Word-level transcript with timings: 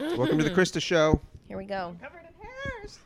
Welcome 0.00 0.38
to 0.38 0.44
the 0.44 0.50
Krista 0.50 0.80
Show. 0.80 1.20
Here 1.48 1.56
we 1.56 1.64
go. 1.64 1.96
Covered 2.00 2.20
in 2.20 2.46
hairs. 2.80 2.98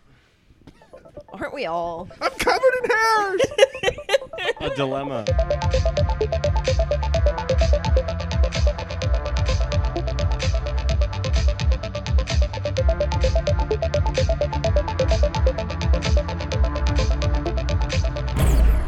Aren't 1.33 1.55
we 1.55 1.65
all? 1.65 2.07
I'm 2.21 2.31
covered 2.33 2.73
in 2.85 2.91
hairs. 2.91 3.41
A 4.61 4.71
dilemma. 4.77 5.25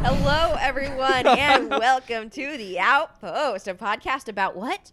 Hello, 0.03 0.55
everyone, 0.59 1.25
and 1.25 1.69
welcome 1.71 2.29
to 2.29 2.57
the 2.57 2.77
Outpost, 2.79 3.67
a 3.67 3.73
podcast 3.73 4.27
about 4.27 4.55
what? 4.55 4.91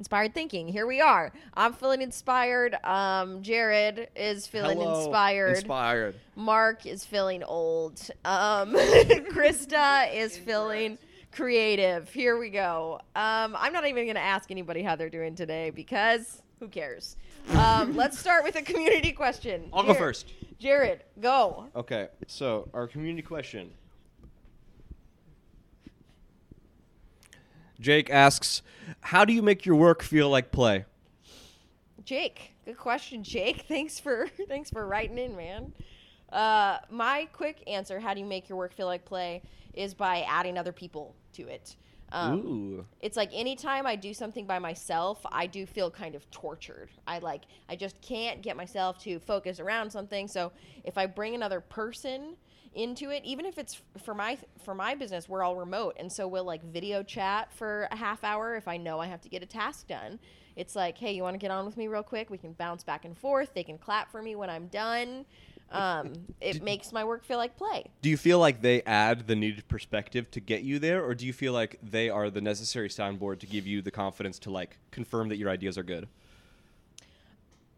Inspired 0.00 0.32
thinking. 0.32 0.66
Here 0.66 0.86
we 0.86 1.02
are. 1.02 1.30
I'm 1.52 1.74
feeling 1.74 2.00
inspired. 2.00 2.74
Um, 2.84 3.42
Jared 3.42 4.08
is 4.16 4.46
feeling 4.46 4.78
Hello, 4.78 5.04
inspired. 5.04 5.56
Inspired. 5.58 6.14
Marc 6.36 6.86
is 6.86 7.04
feeling 7.04 7.44
old. 7.44 8.00
Um, 8.24 8.72
Krista 8.74 10.10
is 10.14 10.38
feeling 10.38 10.96
creative. 11.32 12.08
Here 12.08 12.38
we 12.38 12.48
go. 12.48 12.94
Um, 13.14 13.54
I'm 13.58 13.74
not 13.74 13.86
even 13.86 14.06
going 14.06 14.14
to 14.14 14.22
ask 14.22 14.50
anybody 14.50 14.82
how 14.82 14.96
they're 14.96 15.10
doing 15.10 15.34
today 15.34 15.68
because 15.68 16.40
who 16.60 16.68
cares? 16.68 17.18
Um, 17.50 17.94
let's 17.96 18.18
start 18.18 18.42
with 18.42 18.56
a 18.56 18.62
community 18.62 19.12
question. 19.12 19.68
I'll 19.70 19.82
go 19.82 19.92
first. 19.92 20.32
Jared, 20.58 21.04
go. 21.20 21.66
Okay, 21.76 22.08
so 22.26 22.70
our 22.72 22.86
community 22.86 23.20
question. 23.20 23.70
Jake 27.80 28.10
asks, 28.10 28.62
"How 29.00 29.24
do 29.24 29.32
you 29.32 29.42
make 29.42 29.64
your 29.64 29.76
work 29.76 30.02
feel 30.02 30.28
like 30.28 30.52
play?" 30.52 30.84
Jake, 32.04 32.52
good 32.64 32.78
question, 32.78 33.24
Jake. 33.24 33.62
Thanks 33.68 33.98
for 33.98 34.28
thanks 34.48 34.70
for 34.70 34.86
writing 34.86 35.18
in, 35.18 35.36
man. 35.36 35.72
Uh, 36.32 36.78
my 36.90 37.28
quick 37.32 37.62
answer: 37.66 37.98
How 37.98 38.14
do 38.14 38.20
you 38.20 38.26
make 38.26 38.48
your 38.48 38.58
work 38.58 38.72
feel 38.72 38.86
like 38.86 39.04
play? 39.04 39.42
Is 39.74 39.94
by 39.94 40.22
adding 40.22 40.58
other 40.58 40.72
people 40.72 41.14
to 41.34 41.46
it. 41.48 41.76
Um, 42.12 42.38
Ooh. 42.38 42.86
it's 43.00 43.16
like 43.16 43.30
anytime 43.32 43.86
I 43.86 43.96
do 43.96 44.12
something 44.12 44.46
by 44.46 44.58
myself, 44.58 45.24
I 45.30 45.46
do 45.46 45.66
feel 45.66 45.90
kind 45.90 46.14
of 46.14 46.28
tortured. 46.30 46.90
I 47.06 47.18
like 47.18 47.42
I 47.68 47.76
just 47.76 48.00
can't 48.00 48.42
get 48.42 48.56
myself 48.56 48.98
to 49.00 49.18
focus 49.20 49.60
around 49.60 49.90
something. 49.90 50.26
So 50.28 50.52
if 50.84 50.98
I 50.98 51.06
bring 51.06 51.34
another 51.34 51.60
person 51.60 52.36
into 52.74 53.10
it, 53.10 53.24
even 53.24 53.46
if 53.46 53.58
it's 53.58 53.80
for 54.02 54.14
my 54.14 54.38
for 54.64 54.74
my 54.74 54.94
business, 54.94 55.28
we're 55.28 55.42
all 55.42 55.56
remote, 55.56 55.96
and 55.98 56.10
so 56.10 56.26
we'll 56.26 56.44
like 56.44 56.62
video 56.64 57.02
chat 57.02 57.52
for 57.52 57.88
a 57.90 57.96
half 57.96 58.24
hour 58.24 58.56
if 58.56 58.68
I 58.68 58.76
know 58.76 59.00
I 59.00 59.06
have 59.06 59.20
to 59.22 59.28
get 59.28 59.42
a 59.42 59.46
task 59.46 59.88
done. 59.88 60.18
It's 60.56 60.76
like, 60.76 60.98
hey, 60.98 61.12
you 61.12 61.22
want 61.22 61.34
to 61.34 61.38
get 61.38 61.50
on 61.50 61.64
with 61.64 61.76
me 61.76 61.88
real 61.88 62.02
quick? 62.02 62.28
We 62.28 62.38
can 62.38 62.52
bounce 62.52 62.82
back 62.82 63.04
and 63.04 63.16
forth. 63.16 63.54
They 63.54 63.62
can 63.62 63.78
clap 63.78 64.10
for 64.10 64.20
me 64.20 64.34
when 64.34 64.50
I'm 64.50 64.66
done. 64.66 65.24
Um, 65.72 66.12
it 66.40 66.62
makes 66.62 66.92
my 66.92 67.04
work 67.04 67.24
feel 67.24 67.38
like 67.38 67.56
play. 67.56 67.84
Do 68.02 68.10
you 68.10 68.16
feel 68.16 68.38
like 68.38 68.60
they 68.60 68.82
add 68.82 69.26
the 69.26 69.36
needed 69.36 69.68
perspective 69.68 70.30
to 70.32 70.40
get 70.40 70.62
you 70.62 70.78
there, 70.78 71.04
or 71.04 71.14
do 71.14 71.26
you 71.26 71.32
feel 71.32 71.52
like 71.52 71.78
they 71.82 72.10
are 72.10 72.28
the 72.28 72.40
necessary 72.40 72.88
soundboard 72.88 73.38
to 73.40 73.46
give 73.46 73.66
you 73.66 73.80
the 73.80 73.90
confidence 73.90 74.38
to 74.40 74.50
like 74.50 74.78
confirm 74.90 75.28
that 75.28 75.36
your 75.36 75.48
ideas 75.48 75.78
are 75.78 75.84
good? 75.84 76.08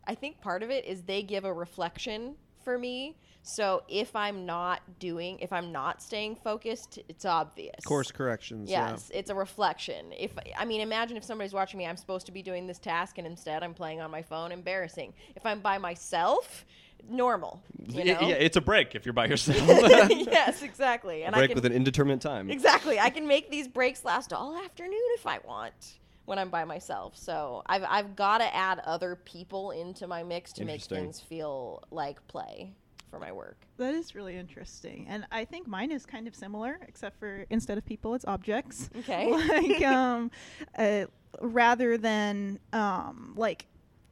I 0.07 0.15
think 0.15 0.41
part 0.41 0.62
of 0.62 0.71
it 0.71 0.84
is 0.84 1.03
they 1.03 1.23
give 1.23 1.45
a 1.45 1.53
reflection 1.53 2.34
for 2.65 2.79
me. 2.79 3.17
So 3.45 3.83
if 3.89 4.15
I'm 4.15 4.47
not 4.47 4.81
doing, 5.01 5.39
if 5.41 5.53
I'm 5.53 5.73
not 5.73 6.01
staying 6.01 6.37
focused, 6.37 7.01
it's 7.09 7.25
obvious. 7.25 7.84
Course 7.84 8.12
corrections. 8.12 8.71
Yes, 8.71 9.11
it's 9.12 9.31
a 9.31 9.34
reflection. 9.34 10.12
If 10.17 10.33
I 10.56 10.65
mean, 10.65 10.81
imagine 10.81 11.17
if 11.17 11.25
somebody's 11.25 11.53
watching 11.53 11.79
me, 11.79 11.87
I'm 11.87 11.97
supposed 11.97 12.27
to 12.27 12.33
be 12.33 12.43
doing 12.43 12.69
this 12.69 12.79
task, 12.79 13.19
and 13.19 13.27
instead 13.27 13.65
I'm 13.65 13.75
playing 13.75 14.01
on 14.01 14.11
my 14.12 14.23
phone. 14.23 14.53
Embarrassing. 14.53 15.12
If 15.34 15.45
I'm 15.45 15.61
by 15.61 15.79
myself, 15.79 16.65
normal. 17.08 17.62
You 17.86 18.03
yeah, 18.03 18.20
know? 18.20 18.28
yeah, 18.28 18.34
it's 18.34 18.56
a 18.56 18.61
break 18.61 18.95
if 18.95 19.05
you're 19.05 19.12
by 19.12 19.27
yourself. 19.27 19.58
yes, 19.67 20.62
exactly. 20.62 21.25
And 21.25 21.34
I 21.34 21.39
break 21.39 21.50
can 21.50 21.55
with 21.56 21.67
an 21.67 21.72
indeterminate 21.72 22.20
time. 22.20 22.50
exactly. 22.50 22.99
I 22.99 23.10
can 23.10 23.27
make 23.27 23.50
these 23.50 23.69
breaks 23.69 24.04
last 24.04 24.32
all 24.32 24.56
afternoon 24.56 25.00
if 25.15 25.27
I 25.27 25.38
want 25.44 25.99
when 26.25 26.38
I'm 26.38 26.50
by 26.50 26.65
myself. 26.65 27.16
So 27.16 27.62
I've 27.66 27.84
I've 27.88 28.16
got 28.16 28.38
to 28.38 28.54
add 28.54 28.81
other 28.81 29.16
people 29.16 29.72
into 29.72 30.06
my 30.06 30.22
mix 30.22 30.53
to 30.54 30.65
make 30.65 30.82
things 30.82 31.21
feel 31.21 31.82
like 31.91 32.27
play 32.28 32.72
for 33.12 33.19
my 33.19 33.31
work. 33.31 33.66
That 33.77 33.94
is 33.94 34.15
really 34.15 34.37
interesting. 34.37 35.06
And 35.09 35.27
I 35.31 35.44
think 35.44 35.69
mine 35.69 35.93
is 35.93 36.06
kind 36.06 36.27
of 36.27 36.34
similar, 36.34 36.81
except 36.88 37.21
for 37.21 37.44
instead 37.50 37.77
of 37.77 37.84
people, 37.84 38.15
it's 38.15 38.25
objects. 38.25 38.88
Okay. 39.03 39.31
like, 39.48 39.82
um, 39.82 40.31
uh, 40.78 41.06
rather 41.41 41.98
than, 41.98 42.59
um, 42.72 43.34
like, 43.37 43.66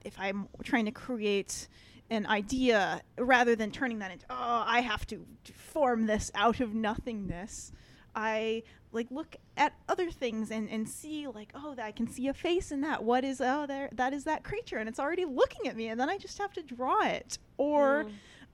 if 0.04 0.18
I'm 0.18 0.48
trying 0.64 0.84
to 0.86 0.90
create 0.90 1.68
an 2.10 2.26
idea, 2.26 3.02
rather 3.18 3.54
than 3.54 3.70
turning 3.70 4.00
that 4.00 4.10
into, 4.10 4.26
oh, 4.28 4.64
I 4.66 4.80
have 4.80 5.06
to 5.08 5.24
form 5.54 6.06
this 6.06 6.30
out 6.34 6.60
of 6.60 6.74
nothingness, 6.74 7.72
I 8.14 8.64
like 8.92 9.06
look 9.10 9.36
at 9.56 9.72
other 9.88 10.10
things 10.10 10.50
and, 10.50 10.68
and 10.68 10.88
see 10.88 11.26
like 11.28 11.52
oh 11.54 11.76
I 11.80 11.92
can 11.92 12.08
see 12.08 12.28
a 12.28 12.34
face 12.34 12.72
in 12.72 12.80
that. 12.80 13.04
What 13.04 13.24
is 13.24 13.40
oh 13.40 13.66
there 13.66 13.88
that 13.92 14.12
is 14.12 14.24
that 14.24 14.42
creature 14.42 14.78
and 14.78 14.88
it's 14.88 14.98
already 14.98 15.24
looking 15.24 15.68
at 15.68 15.76
me 15.76 15.88
and 15.88 16.00
then 16.00 16.08
I 16.08 16.18
just 16.18 16.38
have 16.38 16.52
to 16.54 16.62
draw 16.62 17.02
it. 17.02 17.38
Or 17.56 18.06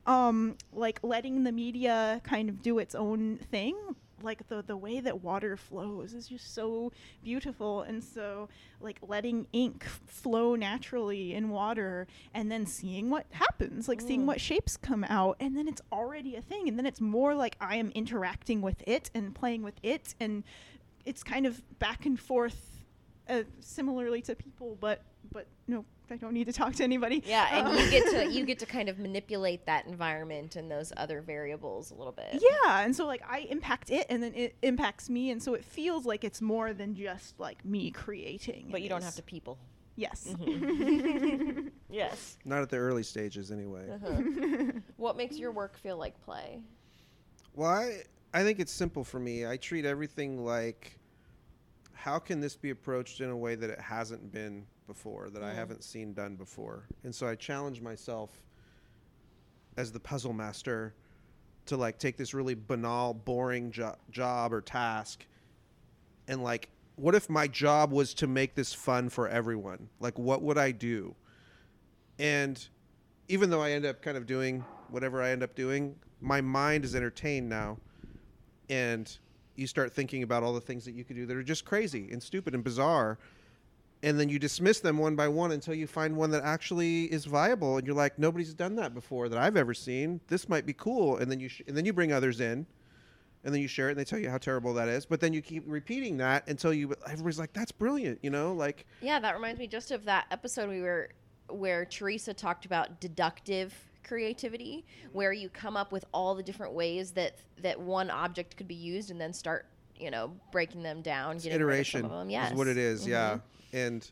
um 0.06 0.56
like 0.73 1.00
letting 1.03 1.44
the 1.44 1.53
media 1.53 2.21
kind 2.23 2.49
of 2.49 2.62
do 2.62 2.78
its 2.78 2.94
own 2.94 3.38
thing 3.50 3.77
like 4.22 4.47
the 4.49 4.62
the 4.62 4.77
way 4.77 5.00
that 5.00 5.22
water 5.22 5.56
flows 5.56 6.15
is 6.15 6.28
just 6.28 6.54
so 6.54 6.93
beautiful. 7.22 7.82
And 7.82 8.03
so 8.03 8.49
like 8.81 8.99
letting 9.06 9.47
ink 9.53 9.84
flow 9.84 10.54
naturally 10.54 11.34
in 11.34 11.50
water 11.50 12.06
and 12.34 12.50
then 12.50 12.66
seeing 12.66 13.10
what 13.10 13.26
happens 13.31 13.88
like 13.88 14.00
seeing 14.00 14.26
what 14.26 14.41
shapes 14.41 14.76
come 14.76 15.05
out. 15.05 15.37
And 15.41 15.56
then 15.56 15.69
it's 15.69 15.82
already 15.93 16.37
a 16.37 16.43
thing. 16.43 16.69
And 16.69 16.78
then 16.78 16.87
it's 16.87 17.00
more 17.00 17.34
like 17.34 17.56
I 17.60 17.76
am 17.76 17.91
interacting 17.94 18.60
with 18.60 18.82
it 18.87 19.10
and 19.15 19.34
playing 19.34 19.62
with 19.62 19.78
it. 19.82 20.15
And 20.21 20.44
it's 21.05 21.22
kind 21.22 21.47
of 21.47 21.62
back 21.78 22.05
and 22.06 22.19
forth 22.19 22.82
uh, 23.28 23.43
similarly 23.60 24.22
to 24.22 24.34
people 24.34 24.76
but 24.81 25.03
but 25.32 25.47
no 25.66 25.84
I 26.11 26.17
don't 26.17 26.33
need 26.34 26.47
to 26.47 26.53
talk 26.53 26.75
to 26.77 26.84
anybody 26.84 27.22
Yeah, 27.27 27.49
and 27.53 27.67
Um, 27.69 27.77
you 27.78 27.91
get 27.91 28.11
to 28.11 28.33
you 28.33 28.44
get 28.44 28.59
to 28.61 28.67
kind 28.67 28.89
of 28.89 28.99
manipulate 28.99 29.67
that 29.67 29.87
environment 29.87 30.56
and 30.56 30.71
those 30.71 30.93
other 30.97 31.21
variables 31.21 31.91
a 31.91 31.94
little 31.94 32.12
bit. 32.12 32.41
Yeah, 32.41 32.83
and 32.84 32.94
so 32.94 33.06
like 33.06 33.22
I 33.28 33.41
impact 33.50 33.91
it, 33.91 34.06
and 34.09 34.22
then 34.22 34.34
it 34.34 34.56
impacts 34.62 35.09
me, 35.11 35.31
and 35.31 35.43
so 35.43 35.55
it 35.55 35.65
feels 35.65 36.06
like 36.06 36.25
it's 36.25 36.41
more 36.41 36.72
than 36.72 36.94
just 36.94 37.39
like 37.41 37.65
me 37.65 37.91
creating. 37.91 38.69
But 38.71 38.81
It 38.81 38.84
you 38.84 38.89
don't 38.89 39.03
have 39.03 39.17
to 39.17 39.22
people. 39.22 39.59
Yes. 39.97 40.34
Yes. 41.89 42.37
Not 42.44 42.62
at 42.62 42.69
the 42.69 42.77
early 42.77 43.03
stages, 43.03 43.50
anyway. 43.50 43.88
Uh-huh. 43.91 44.73
what 44.97 45.17
makes 45.17 45.38
your 45.38 45.53
work 45.53 45.78
feel 45.78 45.97
like 45.97 46.21
play? 46.25 46.61
Well, 47.55 47.71
I, 47.71 48.03
I 48.34 48.43
think 48.43 48.59
it's 48.59 48.73
simple 48.73 49.05
for 49.05 49.19
me. 49.19 49.47
I 49.47 49.56
treat 49.56 49.84
everything 49.84 50.44
like 50.44 50.96
how 52.06 52.21
can 52.21 52.39
this 52.39 52.55
be 52.55 52.71
approached 52.71 53.21
in 53.21 53.31
a 53.31 53.37
way 53.37 53.56
that 53.56 53.69
it 53.69 53.81
hasn't 53.81 54.31
been 54.31 54.65
before, 54.87 55.28
that 55.28 55.43
I 55.43 55.49
mm-hmm. 55.49 55.59
haven't 55.59 55.83
seen 55.83 56.12
done 56.12 56.37
before. 56.37 56.84
And 57.03 57.12
so 57.12 57.27
I 57.27 57.34
challenge 57.34 57.81
myself 57.81 58.31
as 59.77 59.91
the 59.91 59.99
puzzle 59.99 60.33
master 60.33 60.94
to 61.67 61.77
like 61.77 61.99
take 61.99 62.17
this 62.17 62.33
really 62.33 62.55
banal, 62.55 63.12
boring 63.12 63.72
jo- 63.72 63.97
job 64.12 64.53
or 64.53 64.61
task 64.61 65.27
and 66.28 66.44
like 66.44 66.69
what 66.94 67.17
if 67.17 67.28
my 67.28 67.49
job 67.49 67.91
was 67.91 68.15
to 68.15 68.28
make 68.28 68.55
this 68.55 68.73
fun 68.73 69.09
for 69.09 69.27
everyone? 69.27 69.88
Like 69.99 70.17
what 70.17 70.43
would 70.43 70.59
I 70.59 70.71
do? 70.71 71.12
And 72.21 72.65
even 73.27 73.50
though 73.50 73.62
I 73.62 73.73
end 73.73 73.84
up 73.84 74.00
kind 74.00 74.17
of 74.17 74.27
doing 74.27 74.65
whatever 74.91 75.21
I 75.21 75.31
end 75.31 75.43
up 75.43 75.56
doing, 75.56 75.97
my 76.21 76.41
mind 76.41 76.84
is 76.84 76.94
entertained 76.94 77.49
now. 77.49 77.78
And 78.71 79.19
you 79.56 79.67
start 79.67 79.93
thinking 79.93 80.22
about 80.22 80.43
all 80.43 80.53
the 80.53 80.61
things 80.61 80.84
that 80.84 80.93
you 80.94 81.05
could 81.05 81.17
do 81.17 81.27
that 81.27 81.37
are 81.37 81.43
just 81.43 81.65
crazy 81.65 82.09
and 82.11 82.22
stupid 82.22 82.55
and 82.55 82.62
bizarre. 82.62 83.19
And 84.03 84.21
then 84.21 84.28
you 84.28 84.39
dismiss 84.39 84.81
them 84.81 84.99
one 84.99 85.17
by 85.17 85.27
one 85.27 85.53
until 85.53 85.75
you 85.75 85.87
find 85.87 86.15
one 86.17 86.31
that 86.31 86.43
actually 86.44 87.05
is 87.05 87.25
viable. 87.25 87.78
And 87.78 87.87
you're 87.87 87.97
like, 87.97 88.19
nobody's 88.19 88.53
done 88.53 88.76
that 88.76 88.94
before 88.94 89.29
that 89.31 89.38
I've 89.38 89.56
ever 89.56 89.73
seen. 89.75 90.20
This 90.29 90.49
might 90.49 90.67
be 90.67 90.75
cool. 90.75 91.17
And 91.17 91.31
then 91.31 91.41
you 91.41 91.49
sh- 91.49 91.62
and 91.67 91.76
then 91.76 91.87
you 91.87 91.93
bring 91.93 92.12
others 92.12 92.41
in, 92.41 92.67
and 93.43 93.55
then 93.55 93.62
you 93.62 93.69
share 93.69 93.88
it, 93.88 93.93
and 93.93 94.00
they 94.00 94.05
tell 94.05 94.19
you 94.19 94.29
how 94.29 94.38
terrible 94.38 94.75
that 94.75 94.88
is. 94.88 95.06
But 95.06 95.20
then 95.20 95.32
you 95.32 95.41
keep 95.41 95.64
repeating 95.67 96.19
that 96.19 96.47
until 96.47 96.75
you 96.75 96.94
everybody's 97.06 97.38
like, 97.38 97.55
that's 97.55 97.73
brilliant. 97.73 98.19
You 98.23 98.31
know, 98.31 98.53
like 98.53 98.87
Yeah, 99.00 99.19
that 99.19 99.35
reminds 99.35 99.58
me 99.58 99.67
just 99.67 99.91
of 99.91 100.05
that 100.05 100.26
episode 100.31 100.69
we 100.69 100.82
were 100.82 101.08
where 101.49 101.85
Teresa 101.85 102.35
talked 102.35 102.67
about 102.67 103.00
deductive 103.00 103.73
creativity, 104.06 104.85
where 105.12 105.32
you 105.32 105.49
come 105.49 105.76
up 105.76 105.93
with 105.93 106.05
all 106.14 106.35
the 106.35 106.43
different 106.43 106.73
ways 106.73 107.12
that 107.12 107.37
that 107.62 107.79
one 107.81 108.11
object 108.11 108.56
could 108.56 108.69
be 108.69 108.75
used, 108.75 109.11
and 109.11 109.20
then 109.20 109.32
start 109.32 109.67
you 109.99 110.11
know 110.11 110.31
breaking 110.53 110.82
them 110.82 111.03
down, 111.03 111.38
getting 111.38 111.53
rid 111.64 111.81
of 111.81 111.87
some 111.87 112.00
iteration 112.00 112.05
of 112.06 112.11
them. 112.11 112.31
Yes, 112.31 112.53
is 112.53 112.56
what 112.58 112.69
it 112.69 112.76
is, 112.79 113.06
yeah 113.06 113.35
Mhm. 113.35 113.41
and 113.73 114.11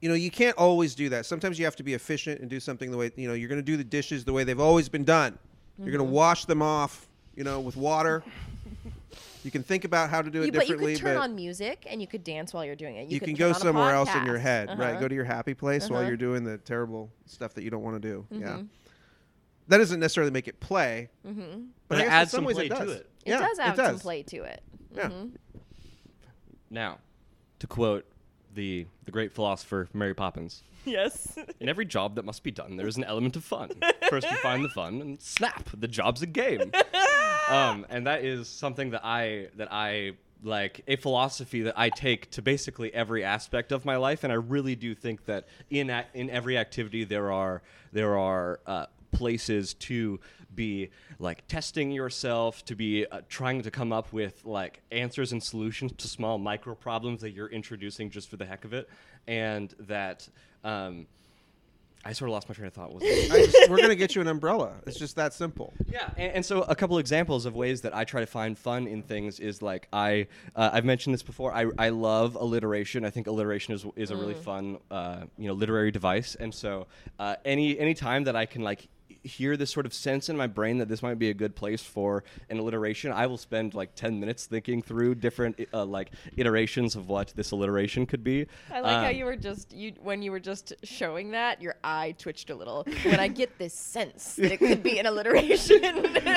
you 0.00 0.08
know 0.08 0.14
you 0.14 0.30
can't 0.30 0.56
always 0.58 0.94
do 0.94 1.08
that 1.08 1.24
sometimes 1.26 1.58
you 1.58 1.64
have 1.64 1.76
to 1.76 1.82
be 1.82 1.94
efficient 1.94 2.40
and 2.40 2.50
do 2.50 2.60
something 2.60 2.90
the 2.90 2.96
way 2.96 3.10
you 3.16 3.26
know 3.28 3.34
you're 3.34 3.48
going 3.48 3.58
to 3.58 3.64
do 3.72 3.76
the 3.78 3.84
dishes 3.84 4.24
the 4.24 4.32
way 4.32 4.44
they've 4.44 4.60
always 4.60 4.88
been 4.90 5.04
done 5.04 5.38
you're 5.78 5.86
going 5.96 5.98
to 6.06 6.12
wash 6.12 6.44
them 6.44 6.60
off 6.62 7.08
you 7.34 7.42
know 7.44 7.60
with 7.60 7.76
water 7.76 8.22
You 9.42 9.50
can 9.50 9.62
think 9.62 9.84
about 9.84 10.10
how 10.10 10.22
to 10.22 10.30
do 10.30 10.42
it 10.42 10.46
You, 10.46 10.52
but 10.52 10.66
you 10.66 10.74
differently, 10.74 10.94
could 10.94 11.00
turn 11.02 11.14
but 11.16 11.22
on 11.22 11.34
music 11.36 11.86
and 11.88 12.00
you 12.00 12.08
could 12.08 12.24
dance 12.24 12.52
while 12.52 12.64
you're 12.64 12.74
doing 12.74 12.96
it. 12.96 13.04
You, 13.08 13.14
you 13.14 13.20
can 13.20 13.34
go 13.34 13.52
somewhere 13.52 13.92
else 13.92 14.12
in 14.14 14.26
your 14.26 14.38
head, 14.38 14.76
right? 14.76 14.92
Uh-huh. 14.92 15.00
Go 15.02 15.08
to 15.08 15.14
your 15.14 15.24
happy 15.24 15.54
place 15.54 15.88
while 15.88 16.00
Uh-huh. 16.00 16.08
you're 16.08 16.16
doing 16.16 16.42
the 16.42 16.58
terrible 16.58 17.10
stuff 17.26 17.54
that 17.54 17.62
you 17.62 17.70
don't 17.70 17.82
want 17.84 18.00
to 18.02 18.08
do. 18.08 18.26
Yeah. 18.30 18.58
Mm-hmm. 19.66 19.72
That 19.72 19.78
doesn't 19.78 20.00
necessarily 20.00 20.30
make 20.32 20.48
it 20.48 20.60
play, 20.60 21.10
Mm-hmm. 21.26 21.60
But 21.88 21.98
I 21.98 22.02
it 22.04 22.08
adds 22.12 22.30
some 22.30 22.38
some 22.38 22.44
ways 22.44 22.56
play 22.56 22.66
it 22.66 22.68
to 22.70 22.74
does. 22.74 22.90
it. 22.92 23.10
It 23.24 23.30
Yeah, 23.30 23.38
does 23.40 23.58
have 23.58 23.74
it 23.74 23.76
does. 23.82 23.88
some 23.88 23.98
play 24.00 24.22
to 24.24 24.36
it. 24.44 24.62
Yeah. 24.94 25.08
Mhm. 25.08 25.30
Now, 26.70 26.98
to 27.58 27.66
quote 27.66 28.04
the 28.54 28.86
the 29.04 29.10
great 29.12 29.32
philosopher 29.32 29.88
Mary 29.92 30.14
Poppins, 30.14 30.62
Yes. 30.84 31.36
in 31.60 31.68
every 31.68 31.84
job 31.84 32.14
that 32.16 32.24
must 32.24 32.42
be 32.42 32.50
done, 32.50 32.76
there 32.76 32.86
is 32.88 32.96
an 32.96 33.04
element 33.04 33.36
of 33.36 33.44
fun. 33.44 33.70
First, 34.10 34.28
you 34.30 34.36
find 34.38 34.64
the 34.64 34.68
fun, 34.68 35.00
and 35.00 35.20
snap, 35.20 35.68
the 35.76 35.86
job's 35.88 36.22
a 36.22 36.26
game. 36.26 36.72
um, 37.48 37.86
and 37.88 38.06
that 38.06 38.24
is 38.24 38.48
something 38.48 38.90
that 38.90 39.04
I 39.04 39.48
that 39.56 39.68
I 39.72 40.12
like 40.42 40.82
a 40.86 40.96
philosophy 40.96 41.62
that 41.62 41.78
I 41.78 41.88
take 41.88 42.30
to 42.32 42.42
basically 42.42 42.92
every 42.94 43.24
aspect 43.24 43.72
of 43.72 43.84
my 43.84 43.96
life, 43.96 44.22
and 44.24 44.32
I 44.32 44.36
really 44.36 44.74
do 44.74 44.94
think 44.94 45.24
that 45.26 45.46
in 45.70 45.88
a- 45.90 46.06
in 46.14 46.30
every 46.30 46.56
activity 46.58 47.04
there 47.04 47.30
are 47.32 47.62
there 47.92 48.18
are 48.18 48.60
uh, 48.66 48.86
places 49.16 49.74
to 49.74 50.20
be 50.54 50.90
like 51.18 51.46
testing 51.48 51.90
yourself 51.90 52.64
to 52.64 52.74
be 52.74 53.06
uh, 53.06 53.20
trying 53.28 53.62
to 53.62 53.70
come 53.70 53.92
up 53.92 54.12
with 54.12 54.44
like 54.44 54.80
answers 54.90 55.32
and 55.32 55.42
solutions 55.42 55.92
to 55.98 56.08
small 56.08 56.38
micro 56.38 56.74
problems 56.74 57.20
that 57.20 57.30
you're 57.30 57.48
introducing 57.48 58.10
just 58.10 58.28
for 58.28 58.36
the 58.36 58.44
heck 58.44 58.64
of 58.64 58.72
it 58.72 58.88
and 59.26 59.74
that 59.80 60.28
um, 60.64 61.06
I 62.06 62.12
sort 62.12 62.28
of 62.28 62.34
lost 62.34 62.48
my 62.48 62.54
train 62.54 62.68
of 62.68 62.72
thought. 62.72 62.94
Was 62.94 63.02
just, 63.02 63.68
we're 63.68 63.78
gonna 63.78 63.96
get 63.96 64.14
you 64.14 64.20
an 64.20 64.28
umbrella. 64.28 64.74
It's 64.86 64.98
just 64.98 65.16
that 65.16 65.34
simple. 65.34 65.74
yeah, 65.88 66.08
and, 66.16 66.34
and 66.34 66.46
so 66.46 66.62
a 66.62 66.76
couple 66.76 66.98
examples 66.98 67.46
of 67.46 67.56
ways 67.56 67.80
that 67.80 67.96
I 67.96 68.04
try 68.04 68.20
to 68.20 68.26
find 68.26 68.56
fun 68.56 68.86
in 68.86 69.02
things 69.02 69.40
is 69.40 69.60
like 69.60 69.88
I 69.92 70.28
uh, 70.54 70.70
I've 70.72 70.84
mentioned 70.84 71.14
this 71.14 71.24
before. 71.24 71.52
I, 71.52 71.66
I 71.78 71.88
love 71.88 72.36
alliteration. 72.36 73.04
I 73.04 73.10
think 73.10 73.26
alliteration 73.26 73.74
is 73.74 73.84
is 73.96 74.12
a 74.12 74.16
really 74.16 74.34
fun 74.34 74.78
uh, 74.88 75.24
you 75.36 75.48
know 75.48 75.54
literary 75.54 75.90
device, 75.90 76.36
and 76.36 76.54
so 76.54 76.86
uh, 77.18 77.36
any 77.44 77.76
any 77.76 77.94
time 77.94 78.22
that 78.24 78.36
I 78.36 78.46
can 78.46 78.62
like 78.62 78.88
hear 79.26 79.56
this 79.56 79.70
sort 79.70 79.84
of 79.86 79.92
sense 79.92 80.28
in 80.28 80.36
my 80.36 80.46
brain 80.46 80.78
that 80.78 80.88
this 80.88 81.02
might 81.02 81.18
be 81.18 81.28
a 81.30 81.34
good 81.34 81.54
place 81.54 81.82
for 81.82 82.24
an 82.48 82.58
alliteration, 82.58 83.12
I 83.12 83.26
will 83.26 83.36
spend 83.38 83.74
like 83.74 83.94
ten 83.94 84.18
minutes 84.20 84.46
thinking 84.46 84.82
through 84.82 85.16
different 85.16 85.60
uh, 85.74 85.84
like 85.84 86.12
iterations 86.36 86.96
of 86.96 87.08
what 87.08 87.32
this 87.36 87.50
alliteration 87.50 88.06
could 88.06 88.24
be. 88.24 88.46
I 88.72 88.80
like 88.80 88.96
how 89.02 89.08
Um, 89.10 89.16
you 89.16 89.24
were 89.24 89.36
just 89.36 89.72
you 89.72 89.92
when 90.02 90.22
you 90.22 90.30
were 90.30 90.40
just 90.40 90.72
showing 90.82 91.32
that 91.32 91.60
your 91.60 91.74
eye 91.84 92.14
twitched 92.18 92.50
a 92.50 92.54
little 92.54 92.86
when 93.04 93.20
I 93.20 93.28
get 93.28 93.58
this 93.58 93.74
sense 93.74 94.36
that 94.36 94.52
it 94.52 94.58
could 94.58 94.82
be 94.82 94.98
an 94.98 95.06
alliteration. 95.12 95.82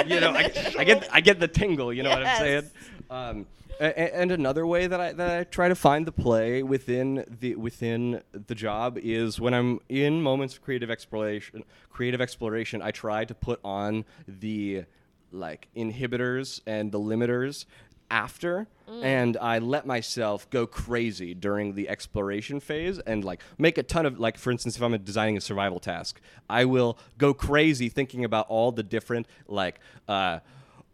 you 0.07 0.19
know, 0.19 0.31
I, 0.31 0.51
I 0.77 0.83
get 0.83 1.07
I 1.11 1.21
get 1.21 1.39
the 1.39 1.47
tingle. 1.47 1.93
You 1.93 2.03
know 2.03 2.09
what 2.09 2.25
I'm 2.25 2.37
saying? 2.37 2.71
Um, 3.09 3.45
and 3.79 4.31
another 4.31 4.67
way 4.67 4.87
that 4.87 4.99
I 4.99 5.13
that 5.13 5.39
I 5.39 5.43
try 5.45 5.69
to 5.69 5.75
find 5.75 6.05
the 6.05 6.11
play 6.11 6.63
within 6.63 7.25
the 7.39 7.55
within 7.55 8.21
the 8.31 8.55
job 8.55 8.97
is 8.97 9.39
when 9.39 9.53
I'm 9.53 9.79
in 9.87 10.21
moments 10.21 10.55
of 10.55 10.61
creative 10.61 10.91
exploration. 10.91 11.63
Creative 11.89 12.19
exploration, 12.19 12.81
I 12.81 12.91
try 12.91 13.25
to 13.25 13.33
put 13.33 13.59
on 13.63 14.05
the 14.27 14.83
like 15.31 15.69
inhibitors 15.75 16.61
and 16.65 16.91
the 16.91 16.99
limiters 16.99 17.65
after 18.11 18.67
and 19.03 19.37
I 19.39 19.59
let 19.59 19.85
myself 19.85 20.49
go 20.49 20.65
crazy 20.65 21.35
during 21.35 21.75
the 21.75 21.87
exploration 21.87 22.59
phase 22.59 22.97
and 22.97 23.23
like 23.23 23.39
make 23.59 23.77
a 23.77 23.83
ton 23.83 24.07
of 24.07 24.19
like 24.19 24.35
for 24.35 24.49
instance 24.49 24.75
if 24.75 24.81
I'm 24.81 24.97
designing 25.03 25.37
a 25.37 25.41
survival 25.41 25.79
task 25.79 26.19
I 26.49 26.65
will 26.65 26.97
go 27.19 27.35
crazy 27.35 27.87
thinking 27.87 28.25
about 28.25 28.47
all 28.49 28.71
the 28.71 28.81
different 28.81 29.27
like 29.47 29.79
uh 30.07 30.39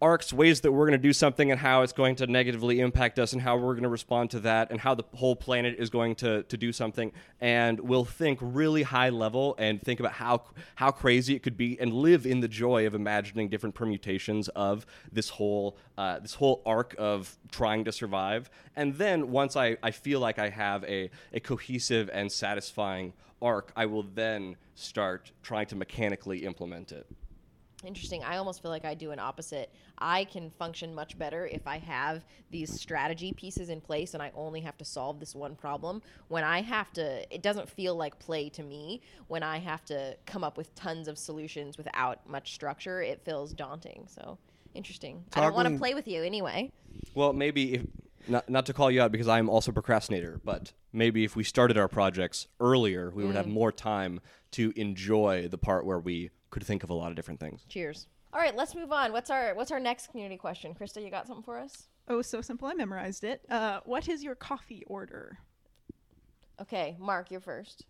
arcs 0.02 0.34
ways 0.34 0.62
that 0.62 0.72
we're 0.72 0.86
going 0.86 1.00
to 1.00 1.08
do 1.08 1.14
something 1.14 1.52
and 1.52 1.60
how 1.60 1.82
it's 1.82 1.94
going 1.94 2.16
to 2.18 2.28
negatively 2.28 2.80
impact 2.80 3.18
us 3.18 3.34
and 3.34 3.42
how 3.42 3.56
we're 3.56 3.74
going 3.74 3.84
to 3.84 3.90
respond 3.90 4.30
to 4.30 4.40
that 4.40 4.70
and 4.70 4.80
how 4.80 4.94
the 4.94 5.04
whole 5.16 5.36
planet 5.36 5.76
is 5.80 5.90
going 5.90 6.16
to, 6.16 6.44
to 6.44 6.58
do 6.58 6.72
something. 6.74 7.12
And 7.40 7.80
we'll 7.80 8.06
think 8.06 8.40
really 8.42 8.84
high 8.84 9.10
level 9.10 9.56
and 9.58 9.82
think 9.82 10.00
about 10.00 10.14
how 10.14 10.44
how 10.76 10.92
crazy 10.92 11.36
it 11.36 11.44
could 11.44 11.58
be 11.58 11.80
and 11.80 11.94
live 11.94 12.26
in 12.26 12.42
the 12.42 12.48
joy 12.48 12.86
of 12.86 12.94
imagining 12.94 13.50
different 13.50 13.76
permutations 13.76 14.50
of 14.50 14.86
this 15.12 15.30
whole 15.30 15.78
uh, 15.98 16.20
this 16.20 16.34
whole 16.34 16.62
arc 16.66 16.96
of 16.98 17.38
trying 17.52 17.86
to 17.86 17.92
survive. 17.92 18.50
And 18.76 18.96
then 18.96 19.32
once 19.32 19.56
I, 19.56 19.78
I 19.82 19.92
feel 19.92 20.20
like 20.20 20.40
I 20.40 20.50
have 20.50 20.84
a, 20.84 21.10
a 21.34 21.40
cohesive 21.40 22.10
and 22.12 22.32
satisfying 22.32 23.14
arc 23.42 23.72
I 23.76 23.86
will 23.86 24.04
then 24.04 24.56
start 24.76 25.32
trying 25.44 25.68
to 25.68 25.76
mechanically 25.76 26.46
implement 26.46 26.92
it 26.92 27.06
Interesting. 27.86 28.24
I 28.24 28.38
almost 28.38 28.62
feel 28.62 28.72
like 28.72 28.86
I 28.86 28.94
do 28.94 29.12
an 29.12 29.20
opposite. 29.20 29.72
I 29.98 30.26
can 30.26 30.50
function 30.50 30.94
much 30.94 31.18
better 31.18 31.48
if 31.48 31.68
I 31.68 31.78
have 31.78 32.26
these 32.50 32.80
strategy 32.80 33.32
pieces 33.34 33.70
in 33.70 33.80
place 33.82 34.14
and 34.14 34.24
I 34.24 34.32
only 34.36 34.62
have 34.62 34.78
to 34.78 34.86
solve 34.86 35.20
this 35.20 35.36
one 35.36 35.56
problem. 35.56 36.02
When 36.28 36.44
I 36.44 36.62
have 36.62 36.92
to, 36.94 37.34
it 37.34 37.42
doesn't 37.42 37.70
feel 37.70 37.96
like 37.96 38.18
play 38.20 38.50
to 38.50 38.64
me. 38.64 39.02
When 39.28 39.44
I 39.44 39.60
have 39.60 39.86
to 39.86 40.18
come 40.26 40.44
up 40.44 40.58
with 40.58 40.74
tons 40.76 41.08
of 41.08 41.18
solutions 41.18 41.78
without 41.78 42.28
much 42.28 42.54
structure, 42.54 43.02
it 43.02 43.22
feels 43.24 43.54
daunting. 43.54 44.08
So 44.10 44.38
interesting. 44.74 45.24
I 45.34 45.42
don't 45.42 45.54
want 45.54 45.68
to 45.70 45.78
play 45.78 45.94
with 45.94 46.08
you 46.08 46.24
anyway. 46.24 46.72
Well, 47.14 47.34
maybe 47.34 47.76
if 47.76 47.86
not, 48.28 48.50
not 48.50 48.66
to 48.68 48.74
call 48.74 48.90
you 48.90 49.02
out 49.02 49.12
because 49.12 49.28
I'm 49.28 49.50
also 49.50 49.72
a 49.72 49.74
procrastinator, 49.74 50.40
but 50.44 50.74
maybe 50.92 51.24
if 51.24 51.36
we 51.36 51.44
started 51.44 51.78
our 51.78 51.88
projects 51.88 52.48
earlier, 52.60 53.12
we 53.14 53.24
would 53.24 53.36
have 53.36 53.46
mm. 53.46 53.54
more 53.54 53.72
time 53.72 54.22
to 54.52 54.74
enjoy 54.76 55.48
the 55.48 55.58
part 55.58 55.86
where 55.86 56.00
we 56.00 56.32
could 56.56 56.66
think 56.66 56.84
of 56.84 56.90
a 56.90 56.94
lot 56.94 57.10
of 57.10 57.16
different 57.18 57.38
things. 57.38 57.66
Cheers. 57.68 58.08
All 58.32 58.40
right, 58.40 58.56
let's 58.56 58.76
move 58.76 58.94
on. 58.94 59.12
What's 59.12 59.30
our 59.30 59.54
What's 59.56 59.72
our 59.72 59.80
next 59.80 60.10
community 60.10 60.38
question? 60.38 60.74
Krista, 60.74 61.04
you 61.04 61.12
got 61.12 61.28
something 61.28 61.44
for 61.44 61.60
us? 61.60 61.90
Oh, 62.08 62.22
so 62.22 62.40
simple. 62.40 62.70
I 62.70 62.74
memorized 62.74 63.26
it. 63.26 63.42
Uh, 63.50 63.82
what 63.84 64.08
is 64.08 64.24
your 64.24 64.36
coffee 64.36 64.84
order? 64.88 65.38
Okay, 66.62 66.96
Marc, 66.98 67.30
you're 67.30 67.42
first. 67.42 67.86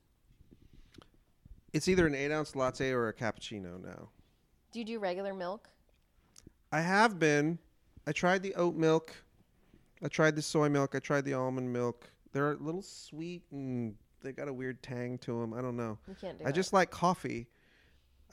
It's 1.73 1.87
either 1.87 2.07
an 2.07 2.15
eight 2.15 2.31
ounce 2.31 2.55
latte 2.55 2.89
or 2.89 3.07
a 3.07 3.13
cappuccino 3.13 3.79
now. 3.83 4.09
Do 4.71 4.79
you 4.79 4.85
do 4.85 4.97
regular 4.97 5.35
milk? 5.35 5.69
I 6.71 6.81
have 6.81 7.19
been. 7.19 7.59
I 8.07 8.13
tried 8.13 8.41
the 8.41 8.55
oat 8.55 8.75
milk. 8.75 9.13
I 10.03 10.07
tried 10.07 10.35
the 10.35 10.41
soy 10.41 10.69
milk. 10.69 10.95
I 10.95 10.99
tried 10.99 11.25
the 11.25 11.35
almond 11.35 11.71
milk. 11.71 12.09
They're 12.33 12.53
a 12.53 12.57
little 12.57 12.81
sweet 12.81 13.43
and 13.51 13.93
they 14.23 14.31
got 14.31 14.47
a 14.47 14.53
weird 14.53 14.81
tang 14.81 15.19
to 15.19 15.39
them. 15.39 15.53
I 15.53 15.61
don't 15.61 15.77
know. 15.77 15.99
You 16.07 16.15
can't 16.19 16.39
do 16.39 16.45
I 16.45 16.49
it. 16.49 16.55
just 16.55 16.73
like 16.73 16.89
coffee. 16.89 17.47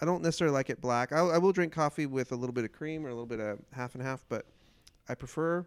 I 0.01 0.05
don't 0.05 0.23
necessarily 0.23 0.55
like 0.55 0.71
it 0.71 0.81
black. 0.81 1.13
I, 1.13 1.19
I 1.21 1.39
will 1.39 1.53
drink 1.53 1.73
coffee 1.73 2.07
with 2.07 2.33
a 2.33 2.37
little 2.37 2.53
bit 2.55 2.65
of 2.65 2.73
cream 2.73 3.05
or 3.07 3.09
a 3.09 3.13
little 3.13 3.27
bit 3.27 3.41
of 3.41 3.59
half 3.73 3.95
and 3.95 4.03
half, 4.03 4.25
but 4.29 4.47
I 5.09 5.15
prefer 5.15 5.67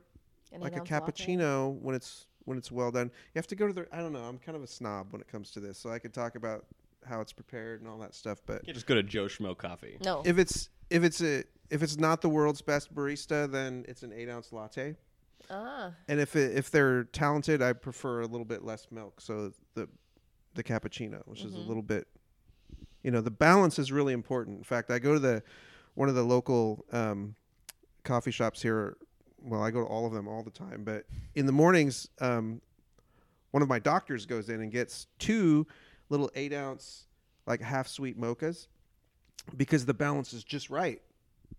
An 0.52 0.62
like 0.62 0.74
a 0.74 0.76
eight-ounce 0.82 0.92
latte? 0.92 1.12
cappuccino 1.14 1.80
when 1.82 1.96
it's 1.96 2.28
when 2.46 2.58
it's 2.58 2.72
well 2.72 2.92
done. 2.92 3.08
You 3.34 3.40
have 3.40 3.48
to 3.48 3.56
go 3.56 3.68
to 3.68 3.74
the. 3.74 3.88
I 3.92 3.98
don't 4.00 4.14
know. 4.14 4.24
I'm 4.24 4.38
kind 4.38 4.56
of 4.56 4.64
a 4.64 4.68
snob 4.68 5.08
when 5.12 5.22
it 5.22 5.28
comes 5.28 5.52
to 5.52 5.60
this, 5.60 5.78
so 5.78 5.90
I 5.90 6.00
could 6.00 6.14
talk 6.14 6.36
about 6.36 6.66
how 7.08 7.22
it's 7.22 7.34
prepared 7.34 7.82
and 7.82 7.90
all 7.90 7.98
that 8.00 8.14
stuff. 8.16 8.40
But 8.46 8.68
You 8.68 8.74
just 8.74 8.88
go 8.88 8.96
to 8.96 9.04
Joe 9.04 9.26
Schmo 9.26 9.58
Coffee. 9.58 9.98
No. 10.04 10.22
if 10.26 10.38
it's 10.38 10.70
if 10.90 11.04
it's 11.04 11.22
a 11.22 11.44
if 11.70 11.82
it's 11.82 11.98
not 11.98 12.22
the 12.22 12.30
world's 12.30 12.62
best 12.62 12.94
barista, 12.94 13.50
then 13.52 13.86
it's 13.88 14.04
an 14.04 14.12
eight 14.14 14.30
ounce 14.30 14.52
latte. 14.52 14.96
ah. 15.50 15.92
And 16.08 16.20
if 16.20 16.36
it, 16.36 16.56
if 16.58 16.70
they're 16.72 17.06
talented, 17.06 17.62
I 17.62 17.74
prefer 17.74 18.22
a 18.22 18.28
little 18.28 18.46
bit 18.46 18.64
less 18.64 18.88
milk. 18.92 19.22
So 19.22 19.52
the 19.76 19.88
the 20.56 20.64
cappuccino, 20.64 21.22
which 21.26 21.44
is 21.44 21.54
a 21.54 21.60
little 21.60 21.84
bit, 21.84 22.08
you 23.06 23.12
know, 23.12 23.22
the 23.22 23.30
balance 23.30 23.78
is 23.78 23.92
really 23.92 24.14
important. 24.14 24.58
In 24.58 24.64
fact, 24.64 24.90
I 24.90 24.98
go 24.98 25.14
to 25.14 25.20
the 25.20 25.44
one 25.94 26.10
of 26.10 26.16
the 26.16 26.24
local 26.24 26.86
um, 26.92 27.36
coffee 28.04 28.32
shops 28.32 28.64
here. 28.64 28.98
Well, 29.44 29.62
I 29.62 29.70
go 29.70 29.82
to 29.82 29.86
all 29.86 30.08
of 30.08 30.12
them 30.12 30.28
all 30.28 30.42
the 30.42 30.50
time, 30.50 30.84
but 30.84 31.06
in 31.36 31.46
the 31.46 31.52
mornings, 31.52 32.10
um, 32.20 32.62
one 33.52 33.62
of 33.62 33.70
my 33.70 33.78
doctors 33.78 34.26
goes 34.26 34.50
in 34.50 34.60
and 34.60 34.72
gets 34.72 35.06
two 35.20 35.68
little 36.10 36.32
eight 36.34 36.52
ounce, 36.52 37.06
like 37.46 37.62
half 37.62 37.88
sweet 37.88 38.20
mochas, 38.20 38.66
because 39.56 39.86
the 39.86 39.94
balance 39.94 40.34
is 40.34 40.44
just 40.44 40.72
right 40.72 41.00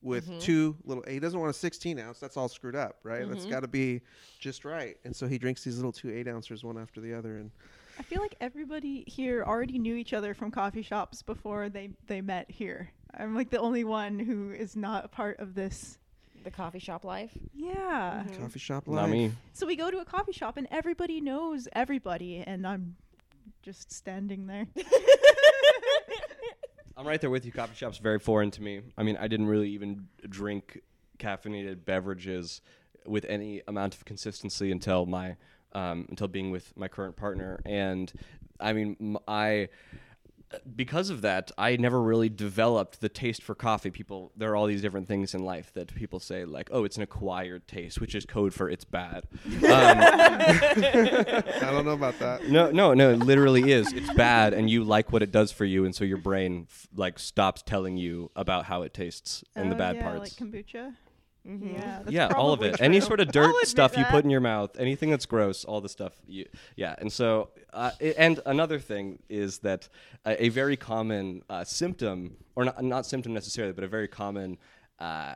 with 0.03 0.29
two 0.41 0.77
little. 0.83 1.05
He 1.07 1.21
doesn't 1.21 1.39
want 1.39 1.51
a 1.51 1.57
16 1.57 2.01
ounce. 2.01 2.19
That's 2.19 2.37
all 2.37 2.49
screwed 2.49 2.75
up, 2.75 2.97
right? 3.05 3.21
That's 3.29 3.45
got 3.51 3.61
to 3.61 3.69
be 3.69 4.01
just 4.41 4.65
right. 4.65 4.97
And 5.05 5.15
so 5.15 5.29
he 5.29 5.39
drinks 5.39 5.63
these 5.63 5.77
little 5.77 5.93
two 5.93 6.11
eight 6.11 6.27
ouncers 6.27 6.65
one 6.65 6.77
after 6.77 7.01
the 7.01 7.15
other, 7.15 7.37
and 7.37 7.53
I 7.99 8.03
feel 8.03 8.21
like 8.21 8.35
everybody 8.41 9.05
here 9.07 9.43
already 9.43 9.79
knew 9.79 9.95
each 9.95 10.13
other 10.13 10.35
from 10.35 10.51
coffee 10.51 10.83
shops 10.83 11.23
before 11.23 11.69
they, 11.69 11.91
they 12.07 12.21
met 12.21 12.51
here. 12.51 12.91
I'm 13.15 13.35
like 13.35 13.51
the 13.51 13.59
only 13.59 13.85
one 13.85 14.19
who 14.19 14.51
is 14.51 14.77
not 14.77 15.05
a 15.05 15.09
part 15.09 15.39
of 15.39 15.55
this. 15.55 15.99
The 16.45 16.51
coffee 16.51 16.79
shop 16.79 17.05
life. 17.05 17.31
Yeah. 17.55 18.25
Mm-hmm. 18.25 18.43
coffee 18.43 18.59
shop 18.59 18.87
life. 18.87 19.03
Not 19.03 19.11
me. 19.11 19.33
So 19.53 19.67
we 19.67 19.75
go 19.75 19.91
to 19.91 19.99
a 19.99 20.05
coffee 20.05 20.33
shop 20.33 20.57
and 20.57 20.69
everybody 20.71 21.21
knows 21.21 21.67
everybody, 21.73 22.45
and 22.47 22.65
I'm 22.67 22.97
just 23.63 23.91
standing 23.91 24.47
there. 24.47 24.67
I'm 26.97 27.07
right 27.07 27.21
there 27.21 27.31
with 27.31 27.45
you. 27.45 27.53
Coffee 27.53 27.75
shop's 27.75 27.99
very 27.99 28.19
foreign 28.19 28.51
to 28.53 28.63
me. 28.63 28.83
I 28.97 29.03
mean, 29.03 29.17
I 29.17 29.27
didn't 29.29 29.47
really 29.47 29.71
even 29.71 30.07
drink 30.29 30.83
caffeinated 31.19 31.85
beverages 31.85 32.61
with 33.05 33.25
any 33.27 33.63
amount 33.67 33.95
of 33.95 34.05
consistency 34.05 34.71
until 34.71 35.05
my 35.05 35.37
um, 35.77 36.07
until 36.09 36.29
being 36.29 36.51
with 36.51 36.77
my 36.77 36.89
current 36.89 37.17
partner. 37.17 37.61
And 37.65 38.13
I 38.59 38.73
mean, 38.73 39.17
I 39.29 39.69
because 40.77 41.11
of 41.11 41.23
that, 41.23 41.51
I 41.59 41.77
never 41.77 42.01
really 42.01 42.29
developed 42.29 43.01
the 43.01 43.09
taste 43.09 43.43
for 43.43 43.55
coffee. 43.57 43.91
People, 43.91 44.31
there 44.37 44.51
are 44.53 44.57
all 44.57 44.67
these 44.67 44.81
different 44.81 45.09
things 45.09 45.35
in 45.35 45.43
life 45.45 45.73
that 45.75 45.93
people 45.95 46.21
say, 46.21 46.45
like, 46.45 46.69
"Oh, 46.73 46.85
it's 46.85 46.97
an 46.97 47.03
acquired 47.03 47.67
taste," 47.67 48.01
which 48.01 48.15
is 48.15 48.25
code 48.25 48.55
for 48.55 48.71
it's 48.71 48.85
bad. 48.85 49.25
Um, 49.45 49.99
I 50.01 51.69
don't 51.71 51.85
know 51.85 51.91
about 51.93 52.19
that. 52.21 52.49
no, 52.49 52.71
no, 52.71 52.95
no, 52.95 53.11
it 53.11 53.19
literally 53.19 53.73
is. 53.73 53.93
It's 53.93 54.13
bad, 54.15 54.55
and 54.55 54.71
you 54.71 54.85
like 54.85 55.13
what 55.13 55.23
it 55.23 55.33
does 55.33 55.51
for 55.53 55.65
you, 55.65 55.85
and 55.85 55.95
so 55.95 56.05
your 56.05 56.19
brain 56.19 56.69
f- 56.71 56.89
like 56.95 57.19
stops 57.19 57.63
telling 57.63 57.97
you 57.97 58.31
about 58.37 58.67
how 58.67 58.83
it 58.83 58.95
tastes 58.95 59.43
and 59.57 59.71
the 59.71 59.75
Oh, 59.75 59.79
bad 59.79 59.97
yeah, 59.97 60.03
parts. 60.03 60.41
like 60.41 60.51
kombucha. 60.51 60.95
Mm-hmm. 61.49 61.75
Yeah, 61.75 61.99
that's 62.03 62.11
yeah, 62.11 62.27
all 62.37 62.53
of 62.53 62.59
probably 62.61 62.69
it. 62.71 62.81
Any 62.83 63.01
sort 63.01 63.21
of 63.21 63.31
dirt 63.31 63.51
admit 63.51 63.69
stuff 63.69 63.97
you 63.97 64.05
put 64.07 64.25
in 64.25 64.31
your 64.31 64.41
mouth, 64.41 64.71
anything 64.79 65.11
that's 65.11 65.27
gross, 65.27 65.65
all 65.65 65.81
the 65.81 65.89
stuff. 65.89 66.13
You, 66.27 66.47
yeah, 66.75 66.95
and 66.99 67.13
so, 67.13 67.51
uh, 67.73 67.93
i- 68.01 68.15
and 68.19 68.41
another 68.47 68.79
thing 68.79 69.21
is 69.29 69.59
that 69.59 69.89
a, 70.25 70.45
a 70.47 70.49
very 70.49 70.77
common 70.77 71.43
uh, 71.49 71.63
symptom, 71.65 72.37
or 72.57 72.65
not, 72.65 72.83
not 72.83 73.07
symptom 73.07 73.33
necessarily, 73.33 73.73
but 73.73 73.85
a 73.85 73.89
very 73.89 74.09
common, 74.09 74.59
uh, 74.99 75.35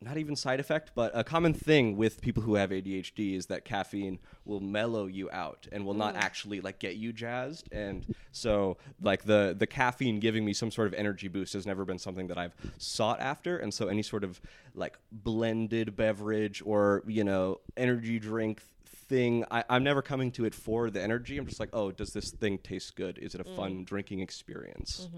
not 0.00 0.16
even 0.16 0.34
side 0.36 0.58
effect, 0.58 0.92
but 0.94 1.12
a 1.14 1.22
common 1.22 1.54
thing 1.54 1.96
with 1.96 2.20
people 2.20 2.42
who 2.42 2.54
have 2.56 2.70
ADHD 2.70 3.36
is 3.36 3.46
that 3.46 3.64
caffeine 3.64 4.18
will 4.44 4.60
mellow 4.60 5.06
you 5.06 5.30
out 5.30 5.68
and 5.70 5.86
will 5.86 5.94
not 5.94 6.16
actually 6.16 6.60
like 6.60 6.78
get 6.78 6.96
you 6.96 7.12
jazzed. 7.12 7.68
And 7.72 8.14
so, 8.32 8.78
like 9.00 9.24
the 9.24 9.54
the 9.56 9.66
caffeine 9.66 10.18
giving 10.18 10.44
me 10.44 10.52
some 10.52 10.70
sort 10.70 10.88
of 10.88 10.94
energy 10.94 11.28
boost 11.28 11.52
has 11.52 11.66
never 11.66 11.84
been 11.84 11.98
something 11.98 12.26
that 12.28 12.38
I've 12.38 12.54
sought 12.78 13.20
after. 13.20 13.58
And 13.58 13.72
so, 13.72 13.88
any 13.88 14.02
sort 14.02 14.24
of 14.24 14.40
like 14.74 14.98
blended 15.10 15.94
beverage 15.94 16.62
or 16.64 17.02
you 17.06 17.24
know 17.24 17.60
energy 17.76 18.18
drink 18.18 18.62
thing, 18.84 19.44
I, 19.50 19.64
I'm 19.68 19.84
never 19.84 20.02
coming 20.02 20.30
to 20.32 20.44
it 20.46 20.54
for 20.54 20.90
the 20.90 21.02
energy. 21.02 21.38
I'm 21.38 21.46
just 21.46 21.60
like, 21.60 21.70
oh, 21.72 21.92
does 21.92 22.12
this 22.12 22.30
thing 22.30 22.58
taste 22.58 22.96
good? 22.96 23.18
Is 23.18 23.34
it 23.34 23.40
a 23.40 23.44
fun 23.44 23.84
drinking 23.84 24.20
experience? 24.20 25.08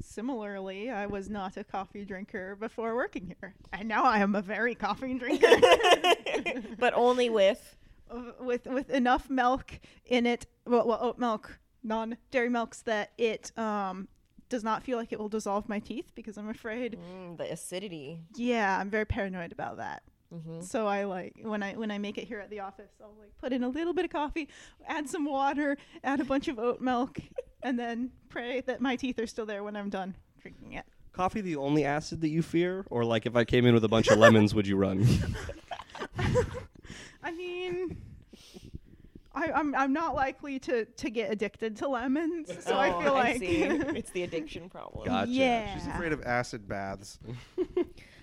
Similarly, 0.00 0.90
I 0.90 1.06
was 1.06 1.28
not 1.28 1.56
a 1.56 1.64
coffee 1.64 2.04
drinker 2.04 2.56
before 2.56 2.94
working 2.94 3.34
here, 3.40 3.54
and 3.72 3.88
now 3.88 4.04
I 4.04 4.18
am 4.18 4.34
a 4.34 4.42
very 4.42 4.74
coffee 4.74 5.14
drinker. 5.18 5.46
but 6.78 6.92
only 6.94 7.30
with 7.30 7.76
with 8.40 8.66
with 8.66 8.90
enough 8.90 9.28
milk 9.30 9.80
in 10.06 10.26
it, 10.26 10.46
well, 10.66 10.86
well 10.86 10.98
oat 11.00 11.18
milk, 11.18 11.58
non 11.82 12.16
dairy 12.30 12.48
milks, 12.48 12.82
that 12.82 13.12
it 13.18 13.52
um 13.58 14.08
does 14.48 14.64
not 14.64 14.82
feel 14.82 14.96
like 14.98 15.12
it 15.12 15.18
will 15.18 15.28
dissolve 15.28 15.68
my 15.68 15.78
teeth 15.78 16.10
because 16.14 16.38
I'm 16.38 16.48
afraid. 16.48 16.98
mm, 16.98 17.36
the 17.36 17.52
acidity. 17.52 18.20
Yeah, 18.34 18.78
I'm 18.78 18.90
very 18.90 19.04
paranoid 19.04 19.52
about 19.52 19.76
that. 19.78 20.02
Mm-hmm. 20.34 20.60
So 20.60 20.86
I 20.86 21.04
like 21.04 21.34
when 21.42 21.62
I 21.62 21.72
when 21.74 21.90
I 21.90 21.98
make 21.98 22.18
it 22.18 22.24
here 22.24 22.40
at 22.40 22.50
the 22.50 22.60
office, 22.60 22.90
I'll 23.02 23.14
like 23.18 23.36
put 23.38 23.52
in 23.52 23.62
a 23.64 23.68
little 23.68 23.94
bit 23.94 24.04
of 24.04 24.10
coffee, 24.10 24.48
add 24.86 25.08
some 25.08 25.24
water, 25.24 25.78
add 26.04 26.20
a 26.20 26.24
bunch 26.24 26.48
of 26.48 26.58
oat 26.58 26.80
milk, 26.80 27.18
and 27.62 27.78
then 27.78 28.10
pray 28.28 28.60
that 28.62 28.80
my 28.80 28.96
teeth 28.96 29.18
are 29.18 29.26
still 29.26 29.46
there 29.46 29.62
when 29.64 29.76
I'm 29.76 29.90
done 29.90 30.14
drinking 30.40 30.72
it. 30.74 30.84
Coffee 31.12 31.40
the 31.40 31.56
only 31.56 31.84
acid 31.84 32.20
that 32.20 32.28
you 32.28 32.42
fear, 32.42 32.84
or 32.90 33.04
like 33.04 33.26
if 33.26 33.34
I 33.34 33.44
came 33.44 33.66
in 33.66 33.74
with 33.74 33.84
a 33.84 33.88
bunch 33.88 34.08
of 34.08 34.18
lemons, 34.18 34.54
would 34.54 34.66
you 34.66 34.76
run? 34.76 35.04
I 37.22 37.32
mean, 37.32 37.96
I, 39.34 39.50
I'm 39.52 39.74
I'm 39.74 39.92
not 39.92 40.14
likely 40.14 40.58
to 40.60 40.84
to 40.84 41.10
get 41.10 41.30
addicted 41.32 41.76
to 41.78 41.88
lemons, 41.88 42.50
so 42.64 42.76
I 42.76 42.92
Oh, 42.94 43.00
feel 43.00 43.12
like 43.14 43.38
see. 43.38 43.62
it's 43.62 44.10
the 44.10 44.22
addiction 44.22 44.68
problem. 44.70 45.06
Gotcha. 45.06 45.30
yeah. 45.30 45.74
She's 45.76 45.86
afraid 45.88 46.12
of 46.12 46.22
acid 46.22 46.68
baths. 46.68 47.18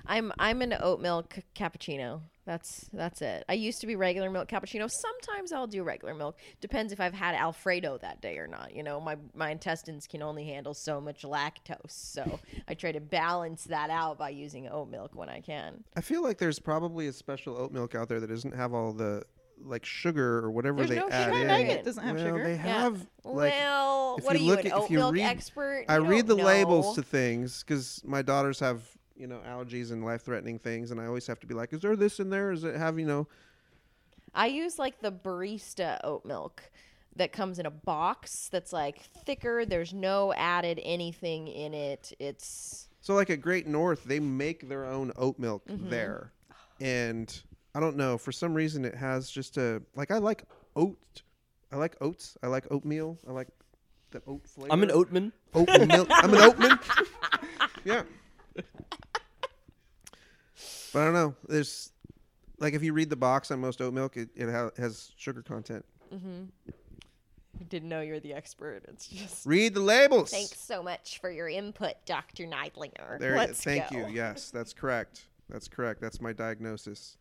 I'm 0.08 0.32
I'm 0.40 0.62
an 0.62 0.76
oat 0.80 1.00
milk 1.02 1.38
cappuccino. 1.56 2.22
That's 2.46 2.88
that's 2.94 3.24
it. 3.24 3.44
I 3.50 3.54
used 3.54 3.82
to 3.82 3.88
be 3.88 3.96
regular 3.96 4.30
milk 4.30 4.48
cappuccino. 4.48 4.90
Sometimes 4.90 5.52
I'll 5.52 5.66
do 5.66 5.82
regular 5.84 6.14
milk. 6.14 6.38
Depends 6.62 6.94
if 6.94 7.00
I've 7.00 7.14
had 7.14 7.34
Alfredo 7.34 7.98
that 8.00 8.22
day 8.22 8.38
or 8.38 8.46
not. 8.48 8.76
You 8.76 8.84
know, 8.84 9.00
my 9.00 9.18
my 9.34 9.50
intestines 9.50 10.06
can 10.06 10.22
only 10.22 10.46
handle 10.46 10.76
so 10.76 11.02
much 11.02 11.24
lactose, 11.24 11.90
so 11.90 12.40
I 12.68 12.76
try 12.76 12.92
to 12.92 13.00
balance 13.02 13.64
that 13.66 13.90
out 13.90 14.20
by 14.20 14.30
using 14.30 14.68
oat 14.70 14.90
milk 14.90 15.16
when 15.16 15.28
I 15.28 15.42
can. 15.42 15.84
I 15.96 16.02
feel 16.02 16.22
like 16.22 16.38
there's 16.38 16.60
probably 16.60 17.08
a 17.08 17.14
special 17.14 17.58
oat 17.58 17.72
milk 17.72 17.96
out 17.96 18.10
there 18.10 18.20
that 18.20 18.28
doesn't 18.28 18.54
have 18.56 18.74
all 18.76 18.94
the 18.94 19.24
like 19.64 19.86
sugar 19.86 20.40
or 20.40 20.52
whatever 20.52 20.78
There's 20.86 20.90
they 20.90 20.96
no 20.98 21.10
add 21.10 21.26
sugar 21.34 21.38
in. 21.38 21.50
in 21.50 21.68
It 21.72 21.86
doesn't 21.86 22.04
have 22.04 22.16
well, 22.18 22.26
sugar. 22.26 22.44
They 22.44 22.56
Yeah. 22.56 22.82
have 22.82 23.08
like 23.24 23.54
well, 23.54 24.16
if 24.20 24.26
what 24.26 24.34
you 24.40 24.42
are 24.42 24.44
you, 24.44 24.50
look 24.52 24.60
an 24.60 24.68
at- 24.68 24.78
if 24.78 24.84
oat 24.84 24.92
you 24.92 24.98
milk 25.00 25.14
read- 25.16 25.24
expert? 25.24 25.86
I 25.90 25.96
You 25.96 26.04
read 26.06 26.28
the 26.28 26.36
don't 26.36 26.46
labels 26.46 26.94
to 26.96 27.02
things 27.02 27.64
because 27.64 28.02
my 28.06 28.22
daughters 28.22 28.60
have 28.60 28.84
you 29.16 29.28
know 29.28 29.40
allergies 29.48 29.92
and 29.92 30.04
life-threatening 30.06 30.60
things, 30.60 30.92
and 30.92 31.00
I 31.00 31.06
always 31.06 31.28
have 31.28 31.40
to 31.42 31.48
be 31.48 31.54
like, 31.54 31.74
"Is 31.74 31.82
there 31.82 31.96
this 31.96 32.20
in 32.20 32.30
there? 32.30 32.52
Is 32.52 32.64
it 32.64 32.76
have 32.76 33.00
you 33.00 33.06
know?" 33.06 33.28
I 34.34 34.48
use 34.48 34.78
like 34.78 35.02
the 35.02 35.12
barista 35.12 36.00
oat 36.04 36.26
milk 36.26 36.62
that 37.16 37.32
comes 37.32 37.58
in 37.60 37.66
a 37.66 37.72
box 37.72 38.50
that's 38.52 38.74
like 38.74 39.02
thicker. 39.26 39.66
There's 39.66 39.94
no 39.94 40.34
added 40.34 40.80
anything 40.84 41.48
in 41.48 41.74
it. 41.74 42.12
It's 42.20 42.90
So 43.00 43.14
like 43.16 43.30
at 43.30 43.40
Great 43.42 43.68
North, 43.68 44.04
they 44.04 44.20
make 44.20 44.68
their 44.68 44.86
own 44.86 45.14
oat 45.16 45.40
milk 45.40 45.66
Mm-hmm. 45.68 45.90
there, 45.90 46.34
and 46.82 47.42
I 47.74 47.80
don't 47.80 47.96
know 47.96 48.18
for 48.18 48.32
some 48.34 48.54
reason 48.54 48.84
it 48.86 48.96
has 48.96 49.30
just 49.30 49.58
a 49.58 49.82
like 49.96 50.12
I 50.12 50.18
like 50.18 50.44
oat, 50.76 51.22
I 51.72 51.78
like 51.78 51.96
oats, 52.02 52.38
I 52.44 52.48
like 52.48 52.66
oatmeal, 52.72 53.18
I 53.28 53.32
like 53.32 53.48
the 54.12 54.22
oat 54.28 54.46
flavor. 54.48 54.74
I'm 54.74 54.84
an 54.84 54.90
oatman. 54.90 55.32
oat 55.54 55.70
milk. 55.88 56.08
I'm 56.12 56.34
an 56.34 56.40
oatman. 56.40 56.80
yeah. 57.86 58.04
But 60.96 61.02
I 61.02 61.06
don't 61.08 61.14
know. 61.14 61.36
There's 61.50 61.92
like 62.58 62.74
if 62.74 62.82
you 62.82 62.94
read 62.94 63.10
the 63.10 63.18
box 63.18 63.52
on 63.52 63.60
most 63.60 63.82
oat 63.82 63.94
milk, 63.94 64.16
it, 64.16 64.30
it 64.34 64.50
ha- 64.50 64.70
has 64.78 65.12
sugar 65.18 65.42
content. 65.42 65.84
Mm-hmm. 66.14 66.44
I 67.60 67.64
didn't 67.64 67.90
know 67.90 68.00
you're 68.00 68.22
the 68.22 68.34
expert. 68.34 68.84
It's 68.88 69.08
just 69.10 69.46
Read 69.46 69.74
the 69.74 69.82
labels. 69.82 70.32
thanks 70.32 70.58
so 70.58 70.82
much 70.82 71.20
for 71.20 71.30
your 71.30 71.50
input, 71.50 71.96
Doctor 72.06 72.46
Neidlinger. 72.46 73.20
There, 73.20 73.36
Let's 73.36 73.62
thank 73.62 73.92
go. 73.92 73.98
you. 73.98 74.08
Yes, 74.08 74.52
that's 74.52 74.72
correct. 74.72 75.26
That's 75.50 75.68
correct. 75.68 76.00
That's 76.00 76.22
my 76.22 76.32
diagnosis. 76.32 77.18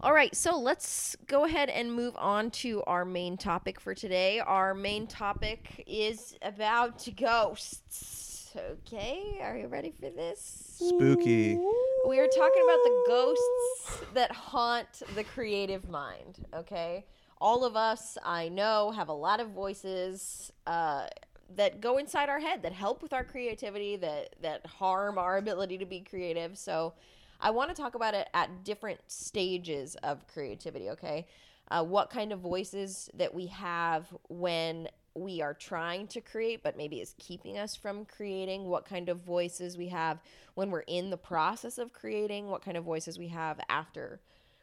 All 0.00 0.14
right, 0.14 0.34
so 0.34 0.58
let's 0.58 1.16
go 1.26 1.44
ahead 1.44 1.68
and 1.68 1.92
move 1.92 2.16
on 2.16 2.50
to 2.52 2.82
our 2.86 3.04
main 3.04 3.36
topic 3.36 3.78
for 3.78 3.94
today. 3.94 4.40
Our 4.40 4.72
main 4.72 5.06
topic 5.06 5.84
is 5.86 6.34
about 6.40 7.06
ghosts. 7.14 8.33
Okay, 8.56 9.40
are 9.42 9.56
you 9.56 9.66
ready 9.66 9.90
for 9.90 10.10
this? 10.10 10.76
Spooky. 10.78 11.58
We 12.06 12.20
are 12.20 12.28
talking 12.28 12.62
about 12.62 12.84
the 12.84 13.04
ghosts 13.04 14.02
that 14.14 14.30
haunt 14.30 15.02
the 15.16 15.24
creative 15.24 15.88
mind. 15.88 16.46
Okay, 16.54 17.04
all 17.40 17.64
of 17.64 17.74
us, 17.74 18.16
I 18.24 18.48
know, 18.48 18.92
have 18.92 19.08
a 19.08 19.12
lot 19.12 19.40
of 19.40 19.48
voices 19.48 20.52
uh, 20.68 21.08
that 21.56 21.80
go 21.80 21.98
inside 21.98 22.28
our 22.28 22.38
head 22.38 22.62
that 22.62 22.72
help 22.72 23.02
with 23.02 23.12
our 23.12 23.24
creativity, 23.24 23.96
that 23.96 24.36
that 24.40 24.64
harm 24.66 25.18
our 25.18 25.36
ability 25.38 25.78
to 25.78 25.86
be 25.86 26.00
creative. 26.00 26.56
So, 26.56 26.94
I 27.40 27.50
want 27.50 27.74
to 27.74 27.82
talk 27.82 27.96
about 27.96 28.14
it 28.14 28.28
at 28.34 28.62
different 28.62 29.00
stages 29.08 29.96
of 30.04 30.28
creativity. 30.28 30.90
Okay, 30.90 31.26
uh, 31.72 31.82
what 31.82 32.08
kind 32.08 32.32
of 32.32 32.38
voices 32.38 33.10
that 33.14 33.34
we 33.34 33.46
have 33.46 34.06
when 34.28 34.88
we 35.14 35.40
are 35.40 35.54
trying 35.54 36.06
to 36.08 36.20
create, 36.20 36.62
but 36.62 36.76
maybe 36.76 37.00
is 37.00 37.14
keeping 37.18 37.56
us 37.56 37.76
from 37.76 38.04
creating, 38.04 38.64
what 38.64 38.84
kind 38.84 39.08
of 39.08 39.18
voices 39.18 39.76
we 39.76 39.88
have 39.88 40.18
when 40.54 40.70
we're 40.70 40.80
in 40.80 41.10
the 41.10 41.16
process 41.16 41.78
of 41.78 41.92
creating, 41.92 42.48
what 42.48 42.62
kind 42.62 42.76
of 42.76 42.84
voices 42.84 43.18
we 43.18 43.28
have 43.28 43.60
after 43.68 44.20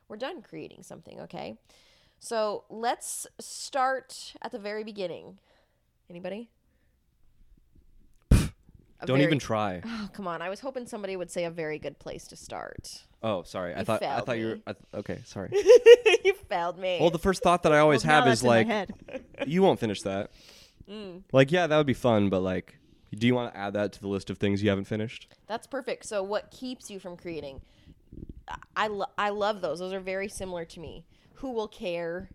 we're 0.08 0.18
done 0.18 0.42
creating 0.42 0.84
something, 0.84 1.20
okay? 1.22 1.58
So 2.20 2.66
let's 2.70 3.26
start 3.40 4.34
at 4.42 4.52
the 4.52 4.60
very 4.60 4.84
beginning. 4.84 5.38
Anybody? 6.10 6.50
A 9.02 9.06
Don't 9.06 9.18
very- 9.18 9.28
even 9.28 9.40
try. 9.40 9.82
Oh, 9.86 10.10
come 10.14 10.28
on. 10.28 10.42
I 10.42 10.50
was 10.50 10.60
hoping 10.60 10.86
somebody 10.86 11.16
would 11.16 11.32
say 11.32 11.46
a 11.46 11.50
very 11.52 11.80
good 11.80 11.98
place 12.00 12.28
to 12.28 12.36
start. 12.36 13.04
Oh, 13.24 13.44
sorry. 13.44 13.74
I 13.76 13.84
thought 13.84 14.02
I 14.02 14.06
failed 14.16 14.26
thought 14.26 14.38
you 14.40 14.48
were. 14.48 14.60
I 14.68 14.74
th- 14.74 14.86
okay. 14.96 15.20
Sorry. 15.26 15.50
you 16.24 16.34
failed 16.50 16.78
me. 16.80 16.98
Well, 17.00 17.10
the 17.12 17.20
first 17.20 17.44
thought 17.44 17.64
that 17.64 17.74
I 17.74 17.80
always 17.80 18.06
Well, 18.06 18.16
have 18.22 18.28
is 18.32 18.42
that's 18.42 18.64
in 18.64 18.68
my 18.68 18.86
like, 19.14 19.24
you 19.48 19.62
won't 19.62 19.80
finish 19.80 20.02
that. 20.04 20.32
Mm. 20.90 21.24
Like, 21.32 21.52
yeah, 21.52 21.68
that 21.68 21.78
would 21.78 21.86
be 21.88 21.94
fun, 21.94 22.30
but 22.30 22.40
like, 22.42 22.78
do 23.14 23.28
you 23.28 23.36
want 23.36 23.54
to 23.54 23.60
add 23.60 23.74
that 23.74 23.94
to 23.94 24.02
the 24.02 24.08
list 24.08 24.30
of 24.30 24.38
things 24.38 24.64
you 24.64 24.70
haven't 24.70 24.86
finished? 24.86 25.28
That's 25.48 25.68
perfect. 25.68 26.06
So, 26.06 26.24
what 26.24 26.50
keeps 26.52 26.90
you 26.90 27.00
from 27.00 27.16
creating? 27.18 27.62
I, 28.76 28.88
lo- 28.88 29.06
I 29.18 29.30
love 29.30 29.62
those. 29.62 29.80
Those 29.80 29.94
are 29.94 30.00
very 30.00 30.28
similar 30.28 30.66
to 30.66 30.80
me. 30.80 31.06
Who 31.36 31.52
will 31.52 31.68
care? 31.68 32.30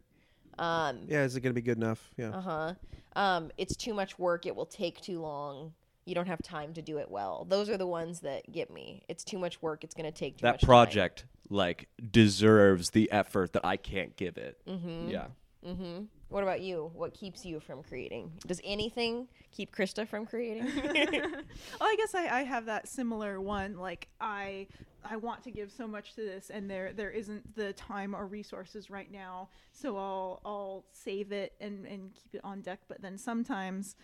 Um, 0.58 1.00
Yeah, 1.08 1.24
is 1.24 1.36
it 1.36 1.40
going 1.40 1.50
to 1.54 1.60
be 1.60 1.64
good 1.64 1.76
enough? 1.78 2.10
Yeah. 2.16 2.30
uh 2.30 2.40
huh. 2.40 2.74
Um, 3.14 3.50
it's 3.58 3.76
too 3.76 3.92
much 3.94 4.18
work. 4.18 4.46
It 4.46 4.54
will 4.54 4.66
take 4.66 5.00
too 5.00 5.20
long. 5.20 5.72
You 6.06 6.14
don't 6.14 6.28
have 6.28 6.42
time 6.42 6.72
to 6.74 6.82
do 6.82 6.98
it 6.98 7.10
well. 7.10 7.44
Those 7.48 7.68
are 7.68 7.76
the 7.76 7.86
ones 7.86 8.20
that 8.20 8.50
get 8.50 8.70
me. 8.72 9.02
It's 9.08 9.24
too 9.24 9.38
much 9.38 9.60
work. 9.60 9.84
It's 9.84 9.94
going 9.94 10.10
to 10.10 10.18
take 10.18 10.38
too 10.38 10.42
that 10.42 10.52
much 10.54 10.60
time. 10.62 10.68
project 10.68 11.24
like 11.50 11.88
deserves 12.10 12.90
the 12.90 13.10
effort 13.12 13.52
that 13.52 13.64
I 13.64 13.76
can't 13.76 14.16
give 14.16 14.38
it. 14.38 14.58
Mm-hmm. 14.66 15.08
Yeah. 15.10 15.26
Mm-hmm. 15.66 16.04
What 16.28 16.42
about 16.42 16.60
you? 16.60 16.90
What 16.94 17.14
keeps 17.14 17.44
you 17.44 17.60
from 17.60 17.82
creating? 17.82 18.32
Does 18.46 18.60
anything 18.64 19.28
keep 19.52 19.74
Krista 19.74 20.06
from 20.08 20.26
creating? 20.26 20.66
Oh, 21.80 21.84
I 21.84 21.96
guess 21.96 22.14
I, 22.14 22.40
I 22.40 22.42
have 22.44 22.66
that 22.66 22.88
similar 22.88 23.40
one. 23.40 23.76
Like 23.76 24.08
I 24.20 24.66
I 25.08 25.16
want 25.16 25.42
to 25.44 25.50
give 25.50 25.70
so 25.70 25.86
much 25.86 26.14
to 26.14 26.22
this, 26.22 26.50
and 26.50 26.68
there 26.70 26.92
there 26.92 27.10
isn't 27.10 27.54
the 27.54 27.72
time 27.74 28.14
or 28.14 28.26
resources 28.26 28.90
right 28.90 29.10
now. 29.10 29.48
So 29.72 29.96
I'll 29.96 30.40
I'll 30.44 30.84
save 30.92 31.32
it 31.32 31.52
and 31.60 31.86
and 31.86 32.12
keep 32.14 32.34
it 32.34 32.40
on 32.44 32.60
deck. 32.60 32.80
But 32.88 33.02
then 33.02 33.18
sometimes, 33.18 33.94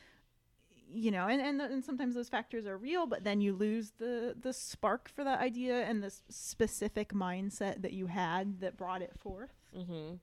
you 0.93 1.11
know, 1.11 1.27
and, 1.27 1.41
and 1.41 1.61
and 1.61 1.85
sometimes 1.85 2.15
those 2.15 2.29
factors 2.29 2.67
are 2.67 2.77
real, 2.77 3.07
but 3.07 3.25
then 3.25 3.41
you 3.41 3.53
lose 3.53 3.93
the 3.99 4.35
the 4.41 4.53
spark 4.53 5.09
for 5.09 5.25
that 5.25 5.41
idea 5.41 5.85
and 5.85 6.03
the 6.03 6.13
specific 6.29 7.13
mindset 7.13 7.83
that 7.83 7.93
you 7.93 8.07
had 8.07 8.61
that 8.61 8.77
brought 8.77 9.03
it 9.03 9.13
forth. 9.19 9.53
Mm-hmm. 9.77 10.17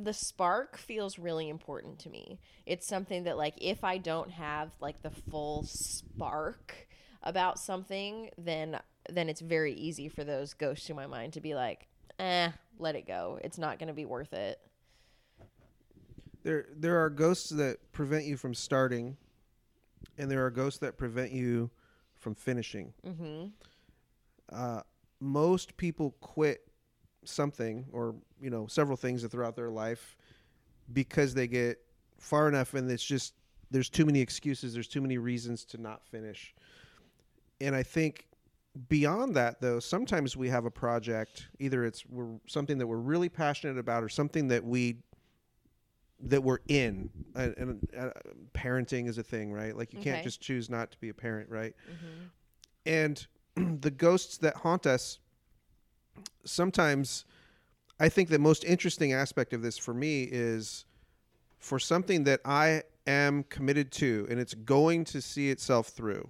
The 0.00 0.12
spark 0.12 0.76
feels 0.76 1.18
really 1.18 1.48
important 1.48 1.98
to 2.00 2.10
me. 2.10 2.38
It's 2.66 2.86
something 2.86 3.24
that, 3.24 3.36
like, 3.36 3.54
if 3.60 3.82
I 3.82 3.98
don't 3.98 4.30
have 4.30 4.70
like 4.80 5.02
the 5.02 5.10
full 5.10 5.64
spark 5.64 6.88
about 7.22 7.58
something, 7.58 8.30
then 8.38 8.78
then 9.08 9.28
it's 9.28 9.40
very 9.40 9.72
easy 9.72 10.08
for 10.08 10.22
those 10.22 10.54
ghosts 10.54 10.88
in 10.88 10.96
my 10.96 11.06
mind 11.06 11.32
to 11.32 11.40
be 11.40 11.54
like, 11.54 11.88
eh, 12.18 12.50
let 12.78 12.94
it 12.94 13.06
go. 13.06 13.38
It's 13.42 13.58
not 13.58 13.78
going 13.78 13.88
to 13.88 13.94
be 13.94 14.04
worth 14.04 14.32
it. 14.32 14.60
There, 16.44 16.66
there 16.74 17.02
are 17.02 17.10
ghosts 17.10 17.50
that 17.50 17.92
prevent 17.92 18.24
you 18.24 18.36
from 18.36 18.54
starting, 18.54 19.16
and 20.18 20.30
there 20.30 20.44
are 20.44 20.50
ghosts 20.50 20.80
that 20.80 20.96
prevent 20.98 21.32
you 21.32 21.70
from 22.16 22.34
finishing. 22.34 22.92
Mm-hmm. 23.06 23.46
Uh, 24.52 24.80
most 25.20 25.76
people 25.76 26.14
quit 26.20 26.68
something 27.24 27.84
or 27.92 28.14
you 28.40 28.50
know 28.50 28.66
several 28.66 28.96
things 28.96 29.24
throughout 29.24 29.56
their 29.56 29.70
life 29.70 30.16
because 30.92 31.34
they 31.34 31.46
get 31.46 31.78
far 32.18 32.48
enough 32.48 32.74
and 32.74 32.90
it's 32.90 33.04
just 33.04 33.34
there's 33.70 33.90
too 33.90 34.06
many 34.06 34.20
excuses 34.20 34.72
there's 34.72 34.88
too 34.88 35.00
many 35.00 35.18
reasons 35.18 35.64
to 35.64 35.78
not 35.78 36.02
finish 36.06 36.54
and 37.60 37.74
i 37.74 37.82
think 37.82 38.26
beyond 38.88 39.34
that 39.34 39.60
though 39.60 39.80
sometimes 39.80 40.36
we 40.36 40.48
have 40.48 40.64
a 40.64 40.70
project 40.70 41.48
either 41.58 41.84
it's 41.84 42.06
we're 42.06 42.38
something 42.46 42.78
that 42.78 42.86
we're 42.86 42.96
really 42.96 43.28
passionate 43.28 43.76
about 43.76 44.02
or 44.02 44.08
something 44.08 44.48
that 44.48 44.64
we 44.64 44.96
that 46.20 46.42
we're 46.42 46.58
in. 46.68 47.10
And, 47.34 47.54
and 47.56 47.88
uh, 47.96 48.10
parenting 48.54 49.08
is 49.08 49.18
a 49.18 49.22
thing 49.22 49.52
right? 49.52 49.76
Like 49.76 49.92
you 49.92 50.00
Okay. 50.00 50.10
can't 50.12 50.22
just 50.24 50.40
choose 50.40 50.68
not 50.68 50.90
to 50.92 50.98
be 50.98 51.08
a 51.08 51.14
parent 51.14 51.48
right? 51.50 51.74
Mm-hmm. 51.90 52.26
and 52.86 53.26
the 53.82 53.90
ghosts 53.90 54.38
that 54.38 54.56
haunt 54.56 54.86
us 54.86 55.18
sometimes 56.44 57.24
i 58.00 58.08
think 58.08 58.28
the 58.28 58.38
most 58.38 58.64
interesting 58.64 59.12
aspect 59.12 59.52
of 59.52 59.62
this 59.62 59.76
for 59.78 59.94
me 59.94 60.22
is 60.30 60.84
for 61.58 61.78
something 61.78 62.24
that 62.24 62.40
i 62.44 62.82
am 63.06 63.42
committed 63.44 63.90
to 63.90 64.26
and 64.30 64.38
it's 64.40 64.54
going 64.54 65.04
to 65.04 65.20
see 65.20 65.50
itself 65.50 65.88
through. 65.88 66.28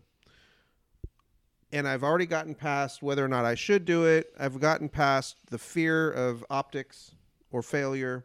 And 1.72 1.86
i've 1.88 2.02
already 2.04 2.26
gotten 2.26 2.54
past 2.54 3.02
whether 3.02 3.24
or 3.24 3.28
not 3.28 3.44
i 3.44 3.54
should 3.54 3.84
do 3.84 4.04
it. 4.04 4.32
I've 4.38 4.58
gotten 4.60 4.88
past 4.88 5.36
the 5.50 5.58
fear 5.58 6.10
of 6.10 6.44
optics 6.50 7.12
or 7.50 7.62
failure 7.62 8.24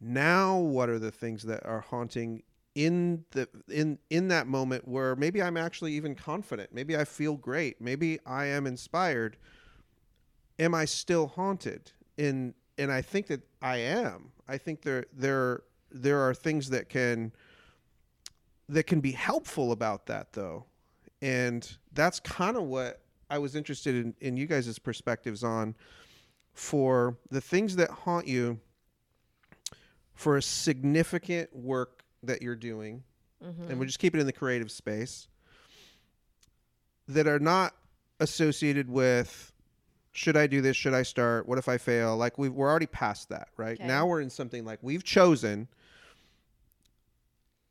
now 0.00 0.58
what 0.58 0.88
are 0.88 0.98
the 0.98 1.10
things 1.10 1.42
that 1.44 1.64
are 1.66 1.80
haunting 1.80 2.42
in 2.74 3.24
the 3.32 3.48
in 3.68 3.98
in 4.10 4.28
that 4.28 4.46
moment 4.46 4.86
where 4.86 5.16
maybe 5.16 5.42
I'm 5.42 5.56
actually 5.56 5.92
even 5.94 6.14
confident, 6.14 6.72
maybe 6.72 6.96
I 6.96 7.04
feel 7.04 7.36
great, 7.36 7.80
maybe 7.80 8.20
I 8.24 8.46
am 8.46 8.66
inspired, 8.66 9.36
am 10.58 10.74
I 10.74 10.84
still 10.84 11.26
haunted? 11.26 11.90
In 12.16 12.54
and 12.78 12.92
I 12.92 13.02
think 13.02 13.26
that 13.26 13.42
I 13.60 13.78
am. 13.78 14.30
I 14.46 14.58
think 14.58 14.82
there 14.82 15.06
there 15.12 15.62
there 15.90 16.20
are 16.20 16.34
things 16.34 16.70
that 16.70 16.88
can 16.88 17.32
that 18.68 18.84
can 18.84 19.00
be 19.00 19.12
helpful 19.12 19.72
about 19.72 20.06
that 20.06 20.32
though. 20.32 20.64
And 21.20 21.68
that's 21.92 22.20
kind 22.20 22.56
of 22.56 22.62
what 22.62 23.00
I 23.28 23.38
was 23.38 23.56
interested 23.56 23.96
in 23.96 24.14
in 24.20 24.36
you 24.36 24.46
guys' 24.46 24.78
perspectives 24.78 25.42
on 25.42 25.74
for 26.52 27.16
the 27.30 27.40
things 27.40 27.74
that 27.76 27.90
haunt 27.90 28.28
you 28.28 28.60
for 30.18 30.36
a 30.36 30.42
significant 30.42 31.54
work 31.54 32.02
that 32.24 32.42
you're 32.42 32.56
doing 32.56 33.04
Mm-hmm. 33.44 33.70
and 33.70 33.78
we'll 33.78 33.86
just 33.86 34.00
keep 34.00 34.16
it 34.16 34.18
in 34.18 34.26
the 34.26 34.32
creative 34.32 34.68
space 34.68 35.28
that 37.06 37.28
are 37.28 37.38
not 37.38 37.72
associated 38.18 38.90
with 38.90 39.52
should 40.10 40.36
I 40.36 40.48
do 40.48 40.60
this? 40.60 40.76
Should 40.76 40.92
I 40.92 41.04
start? 41.04 41.46
What 41.48 41.56
if 41.56 41.68
I 41.68 41.78
fail? 41.78 42.16
Like 42.16 42.36
we 42.36 42.48
we're 42.48 42.68
already 42.68 42.86
past 42.88 43.28
that, 43.28 43.50
right? 43.56 43.78
Okay. 43.78 43.86
Now 43.86 44.06
we're 44.06 44.20
in 44.20 44.28
something 44.28 44.64
like 44.64 44.80
we've 44.82 45.04
chosen 45.04 45.68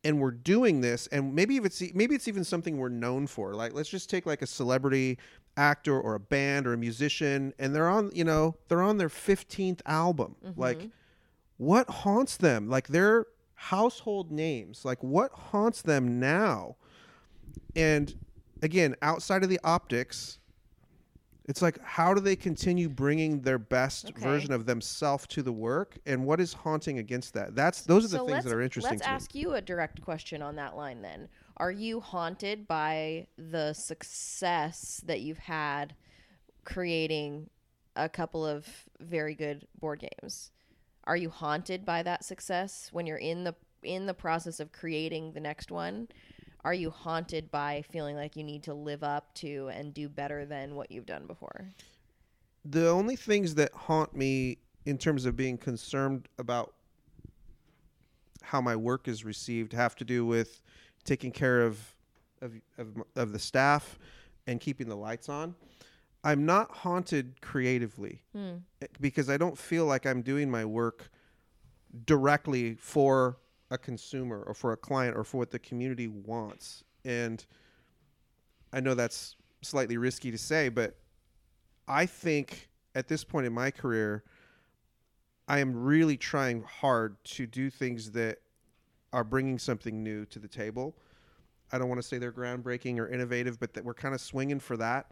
and 0.05 0.21
we're 0.21 0.31
doing 0.31 0.79
this 0.79 1.07
and 1.07 1.35
maybe 1.35 1.57
if 1.57 1.65
it's 1.65 1.83
maybe 1.93 2.15
it's 2.15 2.29
even 2.29 2.45
something 2.45 2.77
we're 2.77 2.87
known 2.87 3.27
for. 3.27 3.53
Like 3.53 3.73
let's 3.73 3.89
just 3.89 4.09
take 4.09 4.25
like 4.25 4.41
a 4.41 4.47
celebrity 4.47 5.19
actor 5.57 5.99
or 5.99 6.15
a 6.15 6.19
band 6.21 6.65
or 6.65 6.71
a 6.71 6.77
musician 6.77 7.53
and 7.59 7.75
they're 7.75 7.89
on, 7.89 8.09
you 8.13 8.23
know, 8.23 8.55
they're 8.69 8.81
on 8.83 8.97
their 8.99 9.09
15th 9.09 9.81
album. 9.85 10.37
Like 10.55 10.89
what 11.57 11.89
haunts 11.89 12.37
them? 12.37 12.69
Like 12.69 12.87
their 12.87 13.25
household 13.55 14.31
names. 14.31 14.85
Like 14.85 15.03
what 15.03 15.31
haunts 15.31 15.81
them 15.81 16.19
now? 16.19 16.77
And 17.75 18.13
again, 18.61 18.95
outside 19.01 19.43
of 19.43 19.49
the 19.49 19.59
optics, 19.63 20.39
it's 21.45 21.61
like 21.61 21.79
how 21.81 22.13
do 22.13 22.19
they 22.19 22.35
continue 22.35 22.89
bringing 22.89 23.41
their 23.41 23.57
best 23.57 24.09
Okay. 24.09 24.21
version 24.21 24.51
of 24.51 24.65
themselves 24.65 25.25
to 25.27 25.41
the 25.41 25.51
work, 25.53 25.97
and 26.05 26.25
what 26.25 26.41
is 26.41 26.53
haunting 26.53 26.99
against 26.99 27.33
that? 27.35 27.55
That's 27.55 27.81
those 27.83 28.03
are 28.05 28.09
the 28.09 28.17
so 28.17 28.25
things 28.25 28.43
that 28.43 28.53
are 28.53 28.61
interesting 28.61 28.99
Let's 28.99 29.07
to 29.07 29.09
me. 29.11 29.15
ask 29.15 29.35
you 29.35 29.53
a 29.53 29.61
direct 29.61 30.01
question 30.01 30.41
on 30.41 30.55
that 30.57 30.75
line 30.75 31.01
then. 31.01 31.29
Are 31.57 31.71
you 31.71 31.99
haunted 32.01 32.67
by 32.67 33.27
the 33.37 33.73
success 33.73 35.01
that 35.05 35.21
you've 35.21 35.37
had 35.37 35.95
creating 36.65 37.49
a 37.95 38.09
couple 38.09 38.45
of 38.45 38.67
very 38.99 39.33
good 39.33 39.67
board 39.79 40.01
games? 40.21 40.51
Are 41.07 41.17
you 41.17 41.31
haunted 41.31 41.85
by 41.85 42.03
that 42.03 42.23
success 42.23 42.89
when 42.91 43.07
you're 43.07 43.17
in 43.17 43.43
the 43.43 43.55
in 43.81 44.05
the 44.05 44.13
process 44.13 44.59
of 44.59 44.71
creating 44.71 45.31
the 45.33 45.39
next 45.39 45.71
one? 45.71 46.07
Are 46.63 46.73
you 46.73 46.91
haunted 46.91 47.49
by 47.49 47.83
feeling 47.89 48.15
like 48.15 48.35
you 48.35 48.43
need 48.43 48.63
to 48.63 48.73
live 48.73 49.03
up 49.03 49.33
to 49.35 49.69
and 49.69 49.93
do 49.93 50.09
better 50.09 50.45
than 50.45 50.75
what 50.75 50.91
you've 50.91 51.05
done 51.05 51.25
before? 51.25 51.69
the 52.71 52.89
only 52.89 53.15
things 53.15 53.55
that 53.55 53.73
haunt 53.73 54.15
me 54.15 54.57
in 54.85 54.97
terms 54.97 55.25
of 55.25 55.35
being 55.35 55.57
concerned 55.57 56.27
about 56.37 56.73
how 58.41 58.61
my 58.61 58.75
work 58.75 59.07
is 59.07 59.25
received 59.25 59.73
have 59.73 59.95
to 59.95 60.05
do 60.05 60.25
with 60.25 60.61
taking 61.03 61.31
care 61.31 61.61
of 61.61 61.79
of 62.41 62.53
of, 62.77 62.87
of 63.15 63.31
the 63.31 63.39
staff 63.39 63.97
and 64.45 64.59
keeping 64.59 64.87
the 64.87 64.95
lights 64.95 65.29
on. 65.29 65.55
I'm 66.23 66.45
not 66.45 66.71
haunted 66.71 67.41
creatively 67.41 68.21
eh, 68.81 68.87
because 68.99 69.29
I 69.29 69.37
don't 69.37 69.57
feel 69.57 69.85
like 69.85 70.05
I'm 70.05 70.21
doing 70.21 70.49
my 70.49 70.65
work 70.65 71.09
directly 72.05 72.75
for 72.75 73.37
a 73.69 73.77
consumer 73.77 74.43
or 74.47 74.53
for 74.53 74.73
a 74.73 74.77
client 74.77 75.15
or 75.15 75.23
for 75.23 75.37
what 75.37 75.51
the 75.51 75.59
community 75.59 76.07
wants. 76.07 76.83
And 77.05 77.45
I 78.73 78.79
know 78.79 78.93
that's 78.93 79.35
slightly 79.61 79.97
risky 79.97 80.31
to 80.31 80.37
say, 80.37 80.69
but 80.69 80.97
I 81.87 82.05
think 82.05 82.69
at 82.95 83.07
this 83.07 83.23
point 83.23 83.45
in 83.45 83.53
my 83.53 83.71
career, 83.71 84.23
I 85.47 85.59
am 85.59 85.73
really 85.73 86.17
trying 86.17 86.63
hard 86.63 87.23
to 87.25 87.45
do 87.47 87.69
things 87.69 88.11
that 88.11 88.39
are 89.13 89.23
bringing 89.23 89.57
something 89.57 90.03
new 90.03 90.25
to 90.25 90.39
the 90.39 90.47
table. 90.47 90.97
I 91.71 91.77
don't 91.77 91.87
want 91.89 92.01
to 92.01 92.07
say 92.07 92.17
they're 92.17 92.31
groundbreaking 92.33 92.97
or 92.97 93.07
innovative, 93.07 93.59
but 93.59 93.73
that 93.73 93.85
we're 93.85 93.93
kind 93.93 94.13
of 94.13 94.21
swinging 94.21 94.59
for 94.59 94.77
that. 94.77 95.07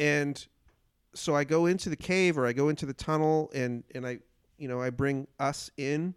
And 0.00 0.44
so 1.14 1.36
I 1.36 1.44
go 1.44 1.66
into 1.66 1.88
the 1.88 1.96
cave 1.96 2.36
or 2.36 2.46
I 2.46 2.52
go 2.52 2.68
into 2.68 2.86
the 2.86 2.94
tunnel 2.94 3.50
and 3.54 3.84
and 3.94 4.04
I 4.04 4.18
you 4.60 4.68
know, 4.68 4.80
I 4.80 4.90
bring 4.90 5.26
us 5.40 5.70
in. 5.76 6.14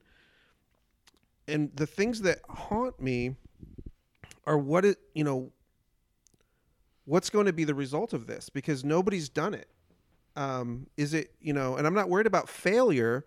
And 1.47 1.71
the 1.75 1.87
things 1.87 2.21
that 2.21 2.39
haunt 2.47 2.99
me 2.99 3.35
are 4.45 4.57
what 4.57 4.85
it, 4.85 4.97
you 5.15 5.23
know, 5.23 5.51
what's 7.05 7.29
going 7.29 7.45
to 7.45 7.53
be 7.53 7.63
the 7.63 7.73
result 7.73 8.13
of 8.13 8.27
this 8.27 8.49
because 8.49 8.83
nobody's 8.83 9.29
done 9.29 9.53
it. 9.53 9.69
Um, 10.35 10.87
is 10.97 11.13
it, 11.13 11.31
you 11.39 11.53
know, 11.53 11.77
and 11.77 11.87
I'm 11.87 11.93
not 11.93 12.09
worried 12.09 12.27
about 12.27 12.49
failure 12.49 13.25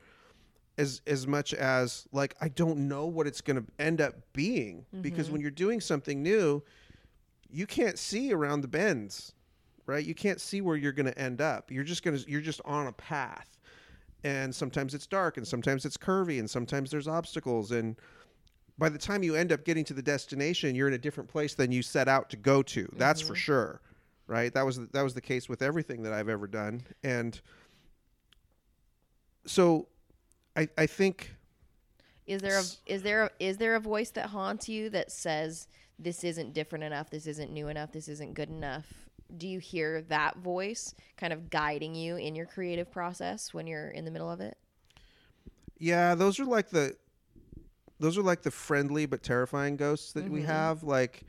as 0.79 1.01
as 1.07 1.27
much 1.27 1.55
as 1.55 2.07
like 2.13 2.35
I 2.41 2.49
don't 2.49 2.89
know 2.89 3.07
what 3.07 3.27
it's 3.27 3.41
going 3.41 3.57
to 3.57 3.65
end 3.79 4.01
up 4.01 4.15
being 4.35 4.85
because 5.01 5.31
when 5.31 5.41
you're 5.41 5.51
doing 5.51 5.81
something 5.81 6.23
new, 6.23 6.63
you 7.49 7.67
can't 7.67 7.99
see 7.99 8.33
around 8.33 8.61
the 8.63 8.69
bends, 8.69 9.33
right? 9.87 10.05
You 10.05 10.15
can't 10.15 10.41
see 10.41 10.61
where 10.61 10.77
you're 10.77 10.93
going 10.93 11.07
to 11.07 11.19
end 11.19 11.41
up. 11.41 11.71
You're 11.71 11.85
just 11.85 12.03
going 12.03 12.17
to 12.17 12.31
you're 12.31 12.41
just 12.41 12.61
on 12.65 12.89
a 12.89 12.93
path. 12.93 13.59
And 14.25 14.53
sometimes 14.55 14.95
it's 14.95 15.07
dark 15.07 15.37
and 15.37 15.47
sometimes 15.47 15.85
it's 15.85 15.97
curvy 15.97 16.41
and 16.41 16.51
sometimes 16.51 16.91
there's 16.91 17.07
obstacles 17.07 17.71
and 17.71 17.97
by 18.79 18.89
the 18.89 18.99
time 18.99 19.23
you 19.23 19.35
end 19.35 19.53
up 19.53 19.65
getting 19.65 19.85
to 19.85 19.95
the 19.95 20.03
destination, 20.03 20.75
you're 20.75 20.89
in 20.89 20.95
a 20.95 20.99
different 20.99 21.29
place 21.29 21.55
than 21.55 21.73
you 21.73 21.83
set 21.83 22.09
out 22.09 22.31
to 22.31 22.37
go 22.37 22.63
to. 22.63 22.89
That's 22.97 23.21
for 23.21 23.29
mm-hmm. 23.29 23.35
sure, 23.37 23.81
right? 24.27 24.53
That 24.53 24.67
was 24.67 24.79
that 24.89 25.03
was 25.03 25.15
the 25.15 25.21
case 25.21 25.49
with 25.49 25.63
everything 25.63 26.03
that 26.03 26.13
I've 26.13 26.29
ever 26.29 26.47
done, 26.47 26.83
and 27.03 27.41
so 29.47 29.89
I 30.57 30.69
I 30.77 30.87
think 30.87 31.35
Is 32.27 32.43
there 32.43 32.59
a 32.59 32.65
is 32.87 33.03
there 33.03 33.25
a, 33.25 33.31
is 33.39 33.57
there 33.57 33.77
a 33.77 33.81
voice 33.81 34.11
that 34.11 34.27
haunts 34.27 34.69
you 34.69 34.91
that 34.91 35.11
says 35.11 35.69
this 35.99 36.25
isn't 36.25 36.53
different 36.53 36.85
enough, 36.85 37.09
this 37.09 37.27
isn't 37.27 37.51
new 37.51 37.69
enough, 37.69 37.93
this 37.93 38.09
isn't 38.09 38.35
good 38.35 38.51
enough? 38.51 39.06
Do 39.37 39.49
you 39.49 39.59
hear 39.59 40.03
that 40.03 40.39
voice 40.39 40.95
kind 41.17 41.33
of 41.33 41.51
guiding 41.51 41.95
you 41.95 42.17
in 42.17 42.35
your 42.35 42.47
creative 42.47 42.91
process 42.91 43.53
when 43.55 43.67
you're 43.67 43.89
in 43.91 44.05
the 44.05 44.11
middle 44.11 44.31
of 44.31 44.41
it? 44.41 44.57
yeah, 45.79 46.15
those 46.15 46.41
are 46.41 46.45
like 46.45 46.71
the 46.71 46.97
those 47.99 48.19
are 48.19 48.23
like 48.23 48.43
the 48.43 48.51
friendly 48.51 49.07
but 49.07 49.23
terrifying 49.23 49.77
ghosts 49.77 50.13
that 50.13 50.29
we 50.29 50.43
have. 50.43 50.83
Like 50.83 51.23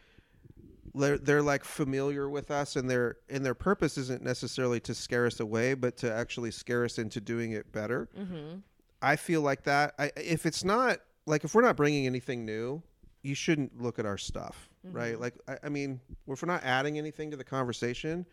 they're 0.94 1.18
they're 1.18 1.42
like 1.42 1.64
familiar 1.64 2.30
with 2.30 2.52
us, 2.52 2.76
and 2.76 2.90
their 2.90 3.18
and 3.30 3.46
their 3.46 3.54
purpose 3.54 3.98
isn't 3.98 4.24
necessarily 4.24 4.80
to 4.82 4.94
scare 4.94 5.26
us 5.26 5.40
away, 5.40 5.74
but 5.74 5.98
to 5.98 6.12
actually 6.12 6.52
scare 6.52 6.86
us 6.86 6.98
into 6.98 7.22
doing 7.22 7.52
it 7.52 7.72
better. 7.72 8.10
Mm-hmm. 8.18 8.60
I 9.02 9.16
feel 9.16 9.42
like 9.42 9.64
that. 9.64 9.94
I, 10.00 10.12
if 10.16 10.46
it's 10.46 10.64
not 10.64 11.00
like 11.26 11.44
if 11.44 11.54
we're 11.54 11.62
not 11.62 11.76
bringing 11.76 12.06
anything 12.06 12.46
new, 12.46 12.82
you 13.22 13.36
shouldn't 13.36 13.82
look 13.82 14.00
at 14.00 14.06
our 14.06 14.18
stuff, 14.18 14.70
right? 14.92 15.14
Mm-hmm. 15.14 15.22
Like 15.22 15.36
I, 15.48 15.58
I 15.64 15.70
mean, 15.70 16.00
if 16.28 16.42
we're 16.42 16.48
not 16.48 16.64
adding 16.64 16.98
anything 16.98 17.32
to 17.32 17.38
the 17.38 17.44
conversation, 17.44 18.26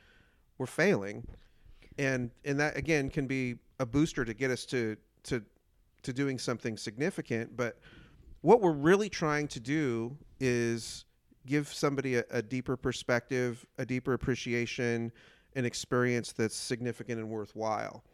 we're 0.59 0.67
failing, 0.67 1.27
and 1.99 2.31
and 2.45 2.59
that 2.61 2.77
again 2.77 3.11
can 3.11 3.27
be 3.27 3.57
a 3.81 3.87
booster 3.87 4.25
to 4.25 4.35
get 4.35 4.51
us 4.51 4.65
to 4.67 4.97
to 5.25 5.43
to 6.03 6.13
doing 6.13 6.39
something 6.39 6.77
significant. 6.77 7.57
But 7.57 7.79
what 8.43 8.61
we're 8.61 8.73
really 8.73 9.09
trying 9.09 9.49
to 9.49 9.61
do 9.61 10.17
is 10.39 11.07
give 11.47 11.69
somebody 11.69 12.17
a, 12.17 12.25
a 12.31 12.43
deeper 12.43 12.77
perspective, 12.77 13.65
a 13.79 13.87
deeper 13.87 14.13
appreciation, 14.13 15.13
an 15.57 15.65
experience 15.65 16.33
that's 16.33 16.57
significant 16.57 17.21
and 17.21 17.29
worthwhile. 17.29 18.05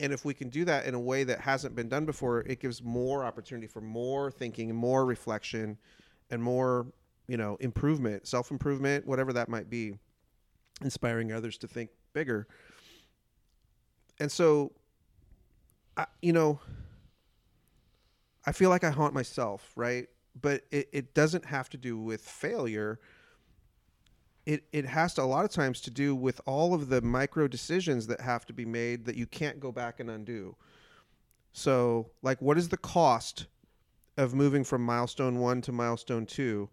And 0.00 0.12
if 0.12 0.24
we 0.24 0.34
can 0.34 0.48
do 0.48 0.64
that 0.64 0.86
in 0.86 0.94
a 0.94 1.00
way 1.00 1.22
that 1.24 1.40
hasn't 1.40 1.76
been 1.76 1.88
done 1.88 2.04
before, 2.04 2.40
it 2.40 2.58
gives 2.58 2.82
more 2.82 3.24
opportunity 3.24 3.68
for 3.68 3.80
more 3.80 4.30
thinking 4.30 4.74
more 4.74 5.04
reflection 5.04 5.78
and 6.30 6.42
more, 6.42 6.86
you 7.28 7.36
know, 7.36 7.56
improvement, 7.60 8.26
self 8.26 8.50
improvement, 8.50 9.06
whatever 9.06 9.32
that 9.32 9.48
might 9.48 9.70
be, 9.70 9.94
inspiring 10.82 11.32
others 11.32 11.58
to 11.58 11.68
think 11.68 11.90
bigger. 12.12 12.46
And 14.20 14.30
so, 14.30 14.72
I, 15.96 16.06
you 16.20 16.32
know, 16.32 16.60
I 18.44 18.52
feel 18.52 18.70
like 18.70 18.84
I 18.84 18.90
haunt 18.90 19.14
myself, 19.14 19.72
right? 19.76 20.08
But 20.40 20.62
it, 20.70 20.88
it 20.92 21.14
doesn't 21.14 21.44
have 21.44 21.68
to 21.70 21.76
do 21.76 21.98
with 21.98 22.22
failure. 22.22 23.00
It, 24.44 24.64
it 24.72 24.86
has 24.86 25.14
to 25.14 25.22
a 25.22 25.24
lot 25.24 25.44
of 25.44 25.50
times 25.50 25.80
to 25.82 25.90
do 25.90 26.14
with 26.14 26.40
all 26.46 26.74
of 26.74 26.88
the 26.88 27.00
micro 27.00 27.46
decisions 27.46 28.06
that 28.08 28.20
have 28.20 28.44
to 28.46 28.52
be 28.52 28.64
made 28.64 29.04
that 29.04 29.14
you 29.14 29.26
can't 29.26 29.60
go 29.60 29.70
back 29.70 30.00
and 30.00 30.10
undo. 30.10 30.56
So, 31.52 32.10
like, 32.22 32.40
what 32.40 32.58
is 32.58 32.70
the 32.70 32.78
cost 32.78 33.46
of 34.16 34.34
moving 34.34 34.64
from 34.64 34.84
milestone 34.84 35.38
one 35.38 35.60
to 35.62 35.72
milestone 35.72 36.26
two 36.26 36.68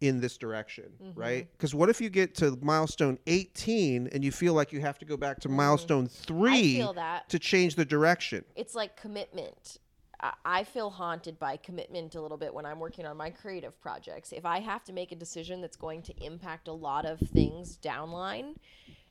in 0.00 0.20
this 0.20 0.36
direction, 0.36 0.90
mm-hmm. 1.02 1.18
right? 1.18 1.48
Because 1.52 1.74
what 1.74 1.90
if 1.90 2.00
you 2.00 2.08
get 2.08 2.34
to 2.36 2.58
milestone 2.62 3.18
18 3.26 4.08
and 4.12 4.24
you 4.24 4.32
feel 4.32 4.54
like 4.54 4.72
you 4.72 4.80
have 4.80 4.98
to 4.98 5.04
go 5.04 5.16
back 5.16 5.40
to 5.40 5.48
mm-hmm. 5.48 5.58
milestone 5.58 6.06
three 6.06 6.84
to 7.28 7.38
change 7.38 7.74
the 7.74 7.84
direction? 7.84 8.44
it's 8.56 8.74
like 8.74 8.96
commitment. 8.96 9.78
I- 10.20 10.34
I 10.44 10.64
feel 10.64 10.90
haunted 10.90 11.38
by 11.38 11.56
commitment 11.56 12.14
a 12.14 12.20
little 12.20 12.36
bit 12.36 12.52
when 12.52 12.66
I'm 12.66 12.78
working 12.78 13.06
on 13.06 13.16
my 13.16 13.30
creative 13.30 13.78
projects. 13.80 14.32
If 14.32 14.44
I 14.44 14.60
have 14.60 14.84
to 14.84 14.92
make 14.92 15.12
a 15.12 15.16
decision 15.16 15.60
that's 15.60 15.76
going 15.76 16.02
to 16.02 16.24
impact 16.24 16.68
a 16.68 16.72
lot 16.72 17.06
of 17.06 17.18
things 17.18 17.78
downline, 17.82 18.56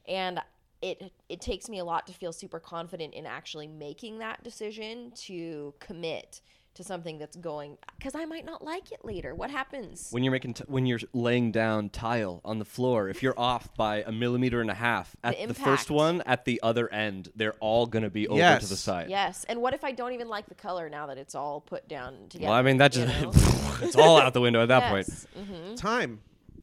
and 0.07 0.39
it 0.81 1.11
it 1.27 1.41
takes 1.41 1.67
me 1.69 1.79
a 1.79 1.85
lot 1.85 2.07
to 2.07 2.13
feel 2.13 2.31
super 2.31 2.59
confident 2.59 3.13
in 3.13 3.25
actually 3.25 3.67
making 3.67 4.19
that 4.19 4.43
decision 4.43 5.11
to 5.15 5.73
commit 5.79 6.41
to 6.75 6.83
something 6.83 7.17
that's 7.17 7.35
going 7.35 7.77
because 7.97 8.15
I 8.15 8.25
might 8.25 8.45
not 8.45 8.63
like 8.63 8.91
it 8.91 9.03
later. 9.03 9.35
What 9.35 9.51
happens? 9.51 10.07
When 10.11 10.23
you're 10.23 10.31
making, 10.31 10.53
t- 10.55 10.63
when 10.67 10.85
you're 10.85 10.99
laying 11.13 11.51
down 11.51 11.89
tile 11.89 12.41
on 12.45 12.59
the 12.59 12.65
floor, 12.65 13.09
if 13.09 13.21
you're 13.21 13.37
off 13.37 13.73
by 13.75 14.03
a 14.03 14.11
millimeter 14.11 14.61
and 14.61 14.69
a 14.69 14.75
half 14.75 15.15
at 15.23 15.47
the, 15.47 15.53
first 15.53 15.91
one, 15.91 16.21
at 16.25 16.45
the 16.45 16.59
other 16.63 16.91
end, 16.91 17.29
they're 17.35 17.55
all 17.59 17.85
gonna 17.85 18.09
be 18.09 18.27
over 18.27 18.59
to 18.59 18.65
the 18.65 18.77
side. 18.77 19.09
Yes, 19.09 19.45
and 19.49 19.61
what 19.61 19.73
if 19.73 19.83
I 19.83 19.91
don't 19.91 20.13
even 20.13 20.29
like 20.29 20.47
the 20.47 20.55
color 20.55 20.89
now 20.89 21.07
that 21.07 21.17
it's 21.17 21.35
all 21.35 21.61
put 21.61 21.87
down 21.87 22.27
together? 22.29 22.49
Well, 22.49 22.57
I 22.57 22.61
mean 22.61 22.77
that 22.77 22.91
just 22.91 23.81
it's 23.83 23.95
all 23.95 24.19
out 24.19 24.33
the 24.33 24.41
window 24.41 24.61
at 24.61 24.67
that 24.69 24.89
point. 24.89 25.07
Yes, 25.07 25.27
mhm. 25.37 25.75
time 25.75 26.21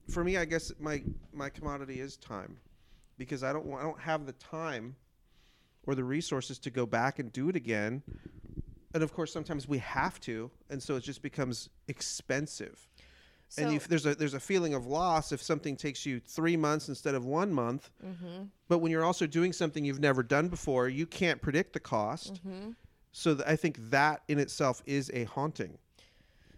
for 0.08 0.22
me 0.22 0.36
i 0.36 0.44
guess 0.44 0.72
my 0.78 1.02
my 1.32 1.48
commodity 1.48 2.00
is 2.00 2.16
time 2.16 2.56
because 3.18 3.42
i 3.42 3.52
don't 3.52 3.66
want 3.66 3.82
i 3.82 3.84
don't 3.84 4.00
have 4.00 4.26
the 4.26 4.32
time 4.32 4.94
or 5.86 5.94
the 5.94 6.04
resources 6.04 6.58
to 6.58 6.70
go 6.70 6.86
back 6.86 7.18
and 7.18 7.32
do 7.32 7.48
it 7.48 7.56
again 7.56 8.02
and 8.94 9.02
of 9.02 9.12
course 9.12 9.32
sometimes 9.32 9.68
we 9.68 9.78
have 9.78 10.20
to 10.20 10.50
and 10.70 10.82
so 10.82 10.96
it 10.96 11.02
just 11.02 11.22
becomes 11.22 11.68
expensive 11.88 12.88
and 13.58 13.72
you, 13.72 13.78
there's 13.88 14.06
a 14.06 14.14
there's 14.14 14.34
a 14.34 14.40
feeling 14.40 14.74
of 14.74 14.86
loss 14.86 15.32
if 15.32 15.40
something 15.40 15.76
takes 15.76 16.04
you 16.04 16.20
three 16.20 16.56
months 16.56 16.88
instead 16.88 17.14
of 17.14 17.24
one 17.24 17.52
month 17.52 17.90
mm-hmm. 18.04 18.44
but 18.68 18.78
when 18.78 18.90
you're 18.90 19.04
also 19.04 19.26
doing 19.26 19.52
something 19.52 19.84
you've 19.84 20.00
never 20.00 20.22
done 20.22 20.48
before 20.48 20.88
you 20.88 21.06
can't 21.06 21.40
predict 21.40 21.72
the 21.72 21.80
cost 21.80 22.34
mm-hmm. 22.34 22.70
so 23.12 23.34
th- 23.34 23.46
i 23.46 23.54
think 23.54 23.78
that 23.90 24.22
in 24.28 24.38
itself 24.38 24.82
is 24.86 25.10
a 25.14 25.24
haunting 25.24 25.78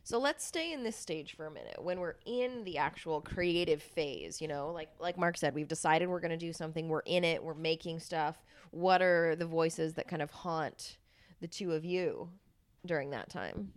So 0.09 0.19
let's 0.19 0.43
stay 0.43 0.73
in 0.73 0.85
this 0.85 0.97
stage 0.97 1.37
for 1.37 1.45
a 1.45 1.51
minute. 1.51 1.77
When 1.83 2.01
we're 2.01 2.17
in 2.25 2.64
the 2.64 2.79
actual 2.79 3.21
creative 3.21 3.83
phase, 3.83 4.41
you 4.41 4.49
know, 4.49 4.73
like 4.73 4.88
like 4.99 5.19
Marc 5.19 5.37
said, 5.37 5.55
we've 5.55 5.69
decided 5.69 6.09
we're 6.09 6.25
going 6.27 6.38
to 6.41 6.47
do 6.47 6.55
something. 6.55 6.88
We're 6.88 7.05
in 7.05 7.25
it. 7.25 7.45
We're 7.45 7.53
making 7.53 8.01
stuff. 8.01 8.37
What 8.71 9.03
are 9.03 9.37
the 9.37 9.45
voices 9.45 9.93
that 9.95 10.09
kind 10.09 10.23
of 10.23 10.31
haunt 10.31 10.97
the 11.40 11.48
two 11.48 11.72
of 11.72 11.85
you 11.85 12.31
during 12.85 13.11
that 13.11 13.29
time? 13.31 13.72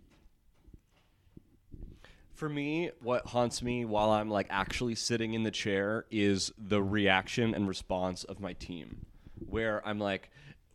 For 2.34 2.48
me, 2.48 2.90
what 3.00 3.26
haunts 3.26 3.62
me 3.62 3.84
while 3.84 4.10
I'm 4.10 4.28
like 4.28 4.46
actually 4.50 4.94
sitting 4.94 5.34
in 5.34 5.42
the 5.42 5.50
chair 5.50 6.06
is 6.10 6.52
the 6.58 6.82
reaction 6.82 7.54
and 7.54 7.68
response 7.68 8.24
of 8.24 8.40
my 8.40 8.52
team. 8.54 9.06
Where 9.48 9.86
I'm 9.86 9.98
like, 9.98 10.30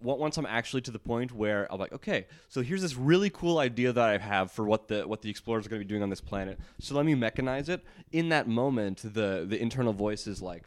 on- 0.05 0.19
once 0.19 0.37
I'm 0.37 0.45
actually 0.45 0.81
to 0.83 0.91
the 0.91 0.99
point 0.99 1.31
where 1.31 1.71
I'm 1.71 1.79
like, 1.79 1.91
okay, 1.91 2.27
so 2.47 2.61
here's 2.61 2.81
this 2.81 2.95
really 2.95 3.29
cool 3.29 3.57
idea 3.59 3.91
that 3.91 4.09
I 4.09 4.17
have 4.17 4.51
for 4.51 4.65
what 4.65 4.87
the 4.87 5.07
what 5.07 5.21
the 5.21 5.29
explorers 5.29 5.65
are 5.65 5.69
going 5.69 5.81
to 5.81 5.85
be 5.85 5.89
doing 5.89 6.03
on 6.03 6.09
this 6.09 6.21
planet. 6.21 6.59
So 6.79 6.95
let 6.95 7.05
me 7.05 7.15
mechanize 7.15 7.69
it. 7.69 7.83
In 8.11 8.29
that 8.29 8.47
moment, 8.47 9.01
the 9.01 9.45
the 9.47 9.59
internal 9.59 9.93
voice 9.93 10.27
is 10.27 10.41
like, 10.41 10.63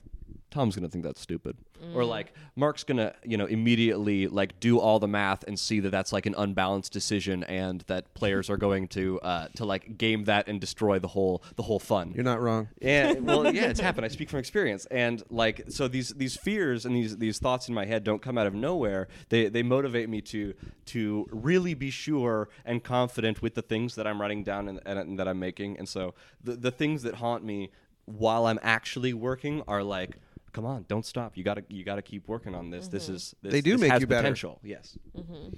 Tom's 0.51 0.75
gonna 0.77 0.89
think 0.89 1.05
that's 1.05 1.21
stupid, 1.21 1.57
or 1.95 2.05
like 2.05 2.33
Marc's 2.57 2.85
gonna, 2.85 3.15
you 3.25 3.37
know, 3.37 3.47
immediately 3.47 4.27
like 4.27 4.59
do 4.61 4.79
all 4.79 4.99
the 4.99 5.09
math 5.09 5.45
and 5.45 5.59
see 5.59 5.81
that 5.81 5.91
that's 5.91 6.13
like 6.13 6.27
an 6.27 6.35
unbalanced 6.37 6.93
decision, 6.93 7.45
and 7.45 7.83
that 7.83 8.13
players 8.15 8.51
are 8.51 8.57
going 8.57 8.89
to 8.89 9.21
uh, 9.21 9.49
to 9.57 9.65
like 9.65 9.97
game 9.99 10.25
that 10.25 10.49
and 10.49 10.61
destroy 10.61 10.99
the 10.99 11.09
whole 11.09 11.43
the 11.57 11.63
whole 11.63 11.79
fun. 11.79 12.13
you're 12.15 12.25
not 12.25 12.41
wrong 12.41 12.69
And 12.83 13.27
well, 13.27 13.53
yeah, 13.55 13.67
it's 13.67 13.81
happened. 13.81 14.05
I 14.05 14.09
speak 14.09 14.31
from 14.31 14.39
experience, 14.39 14.87
and 14.91 15.23
like 15.31 15.65
so, 15.69 15.89
these 15.89 16.11
these 16.11 16.37
fears 16.37 16.85
and 16.87 16.95
these 16.95 17.17
these 17.19 17.39
thoughts 17.39 17.69
in 17.69 17.75
my 17.75 17.87
head 17.87 18.05
don't 18.05 18.23
come 18.23 18.39
out 18.39 18.47
of 18.47 18.55
nowhere. 18.55 19.09
They 19.29 19.49
they 19.49 19.63
motivate 19.63 20.09
me 20.09 20.21
to 20.23 20.55
to 20.87 21.27
really 21.31 21.75
be 21.75 21.91
sure 21.91 22.49
and 22.65 22.83
confident 22.83 23.43
with 23.43 23.55
the 23.55 23.63
things 23.63 23.95
that 23.95 24.07
I'm 24.07 24.21
writing 24.21 24.43
down 24.43 24.69
and, 24.69 24.81
and, 24.85 24.99
and 24.99 25.19
that 25.19 25.29
I'm 25.29 25.39
making. 25.39 25.79
And 25.79 25.89
so 25.89 26.15
the 26.43 26.57
the 26.57 26.71
things 26.71 27.03
that 27.03 27.17
haunt 27.17 27.45
me 27.45 27.71
while 28.07 28.47
I'm 28.47 28.59
actually 28.63 29.15
working 29.15 29.63
are 29.69 29.83
like. 29.83 30.17
Come 30.53 30.67
on! 30.67 30.85
Don't 30.89 31.07
stop. 31.07 31.37
You 31.37 31.45
gotta, 31.45 31.65
you 31.69 31.85
gotta 31.85 32.03
keep 32.03 32.27
working 32.29 32.55
on 32.55 32.71
this. 32.71 32.89
This 32.89 33.05
mm-hmm. 33.05 33.15
is 33.15 33.35
this, 33.43 33.53
They 33.53 33.61
do 33.61 33.73
this 33.73 33.81
make 33.83 33.93
has 33.93 34.01
you 34.01 34.07
better. 34.07 34.23
potential. 34.23 34.61
Yes. 34.63 34.99
Mm-hmm. 35.17 35.57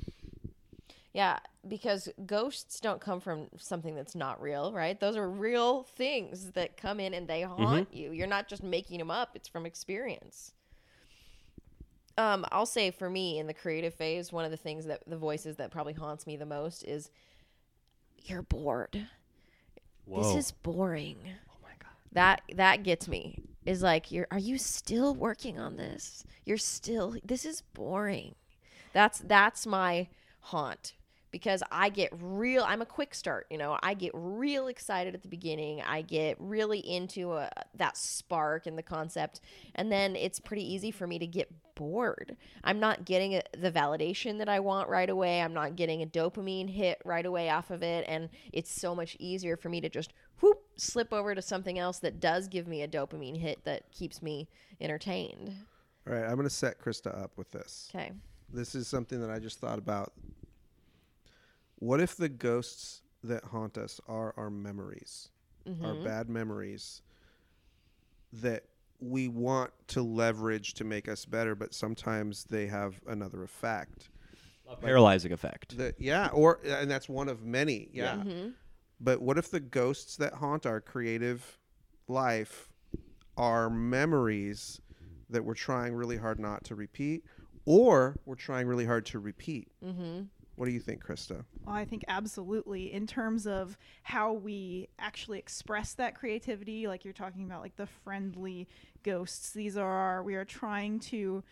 Yeah, 1.14 1.40
because 1.68 2.08
ghosts 2.24 2.80
don't 2.80 3.00
come 3.00 3.20
from 3.20 3.48
something 3.58 3.94
that's 3.94 4.14
not 4.14 4.40
real, 4.40 4.72
right? 4.72 4.98
Those 4.98 5.16
are 5.16 5.28
real 5.28 5.82
things 5.82 6.52
that 6.52 6.78
come 6.78 7.00
in 7.00 7.12
and 7.12 7.28
they 7.28 7.42
haunt 7.42 7.90
mm-hmm. 7.90 7.96
you. 7.96 8.12
You're 8.12 8.26
not 8.26 8.48
just 8.48 8.62
making 8.62 8.98
them 8.98 9.10
up, 9.10 9.30
it's 9.34 9.48
from 9.48 9.66
experience. 9.66 10.52
Um, 12.16 12.46
I'll 12.50 12.66
say 12.66 12.90
for 12.90 13.10
me 13.10 13.38
in 13.38 13.46
the 13.46 13.54
creative 13.54 13.94
phase, 13.94 14.32
one 14.32 14.44
of 14.44 14.50
the 14.50 14.56
things 14.56 14.86
that 14.86 15.02
the 15.06 15.16
voices 15.16 15.56
that 15.56 15.70
probably 15.70 15.94
haunts 15.94 16.26
me 16.26 16.36
the 16.36 16.46
most 16.46 16.82
is 16.82 17.10
you're 18.24 18.42
bored. 18.42 19.06
Whoa. 20.06 20.22
This 20.22 20.46
is 20.46 20.52
boring. 20.52 21.16
oh 21.24 21.58
my 21.62 21.70
god. 21.78 21.90
That 22.12 22.42
that 22.56 22.82
gets 22.82 23.06
me. 23.08 23.38
Is 23.64 23.82
like 23.82 24.10
you're 24.10 24.26
are 24.30 24.38
you 24.38 24.58
still 24.58 25.14
working 25.14 25.58
on 25.58 25.76
this? 25.76 26.24
You're 26.44 26.58
still 26.58 27.16
this 27.24 27.44
is 27.44 27.62
boring. 27.74 28.34
That's 28.92 29.18
that's 29.20 29.66
my 29.66 30.08
haunt 30.40 30.94
because 31.32 31.62
I 31.72 31.88
get 31.88 32.10
real 32.20 32.62
I'm 32.62 32.82
a 32.82 32.86
quick 32.86 33.14
start, 33.14 33.46
you 33.50 33.58
know. 33.58 33.78
I 33.82 33.94
get 33.94 34.12
real 34.14 34.68
excited 34.68 35.14
at 35.14 35.22
the 35.22 35.28
beginning. 35.28 35.80
I 35.82 36.02
get 36.02 36.36
really 36.38 36.78
into 36.78 37.32
a, 37.32 37.50
that 37.74 37.96
spark 37.96 38.66
and 38.66 38.78
the 38.78 38.82
concept 38.82 39.40
and 39.74 39.90
then 39.90 40.14
it's 40.14 40.38
pretty 40.38 40.62
easy 40.72 40.90
for 40.90 41.06
me 41.06 41.18
to 41.18 41.26
get 41.26 41.50
bored. 41.74 42.36
I'm 42.62 42.78
not 42.78 43.04
getting 43.06 43.34
a, 43.34 43.42
the 43.58 43.72
validation 43.72 44.38
that 44.38 44.48
I 44.48 44.60
want 44.60 44.88
right 44.88 45.08
away. 45.08 45.40
I'm 45.40 45.54
not 45.54 45.74
getting 45.74 46.02
a 46.02 46.06
dopamine 46.06 46.68
hit 46.68 47.00
right 47.04 47.24
away 47.26 47.48
off 47.50 47.70
of 47.70 47.82
it 47.82 48.04
and 48.06 48.28
it's 48.52 48.70
so 48.70 48.94
much 48.94 49.16
easier 49.18 49.56
for 49.56 49.70
me 49.70 49.80
to 49.80 49.88
just 49.88 50.12
whoop 50.40 50.58
slip 50.76 51.12
over 51.12 51.34
to 51.34 51.40
something 51.42 51.78
else 51.78 51.98
that 52.00 52.20
does 52.20 52.46
give 52.48 52.66
me 52.68 52.82
a 52.82 52.88
dopamine 52.88 53.38
hit 53.40 53.64
that 53.64 53.90
keeps 53.90 54.20
me 54.20 54.48
entertained. 54.80 55.54
all 56.06 56.14
right 56.14 56.24
i'm 56.24 56.34
going 56.34 56.42
to 56.42 56.50
set 56.50 56.80
krista 56.80 57.16
up 57.22 57.30
with 57.36 57.50
this 57.52 57.90
Okay. 57.94 58.10
this 58.52 58.74
is 58.74 58.88
something 58.88 59.20
that 59.20 59.30
I 59.30 59.38
just 59.38 59.60
thought 59.60 59.78
about. 59.78 60.12
What 61.82 62.00
if 62.00 62.16
the 62.16 62.28
ghosts 62.28 63.02
that 63.24 63.42
haunt 63.42 63.76
us 63.76 64.00
are 64.06 64.32
our 64.36 64.50
memories, 64.50 65.30
our 65.66 65.72
mm-hmm. 65.72 66.04
bad 66.04 66.28
memories 66.28 67.02
that 68.34 68.66
we 69.00 69.26
want 69.26 69.72
to 69.88 70.00
leverage 70.00 70.74
to 70.74 70.84
make 70.84 71.08
us 71.08 71.24
better, 71.24 71.56
but 71.56 71.74
sometimes 71.74 72.44
they 72.44 72.68
have 72.68 73.00
another 73.08 73.42
effect. 73.42 74.10
A 74.70 74.76
paralyzing 74.76 75.32
effect. 75.32 75.76
That 75.76 76.00
yeah, 76.00 76.28
or 76.28 76.60
uh, 76.64 76.76
and 76.76 76.88
that's 76.88 77.08
one 77.08 77.28
of 77.28 77.42
many. 77.42 77.88
Yeah. 77.92 78.14
Mm-hmm. 78.14 78.50
But 79.00 79.20
what 79.20 79.36
if 79.36 79.50
the 79.50 79.58
ghosts 79.58 80.14
that 80.18 80.34
haunt 80.34 80.66
our 80.66 80.80
creative 80.80 81.58
life 82.06 82.68
are 83.36 83.68
memories 83.68 84.80
that 85.30 85.44
we're 85.44 85.54
trying 85.54 85.96
really 85.96 86.16
hard 86.16 86.38
not 86.38 86.62
to 86.66 86.76
repeat, 86.76 87.24
or 87.64 88.20
we're 88.24 88.36
trying 88.36 88.68
really 88.68 88.86
hard 88.86 89.04
to 89.06 89.18
repeat? 89.18 89.66
Mm-hmm. 89.84 90.26
What 90.62 90.68
do 90.68 90.74
you 90.74 90.78
think, 90.78 91.04
Krista? 91.04 91.44
Well, 91.66 91.74
I 91.74 91.84
think 91.84 92.04
absolutely 92.06 92.92
in 92.92 93.04
terms 93.04 93.48
of 93.48 93.76
how 94.04 94.32
we 94.32 94.90
actually 94.96 95.40
express 95.40 95.94
that 95.94 96.14
creativity, 96.14 96.86
like 96.86 97.04
you're 97.04 97.12
talking 97.12 97.44
about, 97.44 97.62
like 97.62 97.74
the 97.74 97.88
friendly 97.88 98.68
ghosts. 99.02 99.50
These 99.50 99.76
are 99.76 99.90
our, 99.90 100.22
we 100.22 100.36
are 100.36 100.44
trying 100.44 101.00
to, 101.00 101.42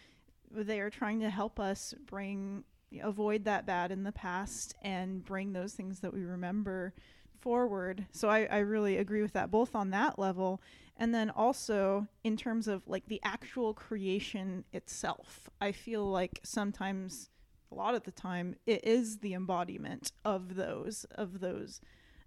they 0.52 0.78
are 0.78 0.90
trying 0.90 1.18
to 1.22 1.28
help 1.28 1.58
us 1.58 1.92
bring, 2.06 2.62
avoid 3.02 3.46
that 3.46 3.66
bad 3.66 3.90
in 3.90 4.04
the 4.04 4.12
past 4.12 4.76
and 4.80 5.24
bring 5.24 5.54
those 5.54 5.72
things 5.72 5.98
that 5.98 6.14
we 6.14 6.22
remember 6.22 6.94
forward. 7.40 8.06
So 8.12 8.28
I, 8.28 8.44
I 8.44 8.58
really 8.58 8.96
agree 8.98 9.22
with 9.22 9.32
that, 9.32 9.50
both 9.50 9.74
on 9.74 9.90
that 9.90 10.20
level 10.20 10.62
and 10.96 11.12
then 11.12 11.30
also 11.30 12.06
in 12.22 12.36
terms 12.36 12.68
of 12.68 12.86
like 12.86 13.08
the 13.08 13.20
actual 13.24 13.74
creation 13.74 14.62
itself. 14.72 15.50
I 15.60 15.72
feel 15.72 16.08
like 16.08 16.38
sometimes 16.44 17.28
a 17.72 17.74
lot 17.74 17.94
of 17.94 18.04
the 18.04 18.10
time 18.10 18.56
it 18.66 18.84
is 18.84 19.18
the 19.18 19.34
embodiment 19.34 20.12
of 20.24 20.56
those 20.56 21.06
of 21.14 21.40
those 21.40 21.80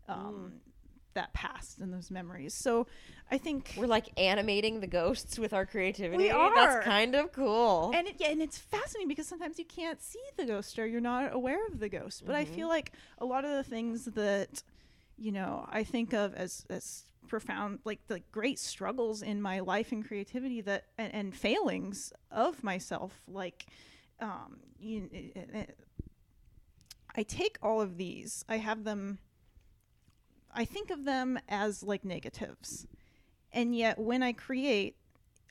um, 0.07 0.53
that 1.13 1.33
past 1.33 1.79
and 1.79 1.93
those 1.93 2.09
memories. 2.09 2.53
So 2.53 2.87
I 3.31 3.37
think 3.37 3.73
We're 3.77 3.87
like 3.87 4.09
animating 4.17 4.79
the 4.79 4.87
ghosts 4.87 5.37
with 5.37 5.53
our 5.53 5.65
creativity. 5.65 6.23
We 6.23 6.31
are. 6.31 6.53
That's 6.55 6.85
kind 6.85 7.15
of 7.15 7.31
cool. 7.31 7.91
and 7.93 8.07
it, 8.07 8.15
yeah, 8.19 8.29
and 8.29 8.41
it's 8.41 8.57
fascinating 8.57 9.07
because 9.07 9.27
sometimes 9.27 9.59
you 9.59 9.65
can't 9.65 10.01
see 10.01 10.21
the 10.37 10.45
ghost 10.45 10.77
or 10.79 10.87
you're 10.87 11.01
not 11.01 11.33
aware 11.33 11.65
of 11.67 11.79
the 11.79 11.89
ghost. 11.89 12.25
But 12.25 12.35
I 12.35 12.45
feel 12.45 12.67
like 12.67 12.91
a 13.19 13.25
lot 13.25 13.45
of 13.45 13.51
the 13.51 13.63
things 13.63 14.05
that 14.05 14.63
you 15.17 15.31
know 15.31 15.67
I 15.71 15.83
think 15.83 16.13
of 16.13 16.33
as 16.33 16.65
as 16.69 17.03
profound 17.27 17.79
like 17.85 17.99
the 18.07 18.21
great 18.31 18.59
struggles 18.59 19.21
in 19.21 19.41
my 19.41 19.59
life 19.59 19.91
and 19.91 20.05
creativity 20.05 20.61
that 20.61 20.85
and, 20.97 21.13
and 21.13 21.35
failings 21.35 22.11
of 22.31 22.63
myself 22.63 23.21
like 23.27 23.65
um 24.23 24.57
you, 24.79 25.09
eh, 25.13 25.29
eh, 25.35 25.41
eh, 25.53 25.65
I 27.15 27.23
take 27.23 27.57
all 27.61 27.81
of 27.81 27.97
these 27.97 28.43
I 28.49 28.57
have 28.57 28.83
them 28.83 29.19
I 30.53 30.65
think 30.65 30.89
of 30.89 31.03
them 31.03 31.39
as 31.47 31.83
like 31.83 32.03
negatives 32.03 32.87
and 33.51 33.75
yet 33.75 33.99
when 33.99 34.23
I 34.23 34.33
create 34.33 34.97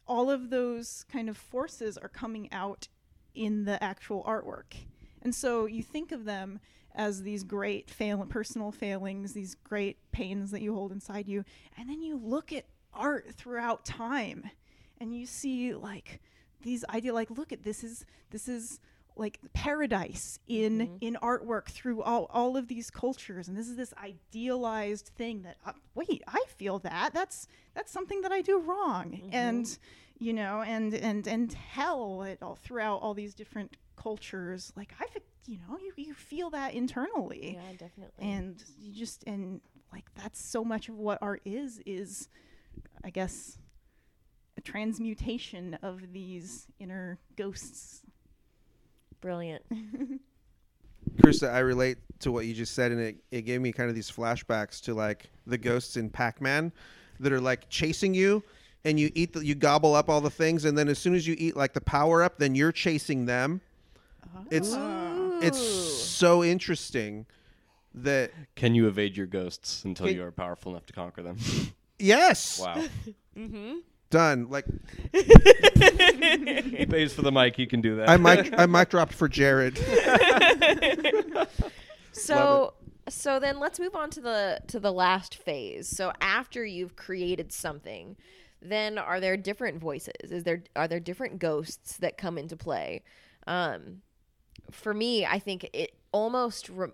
all 0.06 0.30
of 0.30 0.50
those 0.50 1.04
kind 1.10 1.28
of 1.28 1.36
forces 1.36 1.96
are 1.96 2.08
coming 2.08 2.52
out 2.52 2.88
in 3.34 3.64
the 3.64 3.82
actual 3.82 4.22
artwork. 4.24 4.74
And 5.22 5.34
so 5.34 5.66
you 5.66 5.82
think 5.82 6.12
of 6.12 6.24
them 6.24 6.60
as 6.94 7.22
these 7.22 7.44
great 7.44 7.88
fail 7.88 8.24
personal 8.26 8.72
failings, 8.72 9.32
these 9.32 9.54
great 9.54 9.96
pains 10.12 10.50
that 10.50 10.60
you 10.60 10.74
hold 10.74 10.92
inside 10.92 11.28
you, 11.28 11.44
and 11.78 11.88
then 11.88 12.02
you 12.02 12.16
look 12.16 12.52
at 12.52 12.66
art 12.92 13.32
throughout 13.32 13.84
time 13.84 14.50
and 14.98 15.14
you 15.14 15.24
see 15.24 15.74
like 15.74 16.20
these 16.62 16.84
idea 16.90 17.12
like 17.12 17.30
look 17.30 17.52
at 17.52 17.62
this 17.62 17.84
is 17.84 18.04
this 18.30 18.48
is 18.48 18.80
like 19.16 19.38
paradise 19.52 20.38
in 20.48 20.98
in 21.00 21.18
artwork 21.22 21.66
through 21.66 22.02
all, 22.02 22.26
all 22.30 22.56
of 22.56 22.68
these 22.68 22.90
cultures. 22.90 23.48
And 23.48 23.56
this 23.56 23.68
is 23.68 23.76
this 23.76 23.92
idealized 24.02 25.10
thing 25.16 25.42
that 25.42 25.56
uh, 25.66 25.72
wait 25.94 26.22
i 26.26 26.42
feel 26.56 26.78
that. 26.80 27.12
That's 27.12 27.46
that's 27.74 27.92
something 27.92 28.22
that 28.22 28.32
i 28.32 28.40
do 28.40 28.58
wrong. 28.58 29.20
And 29.32 29.78
you 30.18 30.32
know 30.32 30.62
and 30.62 30.94
and 30.94 31.26
and 31.26 31.52
hell 31.52 32.22
it 32.22 32.38
all 32.42 32.56
throughout 32.56 32.98
all 33.02 33.14
these 33.14 33.34
different 33.34 33.76
cultures. 33.96 34.72
Like 34.76 34.94
i 35.00 35.06
you 35.46 35.58
know 35.58 35.76
you, 35.78 35.92
you 35.96 36.14
feel 36.14 36.50
that 36.50 36.72
internally. 36.74 37.58
Yeah, 37.58 37.72
definitely. 37.72 38.14
and 38.26 38.62
you 38.78 38.94
just 38.94 39.24
and 39.26 39.60
like 39.92 40.04
that's 40.14 40.40
so 40.40 40.64
much 40.64 40.88
of 40.88 40.96
what 40.96 41.18
art 41.20 41.42
is 41.44 41.80
is 41.84 42.28
i 43.04 43.10
guess 43.10 43.58
a 44.56 44.60
transmutation 44.60 45.78
of 45.82 46.12
these 46.12 46.66
inner 46.78 47.18
ghosts 47.36 48.02
Brilliant. 49.22 49.62
Krista, 51.22 51.52
I 51.52 51.60
relate 51.60 51.98
to 52.20 52.32
what 52.32 52.44
you 52.44 52.52
just 52.52 52.74
said, 52.74 52.90
and 52.90 53.00
it, 53.00 53.16
it 53.30 53.42
gave 53.42 53.60
me 53.60 53.72
kind 53.72 53.88
of 53.88 53.94
these 53.94 54.10
flashbacks 54.10 54.82
to 54.82 54.94
like 54.94 55.30
the 55.46 55.56
ghosts 55.56 55.96
in 55.96 56.10
Pac 56.10 56.40
Man 56.40 56.72
that 57.20 57.32
are 57.32 57.40
like 57.40 57.68
chasing 57.70 58.14
you, 58.14 58.42
and 58.84 58.98
you 58.98 59.10
eat 59.14 59.32
the, 59.32 59.44
you 59.44 59.54
gobble 59.54 59.94
up 59.94 60.08
all 60.08 60.20
the 60.20 60.30
things, 60.30 60.64
and 60.64 60.76
then 60.76 60.88
as 60.88 60.98
soon 60.98 61.14
as 61.14 61.26
you 61.26 61.36
eat 61.38 61.56
like 61.56 61.72
the 61.72 61.80
power 61.80 62.24
up, 62.24 62.38
then 62.38 62.56
you're 62.56 62.72
chasing 62.72 63.26
them. 63.26 63.60
It's 64.50 64.74
ah. 64.74 65.38
it's 65.40 65.58
so 65.60 66.42
interesting 66.42 67.26
that 67.94 68.32
Can 68.56 68.74
you 68.74 68.88
evade 68.88 69.16
your 69.16 69.26
ghosts 69.26 69.84
until 69.84 70.06
Can- 70.06 70.16
you 70.16 70.24
are 70.24 70.32
powerful 70.32 70.72
enough 70.72 70.86
to 70.86 70.92
conquer 70.92 71.22
them? 71.22 71.36
yes, 71.98 72.58
wow. 72.60 72.82
Mm-hmm. 73.38 73.78
Done. 74.12 74.48
Like 74.48 74.64
he 75.12 76.86
pays 76.86 77.12
for 77.12 77.22
the 77.22 77.32
mic. 77.32 77.56
He 77.56 77.66
can 77.66 77.80
do 77.80 77.96
that. 77.96 78.08
I 78.08 78.16
mic 78.16 78.54
I 78.58 78.66
mic 78.66 78.90
dropped 78.90 79.14
for 79.14 79.28
Jared. 79.28 79.80
So 82.12 82.74
so 83.08 83.40
then 83.40 83.58
let's 83.58 83.80
move 83.80 83.94
on 83.94 84.10
to 84.10 84.20
the 84.20 84.60
to 84.68 84.78
the 84.78 84.92
last 84.92 85.34
phase. 85.34 85.88
So 85.88 86.12
after 86.20 86.64
you've 86.64 86.94
created 86.94 87.52
something, 87.52 88.16
then 88.60 88.98
are 88.98 89.18
there 89.18 89.36
different 89.36 89.80
voices? 89.80 90.30
Is 90.30 90.44
there 90.44 90.62
are 90.76 90.86
there 90.86 91.00
different 91.00 91.38
ghosts 91.38 91.96
that 91.96 92.16
come 92.16 92.38
into 92.38 92.56
play? 92.56 93.02
Um 93.46 94.02
for 94.70 94.94
me, 94.94 95.26
I 95.26 95.38
think 95.38 95.68
it 95.72 95.94
almost 96.12 96.68
re- 96.68 96.88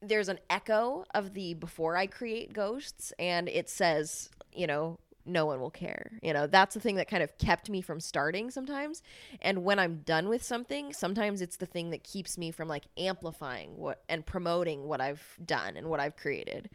there's 0.00 0.28
an 0.28 0.38
echo 0.50 1.04
of 1.14 1.34
the 1.34 1.54
before 1.54 1.96
I 1.96 2.06
create 2.06 2.52
ghosts 2.52 3.12
and 3.18 3.48
it 3.48 3.68
says, 3.68 4.30
you 4.52 4.66
know, 4.66 4.98
no 5.26 5.46
one 5.46 5.60
will 5.60 5.70
care. 5.70 6.12
You 6.22 6.32
know, 6.32 6.46
that's 6.46 6.74
the 6.74 6.80
thing 6.80 6.96
that 6.96 7.08
kind 7.08 7.22
of 7.22 7.36
kept 7.38 7.70
me 7.70 7.80
from 7.80 8.00
starting 8.00 8.50
sometimes. 8.50 9.02
And 9.40 9.64
when 9.64 9.78
I'm 9.78 9.98
done 10.04 10.28
with 10.28 10.42
something, 10.42 10.92
sometimes 10.92 11.40
it's 11.40 11.56
the 11.56 11.66
thing 11.66 11.90
that 11.90 12.04
keeps 12.04 12.38
me 12.38 12.50
from 12.50 12.68
like 12.68 12.84
amplifying 12.96 13.76
what 13.76 14.02
and 14.08 14.24
promoting 14.24 14.84
what 14.84 15.00
I've 15.00 15.22
done 15.44 15.76
and 15.76 15.88
what 15.88 16.00
I've 16.00 16.16
created. 16.16 16.70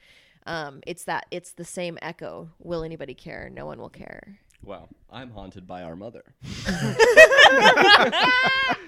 Um, 0.46 0.82
it's 0.88 1.04
that 1.06 1.28
it's 1.32 1.52
the 1.52 1.66
same 1.66 1.98
echo. 2.02 2.50
Will 2.60 2.84
anybody 2.84 3.14
care? 3.14 3.50
No 3.54 3.66
one 3.66 3.80
will 3.80 3.90
care. 3.90 4.40
Wow, 4.64 4.90
I'm 5.10 5.32
haunted 5.32 5.68
by 5.68 5.84
our 5.84 5.96
mother. 5.96 6.24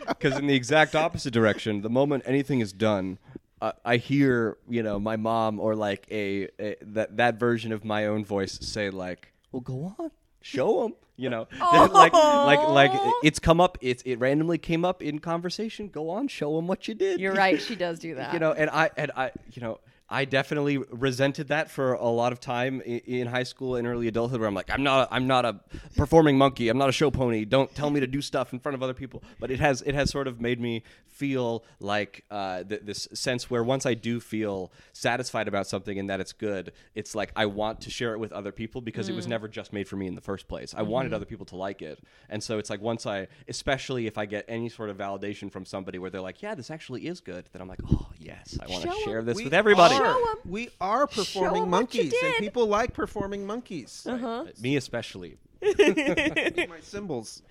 Because 0.07 0.37
in 0.37 0.47
the 0.47 0.53
exact 0.53 0.95
opposite 0.95 1.33
direction, 1.33 1.81
the 1.81 1.89
moment 1.89 2.23
anything 2.25 2.59
is 2.59 2.73
done, 2.73 3.17
uh, 3.61 3.71
I 3.85 3.97
hear 3.97 4.57
you 4.69 4.83
know 4.83 4.99
my 4.99 5.15
mom 5.15 5.59
or 5.59 5.75
like 5.75 6.07
a, 6.11 6.49
a 6.59 6.75
that 6.81 7.17
that 7.17 7.39
version 7.39 7.71
of 7.71 7.85
my 7.85 8.05
own 8.05 8.25
voice 8.25 8.59
say 8.61 8.89
like, 8.89 9.30
"Well, 9.51 9.61
go 9.61 9.95
on, 9.99 10.11
show 10.41 10.83
them." 10.83 10.95
You 11.17 11.29
know, 11.29 11.47
oh. 11.61 11.89
like 11.93 12.13
like 12.13 12.67
like 12.67 12.91
it's 13.23 13.39
come 13.39 13.61
up. 13.61 13.77
It's 13.81 14.01
it 14.03 14.15
randomly 14.15 14.57
came 14.57 14.83
up 14.83 15.03
in 15.03 15.19
conversation. 15.19 15.89
Go 15.89 16.09
on, 16.09 16.27
show 16.27 16.55
them 16.55 16.67
what 16.67 16.87
you 16.87 16.95
did. 16.95 17.19
You're 17.19 17.33
right. 17.33 17.61
She 17.61 17.75
does 17.75 17.99
do 17.99 18.15
that. 18.15 18.33
you 18.33 18.39
know 18.39 18.51
and 18.53 18.69
i 18.69 18.89
and 18.97 19.11
i 19.15 19.31
you 19.53 19.61
know 19.61 19.79
i 20.11 20.25
definitely 20.25 20.77
resented 20.91 21.47
that 21.47 21.71
for 21.71 21.93
a 21.93 22.09
lot 22.09 22.31
of 22.31 22.39
time 22.39 22.81
in, 22.81 23.27
high 23.27 23.43
school 23.43 23.75
and 23.75 23.87
early 23.87 24.07
adulthood 24.07 24.39
where 24.39 24.47
i'm 24.47 24.53
like 24.53 24.69
i'm 24.69 24.83
not 24.83 25.07
a, 25.07 25.13
i'm 25.15 25.27
not 25.27 25.45
a 25.45 25.59
performing 25.95 26.37
monkey. 26.37 26.69
I'm 26.69 26.77
not 26.77 26.89
a 26.89 26.91
show 26.91 27.11
pony. 27.11 27.45
Don't 27.45 27.73
tell 27.75 27.89
me 27.89 27.99
to 27.99 28.07
do 28.07 28.21
stuff 28.21 28.53
in 28.53 28.59
front 28.59 28.75
of 28.75 28.83
other 28.83 28.93
people. 28.93 29.23
But 29.39 29.51
it 29.51 29.59
has 29.59 29.81
it 29.81 29.95
has 29.95 30.09
sort 30.09 30.27
of 30.27 30.41
made 30.41 30.59
me 30.59 30.83
feel 31.07 31.63
like 31.79 32.23
uh, 32.31 32.63
th- 32.63 32.81
this 32.83 33.07
sense 33.13 33.49
where 33.49 33.63
once 33.63 33.85
i 33.85 33.93
do 33.93 34.19
feel 34.19 34.71
satisfied 34.93 35.47
about 35.47 35.67
something 35.67 35.99
and 35.99 36.09
that 36.09 36.19
it's 36.21 36.31
good 36.31 36.71
it's 36.95 37.13
like 37.13 37.31
i 37.35 37.45
want 37.45 37.81
to 37.81 37.91
share 37.91 38.13
it 38.13 38.17
with 38.17 38.31
other 38.31 38.51
people 38.51 38.81
because 38.81 39.09
it 39.09 39.13
was 39.13 39.27
never 39.27 39.47
just 39.47 39.73
made 39.73 39.87
for 39.87 39.97
me 39.97 40.07
in 40.07 40.15
the 40.15 40.21
first 40.21 40.47
place. 40.47 40.73
I 40.75 40.81
wanted 40.83 41.13
other 41.13 41.25
people 41.25 41.45
to 41.47 41.55
like 41.55 41.81
it. 41.81 41.99
And 42.29 42.41
so 42.41 42.57
it's 42.57 42.69
like 42.69 42.81
once 42.81 43.05
i 43.05 43.27
especially 43.47 44.07
if 44.07 44.17
i 44.17 44.25
get 44.25 44.45
any 44.47 44.69
sort 44.69 44.89
of 44.89 44.97
validation 44.97 45.51
from 45.51 45.65
somebody 45.65 45.99
where 45.99 46.09
they're 46.09 46.21
like 46.21 46.41
yeah 46.41 46.55
this 46.55 46.71
actually 46.71 47.07
is 47.07 47.19
good 47.19 47.45
then 47.51 47.61
i'm 47.61 47.67
like 47.67 47.81
oh 47.91 48.07
yes 48.17 48.57
i 48.61 48.71
want 48.71 48.83
to 48.83 48.93
share 49.03 49.21
this 49.21 49.43
with 49.43 49.53
everybody 49.53 49.95
are- 50.01 50.13
Show 50.13 50.31
'em. 50.31 50.37
We 50.51 50.69
are 50.81 51.07
performing 51.07 51.61
what 51.63 51.69
monkeys, 51.69 52.13
and 52.23 52.35
people 52.37 52.65
like 52.67 52.93
performing 52.93 53.45
monkeys. 53.45 54.05
Uh-huh. 54.07 54.45
me 54.61 54.75
especially 54.77 55.37
My 55.61 56.67
cymbals. 56.81 57.41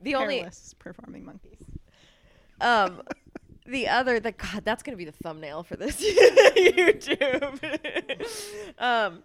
The 0.00 0.14
only 0.14 0.36
Hairless 0.38 0.74
performing 0.78 1.24
monkeys. 1.24 1.58
um 2.60 3.02
the 3.66 3.88
other 3.88 4.20
the 4.20 4.30
god 4.32 4.62
that's 4.64 4.82
gonna 4.84 4.96
be 4.96 5.04
the 5.04 5.10
thumbnail 5.12 5.64
for 5.64 5.74
this 5.76 5.96
youtube 6.56 7.58
um 8.78 9.22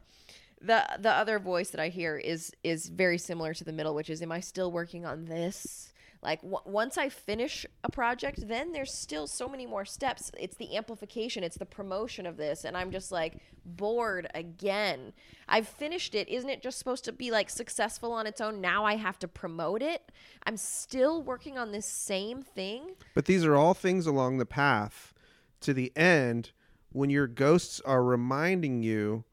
the 0.62 0.84
the 0.99 1.12
other 1.12 1.38
voice 1.39 1.69
that 1.69 1.80
i 1.80 1.89
hear 1.89 2.17
is 2.17 2.51
is 2.63 2.89
very 2.89 3.17
similar 3.19 3.54
to 3.54 3.63
the 3.63 3.71
middle 3.71 3.93
which 3.93 4.10
is 4.10 4.21
am 4.21 4.32
i 4.32 4.39
still 4.39 4.71
working 4.71 5.06
on 5.06 5.25
this 5.25 5.93
like 6.24 6.42
w- 6.42 6.62
once 6.66 6.98
i 6.98 7.10
finish 7.10 7.66
a 7.84 7.90
project 7.90 8.48
then 8.48 8.72
there's 8.72 8.94
still 8.94 9.28
so 9.28 9.48
many 9.48 9.66
more 9.66 9.86
steps. 9.86 10.32
It's 10.40 10.58
the 10.58 10.76
amplification 10.78 11.44
it's 11.44 11.58
the 11.58 11.66
promotion 11.66 12.26
of 12.26 12.38
this 12.38 12.64
and 12.66 12.78
i'm 12.78 12.92
just 12.92 13.12
like 13.12 13.40
bored 13.66 14.28
again. 14.34 15.14
I've 15.48 15.68
finished 15.68 16.16
it. 16.16 16.28
Isn't 16.30 16.50
it 16.50 16.62
just 16.62 16.80
supposed 16.80 17.06
to 17.06 17.12
be 17.12 17.32
like 17.32 17.50
successful 17.50 18.12
on 18.12 18.26
its 18.28 18.42
own? 18.42 18.62
Now 18.62 18.86
i 18.86 18.96
have 18.96 19.20
to 19.20 19.28
promote 19.28 19.82
it? 19.82 20.12
I'm 20.46 20.58
still 20.58 21.22
working 21.22 21.58
on 21.58 21.72
this 21.72 21.86
same 21.86 22.42
thing? 22.42 22.96
But 23.14 23.26
these 23.26 23.46
are 23.46 23.56
all 23.56 23.74
things 23.74 24.08
along 24.08 24.38
the 24.38 24.46
path 24.46 25.14
to 25.62 25.74
the 25.74 25.92
end 25.96 26.52
when 26.92 27.10
your 27.10 27.28
ghosts 27.28 27.80
are 27.82 28.04
reminding 28.04 28.84
you 28.84 29.24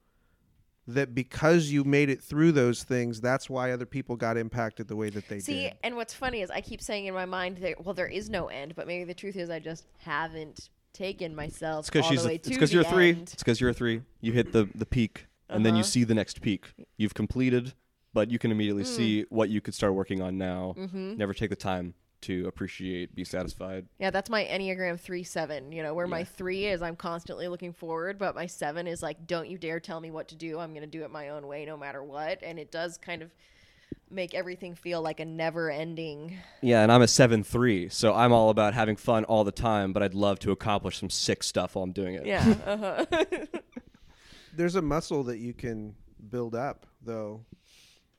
that 0.88 1.14
because 1.14 1.70
you 1.70 1.85
made 1.85 2.09
it 2.11 2.22
through 2.22 2.53
those 2.53 2.83
things, 2.83 3.20
that's 3.20 3.48
why 3.51 3.70
other 3.72 3.87
people 3.87 4.16
got 4.16 4.37
impacted 4.37 4.88
the 4.88 4.96
way 4.96 5.11
that 5.11 5.29
they 5.29 5.38
See, 5.38 5.53
did. 5.64 5.72
See, 5.72 5.79
and 5.85 5.96
what's 5.96 6.14
funny 6.14 6.40
is 6.40 6.51
I 6.51 6.61
keep 6.61 6.81
saying 6.83 7.07
in 7.07 7.14
my 7.14 7.27
mind 7.27 7.59
that 7.59 7.85
well, 7.85 7.94
there 7.94 8.07
is 8.09 8.29
no 8.31 8.46
end, 8.46 8.74
but 8.74 8.87
maybe 8.87 9.05
the 9.05 9.14
truth 9.14 9.37
is 9.37 9.51
I 9.51 9.59
just 9.61 9.85
haven't 9.98 10.70
taken 10.94 11.35
myself 11.35 11.81
It's 11.81 11.90
because 11.90 12.05
all 12.07 12.11
she's. 12.11 12.22
the 12.22 12.27
A, 12.27 12.31
way 12.31 12.35
it's 12.37 12.48
because 12.48 12.72
you're 12.72 12.83
a 12.83 12.87
three. 12.90 13.11
It's 13.11 13.35
because 13.35 13.61
you're 13.61 13.70
a 13.70 13.74
three. 13.74 14.03
You 14.20 14.33
hit 14.33 14.53
the 14.53 14.68
the 14.74 14.87
peak, 14.87 15.27
and 15.48 15.64
then 15.64 15.74
you 15.74 15.81
Uh-huh. 15.81 15.88
see 15.88 16.05
the 16.05 16.14
next 16.14 16.40
peak. 16.40 16.72
You've 16.96 17.14
completed, 17.14 17.74
but 18.14 18.31
you 18.31 18.38
can 18.38 18.51
immediately 18.51 18.85
Mm. 18.85 18.96
see 18.96 19.22
what 19.29 19.51
you 19.51 19.61
could 19.61 19.74
start 19.74 19.94
working 19.94 20.22
on 20.22 20.38
now. 20.38 20.74
Mm-hmm. 20.79 21.16
Never 21.16 21.35
take 21.35 21.51
the 21.51 21.57
time 21.57 21.94
to 22.22 22.46
appreciate, 22.46 23.14
be 23.14 23.24
satisfied. 23.24 23.87
Yeah, 23.98 24.11
that's 24.11 24.31
my 24.31 24.44
Enneagram 24.44 24.98
3 24.98 25.22
7. 25.22 25.72
You 25.72 25.83
know, 25.83 25.94
where 25.94 26.07
my 26.07 26.24
3 26.24 26.66
is 26.66 26.83
I'm 26.83 26.96
constantly 26.96 27.48
looking 27.48 27.72
forward, 27.72 28.18
but 28.18 28.35
my 28.35 28.46
7 28.46 28.87
is 28.87 29.02
like, 29.02 29.26
don't 29.26 29.48
you 29.48 29.59
dare 29.59 29.81
tell 29.81 30.00
me 30.00 30.11
what 30.11 30.28
to 30.28 30.37
do. 30.37 30.59
I'm 30.59 30.70
going 30.70 30.83
to 30.83 30.87
do 30.87 31.04
it 31.04 31.11
my 31.11 31.31
own 31.31 31.46
way 31.46 31.64
no 31.64 31.76
matter 31.76 32.02
what. 32.02 32.42
And 32.42 32.59
it 32.59 32.70
does 32.70 32.98
kind 32.98 33.22
of 33.22 33.31
make 34.11 34.35
everything 34.35 34.74
feel 34.74 35.02
like 35.02 35.20
a 35.20 35.24
never 35.24 35.70
ending. 35.70 36.37
Yeah, 36.61 36.83
and 36.83 36.90
I'm 36.90 37.02
a 37.02 37.09
seven 37.09 37.44
three, 37.44 37.88
so 37.88 38.14
I'm 38.14 38.33
all 38.33 38.50
about 38.50 38.74
having 38.74 38.96
fun 38.96 39.24
all 39.24 39.44
the 39.44 39.52
time. 39.52 39.92
But 39.92 40.02
I'd 40.02 40.14
love 40.14 40.38
to 40.40 40.50
accomplish 40.50 40.98
some 40.98 41.11
sick 41.11 41.42
stuff 41.42 41.74
while 41.74 41.85
I'm 41.85 41.92
doing 41.92 42.14
it. 42.14 42.26
Yeah. 42.26 42.54
Uh-huh. 42.68 43.07
There's 44.54 44.74
a 44.74 44.83
muscle 44.83 45.22
that 45.24 45.38
you 45.38 45.54
can 45.54 45.94
build 46.31 46.54
up 46.54 46.87
though 47.02 47.44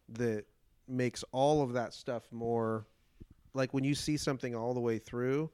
that 0.10 0.46
makes 0.88 1.24
all 1.32 1.62
of 1.62 1.74
that 1.74 1.94
stuff 1.94 2.24
more 2.32 2.88
like 3.54 3.74
when 3.74 3.84
you 3.84 3.96
see 3.96 4.18
something 4.18 4.56
all 4.56 4.74
the 4.74 4.80
way 4.80 4.98
through, 5.00 5.50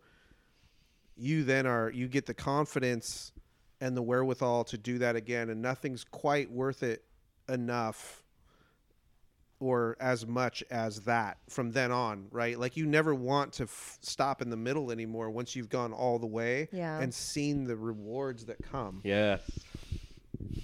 you 1.15 1.43
then 1.43 1.65
are 1.65 1.89
you 1.89 2.07
get 2.07 2.25
the 2.25 2.33
confidence 2.33 3.31
and 3.81 3.95
the 3.95 4.01
wherewithal 4.01 4.63
to 4.65 4.77
do 4.77 4.97
that 4.99 5.15
again 5.15 5.49
and 5.49 5.61
nothing's 5.61 6.03
quite 6.03 6.51
worth 6.51 6.83
it 6.83 7.03
enough 7.49 8.21
or 9.61 9.95
as 10.01 10.27
much 10.27 10.63
as 10.69 11.01
that 11.01 11.37
from 11.49 11.71
then 11.71 11.89
on, 11.91 12.27
right? 12.31 12.59
Like 12.59 12.75
you 12.75 12.85
never 12.85 13.15
want 13.15 13.53
to 13.53 13.63
f- 13.63 13.97
stop 14.01 14.41
in 14.41 14.49
the 14.49 14.57
middle 14.57 14.91
anymore 14.91 15.29
once 15.29 15.55
you've 15.55 15.69
gone 15.69 15.93
all 15.93 16.19
the 16.19 16.27
way 16.27 16.67
Yeah. 16.73 16.99
and 16.99 17.13
seen 17.13 17.63
the 17.63 17.77
rewards 17.77 18.45
that 18.45 18.57
come. 18.69 18.99
Yeah. 19.05 19.37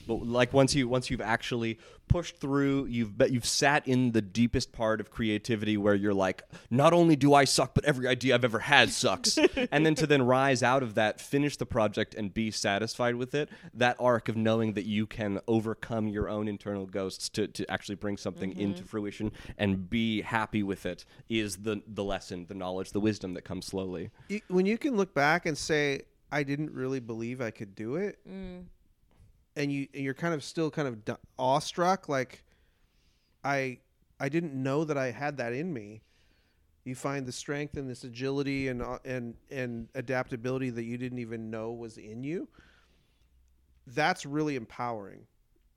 But 0.07 0.25
like 0.25 0.53
once 0.53 0.75
you 0.75 0.87
once 0.87 1.09
you've 1.09 1.21
actually 1.21 1.79
pushed 2.07 2.37
through, 2.37 2.85
you've 2.85 3.17
bet 3.17 3.31
you've 3.31 3.45
sat 3.45 3.87
in 3.87 4.11
the 4.11 4.21
deepest 4.21 4.73
part 4.73 4.99
of 4.99 5.09
creativity 5.09 5.77
where 5.77 5.95
you're 5.95 6.13
like, 6.13 6.43
not 6.69 6.93
only 6.93 7.15
do 7.15 7.33
I 7.33 7.45
suck, 7.45 7.73
but 7.73 7.85
every 7.85 8.07
idea 8.07 8.35
I've 8.35 8.43
ever 8.43 8.59
had 8.59 8.89
sucks. 8.89 9.37
and 9.71 9.85
then 9.85 9.95
to 9.95 10.07
then 10.07 10.23
rise 10.23 10.61
out 10.61 10.83
of 10.83 10.95
that, 10.95 11.21
finish 11.21 11.57
the 11.57 11.65
project 11.65 12.13
and 12.15 12.33
be 12.33 12.51
satisfied 12.51 13.15
with 13.15 13.33
it, 13.33 13.49
that 13.73 13.95
arc 13.99 14.27
of 14.27 14.35
knowing 14.35 14.73
that 14.73 14.85
you 14.85 15.07
can 15.07 15.39
overcome 15.47 16.07
your 16.07 16.27
own 16.27 16.47
internal 16.47 16.85
ghosts 16.85 17.29
to, 17.29 17.47
to 17.47 17.69
actually 17.71 17.95
bring 17.95 18.17
something 18.17 18.51
mm-hmm. 18.51 18.61
into 18.61 18.83
fruition 18.83 19.31
and 19.57 19.89
be 19.89 20.21
happy 20.21 20.63
with 20.63 20.85
it 20.85 21.05
is 21.29 21.57
the 21.57 21.81
the 21.87 22.03
lesson, 22.03 22.45
the 22.47 22.53
knowledge, 22.53 22.91
the 22.91 22.99
wisdom 22.99 23.33
that 23.33 23.43
comes 23.43 23.65
slowly. 23.65 24.09
when 24.49 24.65
you 24.65 24.77
can 24.77 24.97
look 24.97 25.13
back 25.13 25.45
and 25.45 25.57
say 25.57 26.01
I 26.31 26.43
didn't 26.43 26.71
really 26.71 26.99
believe 26.99 27.41
I 27.41 27.51
could 27.51 27.75
do 27.75 27.95
it, 27.95 28.19
mm. 28.27 28.63
And 29.55 29.71
you 29.71 29.87
and 29.93 30.03
you're 30.03 30.13
kind 30.13 30.33
of 30.33 30.43
still 30.43 30.71
kind 30.71 30.87
of 30.87 31.17
awestruck, 31.37 32.07
like 32.09 32.43
I 33.43 33.79
I 34.19 34.29
didn't 34.29 34.53
know 34.53 34.83
that 34.83 34.97
I 34.97 35.11
had 35.11 35.37
that 35.37 35.53
in 35.53 35.73
me. 35.73 36.01
You 36.83 36.95
find 36.95 37.25
the 37.25 37.31
strength 37.31 37.77
and 37.77 37.89
this 37.89 38.03
agility 38.03 38.67
and 38.67 38.81
uh, 38.81 38.99
and 39.05 39.35
and 39.49 39.87
adaptability 39.95 40.69
that 40.71 40.83
you 40.83 40.97
didn't 40.97 41.19
even 41.19 41.49
know 41.49 41.71
was 41.71 41.97
in 41.97 42.23
you. 42.23 42.47
That's 43.87 44.25
really 44.25 44.55
empowering. 44.55 45.25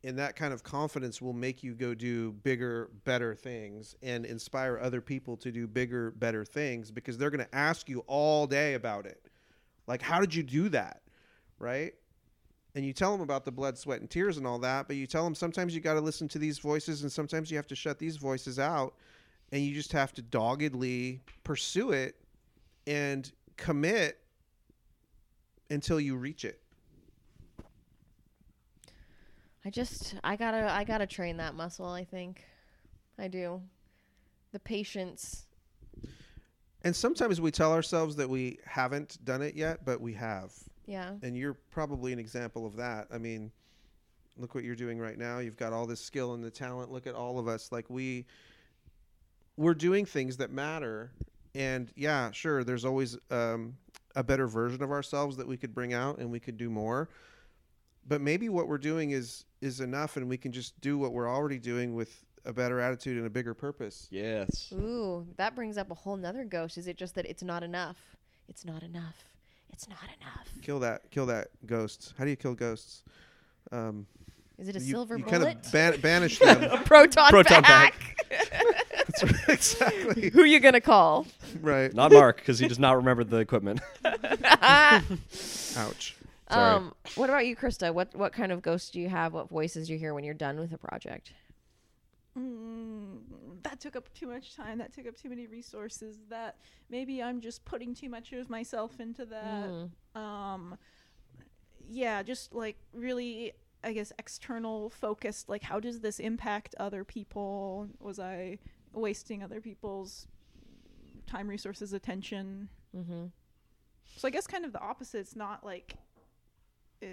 And 0.04 0.18
that 0.18 0.36
kind 0.36 0.52
of 0.52 0.62
confidence 0.62 1.22
will 1.22 1.32
make 1.32 1.62
you 1.62 1.72
go 1.72 1.94
do 1.94 2.32
bigger, 2.32 2.90
better 3.04 3.34
things 3.34 3.96
and 4.02 4.26
inspire 4.26 4.78
other 4.78 5.00
people 5.00 5.38
to 5.38 5.50
do 5.50 5.66
bigger, 5.66 6.10
better 6.10 6.44
things 6.44 6.90
because 6.90 7.16
they're 7.16 7.30
going 7.30 7.44
to 7.44 7.54
ask 7.54 7.88
you 7.88 8.00
all 8.06 8.46
day 8.46 8.74
about 8.74 9.06
it. 9.06 9.30
Like, 9.86 10.02
how 10.02 10.20
did 10.20 10.34
you 10.34 10.42
do 10.42 10.68
that? 10.68 11.00
Right? 11.58 11.94
And 12.74 12.84
you 12.84 12.92
tell 12.92 13.12
them 13.12 13.20
about 13.20 13.44
the 13.44 13.52
blood, 13.52 13.78
sweat, 13.78 14.00
and 14.00 14.10
tears 14.10 14.36
and 14.36 14.46
all 14.46 14.58
that, 14.58 14.88
but 14.88 14.96
you 14.96 15.06
tell 15.06 15.22
them 15.22 15.34
sometimes 15.34 15.74
you 15.74 15.80
got 15.80 15.94
to 15.94 16.00
listen 16.00 16.26
to 16.28 16.38
these 16.38 16.58
voices 16.58 17.02
and 17.02 17.12
sometimes 17.12 17.50
you 17.50 17.56
have 17.56 17.68
to 17.68 17.76
shut 17.76 17.98
these 17.98 18.16
voices 18.16 18.58
out 18.58 18.94
and 19.52 19.62
you 19.62 19.72
just 19.74 19.92
have 19.92 20.12
to 20.14 20.22
doggedly 20.22 21.20
pursue 21.44 21.92
it 21.92 22.16
and 22.86 23.30
commit 23.56 24.18
until 25.70 26.00
you 26.00 26.16
reach 26.16 26.44
it. 26.44 26.60
I 29.64 29.70
just 29.70 30.16
I 30.22 30.36
got 30.36 30.50
to 30.50 30.70
I 30.70 30.84
got 30.84 30.98
to 30.98 31.06
train 31.06 31.38
that 31.38 31.54
muscle, 31.54 31.86
I 31.86 32.04
think. 32.04 32.44
I 33.18 33.28
do. 33.28 33.62
The 34.52 34.58
patience. 34.58 35.46
And 36.82 36.94
sometimes 36.94 37.40
we 37.40 37.50
tell 37.50 37.72
ourselves 37.72 38.16
that 38.16 38.28
we 38.28 38.58
haven't 38.66 39.24
done 39.24 39.40
it 39.40 39.54
yet, 39.54 39.84
but 39.86 40.00
we 40.02 40.12
have. 40.14 40.52
Yeah. 40.86 41.12
And 41.22 41.36
you're 41.36 41.54
probably 41.70 42.12
an 42.12 42.18
example 42.18 42.66
of 42.66 42.76
that. 42.76 43.08
I 43.12 43.18
mean, 43.18 43.50
look 44.36 44.54
what 44.54 44.64
you're 44.64 44.74
doing 44.74 44.98
right 44.98 45.18
now. 45.18 45.38
You've 45.38 45.56
got 45.56 45.72
all 45.72 45.86
this 45.86 46.00
skill 46.00 46.34
and 46.34 46.42
the 46.42 46.50
talent. 46.50 46.90
Look 46.90 47.06
at 47.06 47.14
all 47.14 47.38
of 47.38 47.48
us. 47.48 47.72
Like 47.72 47.88
we 47.88 48.26
we're 49.56 49.74
doing 49.74 50.04
things 50.04 50.36
that 50.38 50.50
matter. 50.50 51.12
And 51.54 51.90
yeah, 51.94 52.30
sure, 52.32 52.64
there's 52.64 52.84
always 52.84 53.16
um, 53.30 53.76
a 54.16 54.24
better 54.24 54.46
version 54.46 54.82
of 54.82 54.90
ourselves 54.90 55.36
that 55.36 55.46
we 55.46 55.56
could 55.56 55.74
bring 55.74 55.92
out 55.92 56.18
and 56.18 56.30
we 56.30 56.40
could 56.40 56.56
do 56.56 56.68
more. 56.68 57.08
But 58.06 58.20
maybe 58.20 58.48
what 58.48 58.68
we're 58.68 58.78
doing 58.78 59.12
is 59.12 59.44
is 59.60 59.80
enough 59.80 60.16
and 60.16 60.28
we 60.28 60.36
can 60.36 60.52
just 60.52 60.78
do 60.80 60.98
what 60.98 61.12
we're 61.12 61.28
already 61.28 61.58
doing 61.58 61.94
with 61.94 62.24
a 62.44 62.52
better 62.52 62.78
attitude 62.80 63.16
and 63.16 63.26
a 63.26 63.30
bigger 63.30 63.54
purpose. 63.54 64.08
Yes. 64.10 64.70
Ooh, 64.74 65.26
that 65.36 65.54
brings 65.54 65.78
up 65.78 65.90
a 65.90 65.94
whole 65.94 66.16
nother 66.16 66.44
ghost. 66.44 66.76
Is 66.76 66.86
it 66.86 66.98
just 66.98 67.14
that 67.14 67.24
it's 67.24 67.42
not 67.42 67.62
enough? 67.62 67.96
It's 68.48 68.64
not 68.64 68.82
enough. 68.82 69.24
It's 69.74 69.88
not 69.88 69.98
enough. 70.20 70.46
Kill 70.62 70.78
that 70.80 71.10
kill 71.10 71.26
that 71.26 71.48
ghost. 71.66 72.14
How 72.16 72.22
do 72.22 72.30
you 72.30 72.36
kill 72.36 72.54
ghosts? 72.54 73.02
Um, 73.72 74.06
Is 74.56 74.68
it 74.68 74.76
a 74.76 74.78
you, 74.78 74.92
silver 74.92 75.18
you 75.18 75.24
bullet? 75.24 75.42
kind 75.42 75.58
of 75.58 75.72
ban- 75.72 76.00
banish 76.00 76.38
them. 76.38 76.62
a 76.70 76.78
proton, 76.78 77.28
Proton 77.28 77.64
pack. 77.64 77.92
exactly. 79.48 80.30
Who 80.30 80.42
are 80.42 80.46
you 80.46 80.60
gonna 80.60 80.80
call? 80.80 81.26
Right. 81.60 81.92
Not 81.92 82.12
Marc, 82.12 82.36
because 82.36 82.60
he 82.60 82.68
does 82.68 82.78
not 82.78 82.94
remember 82.94 83.24
the 83.24 83.38
equipment. 83.38 83.80
Ouch. 84.04 85.02
Sorry. 86.48 86.50
Um, 86.50 86.94
what 87.16 87.28
about 87.28 87.44
you, 87.44 87.56
Krista? 87.56 87.92
What 87.92 88.14
what 88.14 88.32
kind 88.32 88.52
of 88.52 88.62
ghosts 88.62 88.90
do 88.90 89.00
you 89.00 89.08
have? 89.08 89.32
What 89.32 89.48
voices 89.48 89.88
do 89.88 89.92
you 89.92 89.98
hear 89.98 90.14
when 90.14 90.22
you're 90.22 90.34
done 90.34 90.60
with 90.60 90.72
a 90.72 90.78
project? 90.78 91.32
Mm, 92.38 93.18
that 93.62 93.80
took 93.80 93.94
up 93.94 94.12
too 94.12 94.26
much 94.26 94.56
time. 94.56 94.78
That 94.78 94.92
took 94.92 95.06
up 95.06 95.16
too 95.16 95.28
many 95.28 95.46
resources. 95.46 96.18
That 96.28 96.56
maybe 96.90 97.22
I'm 97.22 97.40
just 97.40 97.64
putting 97.64 97.94
too 97.94 98.08
much 98.08 98.32
of 98.32 98.50
myself 98.50 98.98
into 98.98 99.24
that. 99.26 99.70
Mm. 100.16 100.20
Um, 100.20 100.78
yeah, 101.88 102.22
just 102.22 102.52
like 102.52 102.76
really, 102.92 103.52
I 103.84 103.92
guess, 103.92 104.12
external 104.18 104.90
focused. 104.90 105.48
Like, 105.48 105.62
how 105.62 105.78
does 105.78 106.00
this 106.00 106.18
impact 106.18 106.74
other 106.80 107.04
people? 107.04 107.88
Was 108.00 108.18
I 108.18 108.58
wasting 108.92 109.42
other 109.42 109.60
people's 109.60 110.26
time, 111.26 111.48
resources, 111.48 111.92
attention? 111.92 112.68
Mm-hmm. 112.96 113.26
So 114.16 114.28
I 114.28 114.30
guess 114.30 114.46
kind 114.46 114.64
of 114.64 114.72
the 114.72 114.80
opposite. 114.80 115.18
It's 115.18 115.36
not 115.36 115.64
like. 115.64 115.96
Uh, 117.02 117.06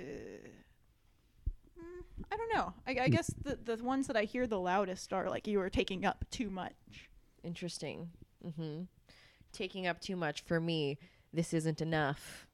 mm, 1.81 2.25
I 2.31 2.37
don't 2.37 2.53
know. 2.53 2.73
I, 2.87 3.05
I 3.05 3.07
guess 3.09 3.27
the 3.43 3.57
the 3.63 3.83
ones 3.83 4.07
that 4.07 4.15
I 4.17 4.23
hear 4.23 4.47
the 4.47 4.59
loudest 4.59 5.11
are 5.13 5.29
like 5.29 5.47
you 5.47 5.59
are 5.61 5.69
taking 5.69 6.05
up 6.05 6.25
too 6.31 6.49
much. 6.49 7.09
Interesting. 7.43 8.09
Mm-hmm. 8.45 8.83
Taking 9.53 9.87
up 9.87 9.99
too 9.99 10.15
much 10.15 10.41
for 10.43 10.59
me. 10.59 10.97
This 11.33 11.53
isn't 11.53 11.81
enough. 11.81 12.47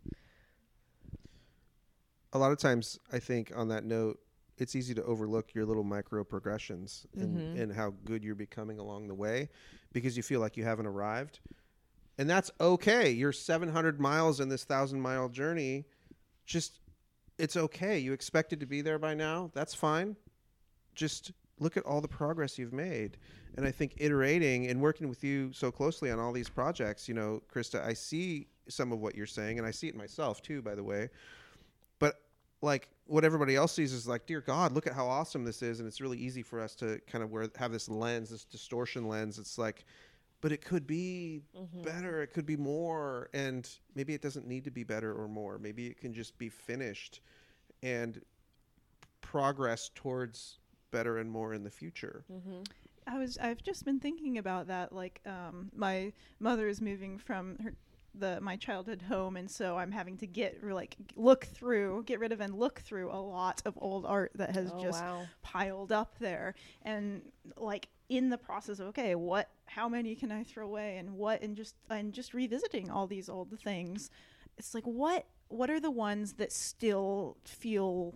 A 2.33 2.37
lot 2.39 2.51
of 2.51 2.57
times, 2.59 2.99
I 3.11 3.19
think 3.19 3.51
on 3.55 3.69
that 3.69 3.85
note, 3.85 4.19
it's 4.57 4.75
easy 4.75 4.93
to 4.95 5.03
overlook 5.03 5.53
your 5.53 5.65
little 5.65 5.83
micro 5.83 6.23
progressions 6.23 7.05
and, 7.15 7.37
Mhm. 7.37 7.61
and 7.61 7.73
how 7.73 7.91
good 8.05 8.23
you're 8.23 8.35
becoming 8.35 8.79
along 8.79 9.07
the 9.07 9.13
way 9.13 9.49
because 9.93 10.17
you 10.17 10.23
feel 10.23 10.39
like 10.39 10.57
you 10.57 10.63
haven't 10.63 10.87
arrived. 10.87 11.39
And 12.17 12.29
that's 12.29 12.49
okay. 12.59 13.11
You're 13.11 13.31
700 13.31 13.99
miles 13.99 14.39
in 14.39 14.49
this 14.49 14.63
thousand 14.63 14.99
mile 14.99 15.29
journey. 15.29 15.85
Just, 16.45 16.79
it's 17.37 17.55
okay. 17.55 17.99
You 17.99 18.13
expected 18.13 18.59
to 18.59 18.65
be 18.65 18.81
there 18.81 18.99
by 18.99 19.13
now. 19.13 19.51
That's 19.53 19.73
fine. 19.73 20.15
Just 20.95 21.31
look 21.59 21.77
at 21.77 21.85
all 21.85 22.01
the 22.01 22.07
progress 22.07 22.57
you've 22.57 22.73
made. 22.73 23.17
And 23.55 23.65
I 23.65 23.71
think 23.71 23.95
iterating 23.97 24.67
and 24.67 24.81
working 24.81 25.09
with 25.09 25.23
you 25.23 25.51
so 25.53 25.71
closely 25.71 26.11
on 26.11 26.19
all 26.19 26.31
these 26.31 26.49
projects, 26.49 27.07
you 27.07 27.15
know, 27.15 27.41
Krista, 27.53 27.83
I 27.83 27.93
see 27.93 28.47
some 28.69 28.91
of 28.91 28.99
what 28.99 29.15
you're 29.15 29.25
saying, 29.25 29.57
and 29.57 29.67
I 29.67 29.71
see 29.71 29.87
it 29.87 29.95
myself 29.95 30.41
too, 30.41 30.61
by 30.61 30.75
the 30.75 30.83
way. 30.83 31.09
But 31.99 32.15
like 32.61 32.89
what 33.05 33.23
everybody 33.23 33.55
else 33.55 33.71
sees 33.71 33.93
is 33.93 34.07
like, 34.07 34.25
dear 34.25 34.41
God, 34.41 34.73
look 34.73 34.85
at 34.85 34.93
how 34.93 35.07
awesome 35.07 35.43
this 35.43 35.61
is, 35.61 35.79
and 35.79 35.87
it's 35.87 36.01
really 36.01 36.17
easy 36.17 36.43
for 36.43 36.59
us 36.59 36.75
to 36.75 36.99
kind 37.07 37.23
of 37.23 37.31
wear 37.31 37.49
have 37.57 37.71
this 37.71 37.89
lens, 37.89 38.29
this 38.29 38.43
distortion 38.43 39.07
lens. 39.07 39.39
It's 39.39 39.57
like, 39.57 39.85
but 40.41 40.51
it 40.51 40.63
could 40.63 40.85
be 40.85 41.41
better, 41.83 42.21
it 42.21 42.27
could 42.33 42.45
be 42.45 42.55
more, 42.57 43.29
and 43.33 43.69
maybe 43.95 44.13
it 44.13 44.21
doesn't 44.21 44.47
need 44.47 44.63
to 44.65 44.71
be 44.71 44.83
better 44.83 45.13
or 45.13 45.27
more. 45.27 45.57
Maybe 45.57 45.87
it 45.87 45.99
can 45.99 46.13
just 46.13 46.37
be 46.37 46.49
finished, 46.49 47.21
and 47.81 48.21
progress 49.21 49.89
towards 49.93 50.59
better 50.91 51.17
and 51.17 51.29
more 51.29 51.53
in 51.53 51.63
the 51.63 51.71
future. 51.71 52.23
Mm-hmm. 52.31 52.61
I 53.07 53.17
was 53.17 53.37
I've 53.37 53.63
just 53.63 53.85
been 53.85 53.99
thinking 53.99 54.37
about 54.37 54.67
that. 54.67 54.91
Like, 54.93 55.21
um, 55.25 55.71
my 55.75 56.11
mother 56.39 56.67
is 56.67 56.81
moving 56.81 57.17
from 57.17 57.57
her 57.63 57.73
the 58.13 58.41
my 58.41 58.55
childhood 58.55 59.03
home, 59.03 59.37
and 59.37 59.49
so 59.49 59.77
I'm 59.77 59.91
having 59.91 60.17
to 60.17 60.27
get 60.27 60.63
like 60.63 60.95
look 61.15 61.45
through, 61.45 62.03
get 62.05 62.19
rid 62.19 62.31
of, 62.31 62.41
and 62.41 62.53
look 62.55 62.79
through 62.81 63.11
a 63.11 63.21
lot 63.21 63.61
of 63.65 63.77
old 63.79 64.05
art 64.05 64.31
that 64.35 64.55
has 64.55 64.71
Oh, 64.73 64.81
just 64.81 65.01
wow. 65.01 65.25
piled 65.41 65.91
up 65.91 66.15
there, 66.19 66.55
and 66.83 67.21
like 67.57 67.89
in 68.09 68.29
the 68.29 68.37
process 68.37 68.79
of 68.79 68.87
okay, 68.87 69.15
what, 69.15 69.49
how 69.65 69.89
many 69.89 70.15
can 70.15 70.31
I 70.31 70.43
throw 70.43 70.65
away, 70.65 70.97
and 70.97 71.13
what, 71.13 71.41
and 71.41 71.55
just 71.55 71.75
and 71.89 72.13
just 72.13 72.33
revisiting 72.33 72.89
all 72.89 73.07
these 73.07 73.29
old 73.29 73.59
things. 73.59 74.09
It's 74.57 74.73
like 74.73 74.85
what 74.85 75.25
what 75.49 75.69
are 75.69 75.79
the 75.79 75.91
ones 75.91 76.33
that 76.33 76.51
still 76.51 77.37
feel 77.43 78.13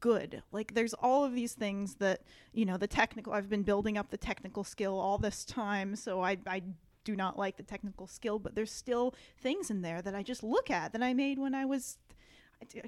good 0.00 0.42
like 0.50 0.74
there's 0.74 0.94
all 0.94 1.24
of 1.24 1.34
these 1.34 1.52
things 1.52 1.96
that 1.96 2.22
you 2.52 2.64
know 2.64 2.76
the 2.76 2.86
technical 2.86 3.32
i've 3.32 3.50
been 3.50 3.62
building 3.62 3.96
up 3.96 4.10
the 4.10 4.16
technical 4.16 4.64
skill 4.64 4.98
all 4.98 5.18
this 5.18 5.44
time 5.44 5.94
so 5.94 6.22
i 6.22 6.36
i 6.46 6.62
do 7.04 7.14
not 7.14 7.38
like 7.38 7.56
the 7.56 7.62
technical 7.62 8.06
skill 8.06 8.38
but 8.38 8.54
there's 8.54 8.72
still 8.72 9.14
things 9.38 9.70
in 9.70 9.82
there 9.82 10.00
that 10.00 10.14
i 10.14 10.22
just 10.22 10.42
look 10.42 10.70
at 10.70 10.92
that 10.92 11.02
i 11.02 11.12
made 11.12 11.38
when 11.38 11.54
i 11.54 11.64
was 11.64 11.98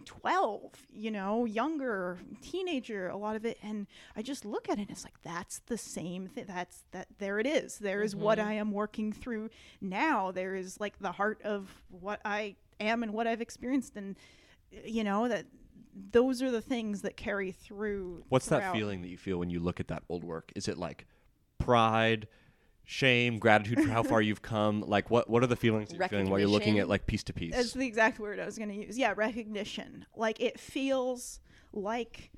12 0.04 0.60
you 0.92 1.10
know 1.10 1.44
younger 1.44 2.18
teenager 2.42 3.08
a 3.08 3.16
lot 3.16 3.36
of 3.36 3.44
it 3.44 3.58
and 3.62 3.86
i 4.16 4.22
just 4.22 4.44
look 4.44 4.68
at 4.68 4.78
it 4.78 4.82
and 4.82 4.90
it's 4.90 5.04
like 5.04 5.20
that's 5.22 5.60
the 5.66 5.78
same 5.78 6.26
thing 6.26 6.44
that's 6.46 6.84
that 6.92 7.06
there 7.18 7.38
it 7.38 7.46
is. 7.46 7.78
There 7.78 8.02
is 8.02 8.14
what 8.14 8.38
mm-hmm. 8.38 8.48
i 8.48 8.52
am 8.54 8.72
working 8.72 9.12
through 9.12 9.50
now. 9.80 10.30
There 10.30 10.54
is 10.54 10.80
like 10.80 10.98
the 10.98 11.12
heart 11.12 11.40
of 11.42 11.70
what 11.88 12.20
i 12.24 12.56
am 12.78 13.02
and 13.02 13.12
what 13.12 13.26
i've 13.26 13.40
experienced 13.40 13.96
and 13.96 14.16
you 14.84 15.02
know 15.02 15.28
that 15.28 15.46
those 16.12 16.42
are 16.42 16.50
the 16.50 16.60
things 16.60 17.02
that 17.02 17.16
carry 17.16 17.52
through 17.52 18.22
What's 18.28 18.46
that 18.46 18.72
feeling 18.72 19.02
that 19.02 19.08
you 19.08 19.16
feel 19.16 19.38
when 19.38 19.50
you 19.50 19.60
look 19.60 19.80
at 19.80 19.88
that 19.88 20.02
old 20.08 20.24
work? 20.24 20.52
Is 20.54 20.68
it 20.68 20.76
like 20.76 21.06
pride, 21.58 22.28
shame, 22.87 23.39
gratitude 23.39 23.80
for 23.82 23.91
how 23.91 24.03
far 24.03 24.22
you've 24.22 24.41
come? 24.41 24.80
Like 24.80 25.11
what 25.11 25.28
what 25.28 25.43
are 25.43 25.49
the 25.49 25.57
feelings 25.57 25.91
that 25.91 25.99
you're 25.99 26.09
feeling 26.09 26.30
while 26.30 26.39
you're 26.39 26.49
looking 26.49 26.78
at 26.78 26.89
like 26.89 27.07
piece 27.07 27.22
to 27.24 27.34
piece? 27.34 27.55
That's 27.55 27.72
the 27.72 27.87
exact 27.87 28.18
word 28.18 28.41
I 28.41 28.47
was 28.47 28.57
going 28.57 28.70
to 28.70 28.74
use. 28.74 28.97
Yeah, 28.97 29.12
recognition. 29.14 30.07
Like 30.16 30.41
it 30.41 30.59
feels 30.59 31.41
like 31.72 32.30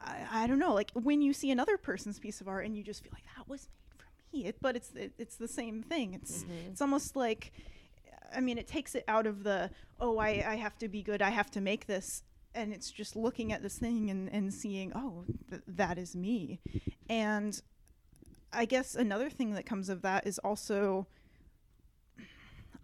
I, 0.00 0.44
I 0.44 0.46
don't 0.46 0.58
know, 0.58 0.72
like 0.72 0.90
when 0.94 1.20
you 1.20 1.34
see 1.34 1.50
another 1.50 1.76
person's 1.76 2.18
piece 2.18 2.40
of 2.40 2.48
art 2.48 2.64
and 2.64 2.76
you 2.76 2.82
just 2.82 3.02
feel 3.02 3.12
like 3.12 3.24
that 3.36 3.48
was 3.48 3.68
made 3.68 3.98
for 3.98 4.36
me. 4.36 4.46
It, 4.46 4.56
but 4.62 4.76
it's 4.76 4.92
it, 4.94 5.12
it's 5.18 5.36
the 5.36 5.48
same 5.48 5.82
thing. 5.82 6.14
It's 6.14 6.44
mm-hmm. 6.44 6.70
it's 6.70 6.80
almost 6.80 7.16
like 7.16 7.52
I 8.34 8.40
mean, 8.40 8.58
it 8.58 8.66
takes 8.66 8.94
it 8.94 9.04
out 9.08 9.26
of 9.26 9.42
the 9.42 9.70
oh, 10.00 10.18
I 10.18 10.44
I 10.46 10.56
have 10.56 10.78
to 10.78 10.88
be 10.88 11.02
good. 11.02 11.20
I 11.20 11.30
have 11.30 11.50
to 11.52 11.60
make 11.60 11.86
this. 11.86 12.22
And 12.54 12.72
it's 12.72 12.90
just 12.90 13.14
looking 13.14 13.52
at 13.52 13.62
this 13.62 13.78
thing 13.78 14.10
and, 14.10 14.28
and 14.32 14.52
seeing, 14.52 14.90
oh, 14.94 15.24
th- 15.50 15.62
that 15.68 15.98
is 15.98 16.16
me. 16.16 16.60
And 17.08 17.60
I 18.52 18.64
guess 18.64 18.94
another 18.94 19.30
thing 19.30 19.54
that 19.54 19.66
comes 19.66 19.88
of 19.88 20.02
that 20.02 20.26
is 20.26 20.38
also 20.38 21.06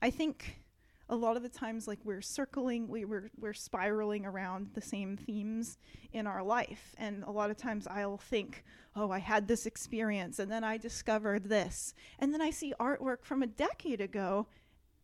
I 0.02 0.10
think 0.10 0.60
a 1.08 1.16
lot 1.16 1.36
of 1.36 1.42
the 1.42 1.48
times 1.48 1.86
like 1.86 1.98
we're 2.04 2.22
circling 2.22 2.88
we 2.88 3.04
we're, 3.04 3.30
we're 3.38 3.52
spiraling 3.52 4.24
around 4.24 4.70
the 4.74 4.80
same 4.80 5.16
themes 5.16 5.78
in 6.12 6.26
our 6.26 6.42
life. 6.42 6.94
And 6.98 7.24
a 7.24 7.30
lot 7.30 7.50
of 7.50 7.56
times 7.56 7.86
i'll 7.86 8.18
think 8.18 8.64
oh 8.96 9.10
i 9.10 9.18
had 9.18 9.48
this 9.48 9.66
experience 9.66 10.38
and 10.38 10.50
then 10.50 10.64
i 10.64 10.76
discovered 10.76 11.48
this. 11.48 11.94
And 12.18 12.32
then 12.32 12.40
i 12.40 12.50
see 12.50 12.74
artwork 12.80 13.24
from 13.24 13.42
a 13.42 13.46
decade 13.46 14.00
ago 14.00 14.46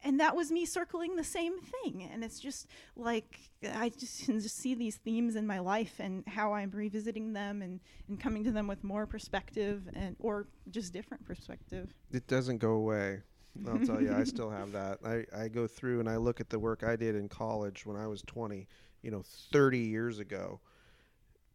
and 0.03 0.19
that 0.21 0.35
was 0.35 0.51
me 0.51 0.65
circling 0.65 1.17
the 1.17 1.25
same 1.25 1.59
thing 1.61 2.09
and 2.13 2.25
it's 2.25 2.41
just 2.41 2.67
like 2.97 3.39
i 3.75 3.89
just 3.91 4.25
can 4.25 4.41
just 4.41 4.57
see 4.57 4.75
these 4.75 4.97
themes 4.97 5.37
in 5.37 5.47
my 5.47 5.59
life 5.59 5.97
and 5.99 6.25
how 6.27 6.53
i'm 6.55 6.71
revisiting 6.71 7.33
them 7.33 7.63
and, 7.63 7.81
and 8.09 8.19
coming 8.21 8.43
to 8.45 8.51
them 8.51 8.67
with 8.67 8.83
more 8.83 9.07
perspective 9.07 9.83
and 9.95 10.17
or 10.19 10.47
just 10.71 10.93
different 10.93 11.25
perspective 11.25 11.93
It 12.13 12.27
doesn't 12.27 12.59
go 12.59 12.73
away. 12.73 13.23
I'll 13.69 13.81
tell 13.81 14.01
you, 14.01 14.13
I 14.15 14.25
still 14.25 14.49
have 14.49 14.73
that. 14.81 14.99
I, 15.05 15.25
I 15.37 15.49
go 15.49 15.67
through 15.67 15.99
and 16.01 16.09
I 16.09 16.17
look 16.17 16.41
at 16.41 16.49
the 16.51 16.59
work 16.59 16.83
I 16.85 16.95
did 16.97 17.15
in 17.17 17.29
college 17.29 17.85
when 17.85 17.97
I 17.97 18.07
was 18.07 18.23
20, 18.23 18.67
you 19.03 19.11
know, 19.11 19.23
30 19.53 19.79
years 19.79 20.19
ago. 20.21 20.61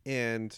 And 0.05 0.55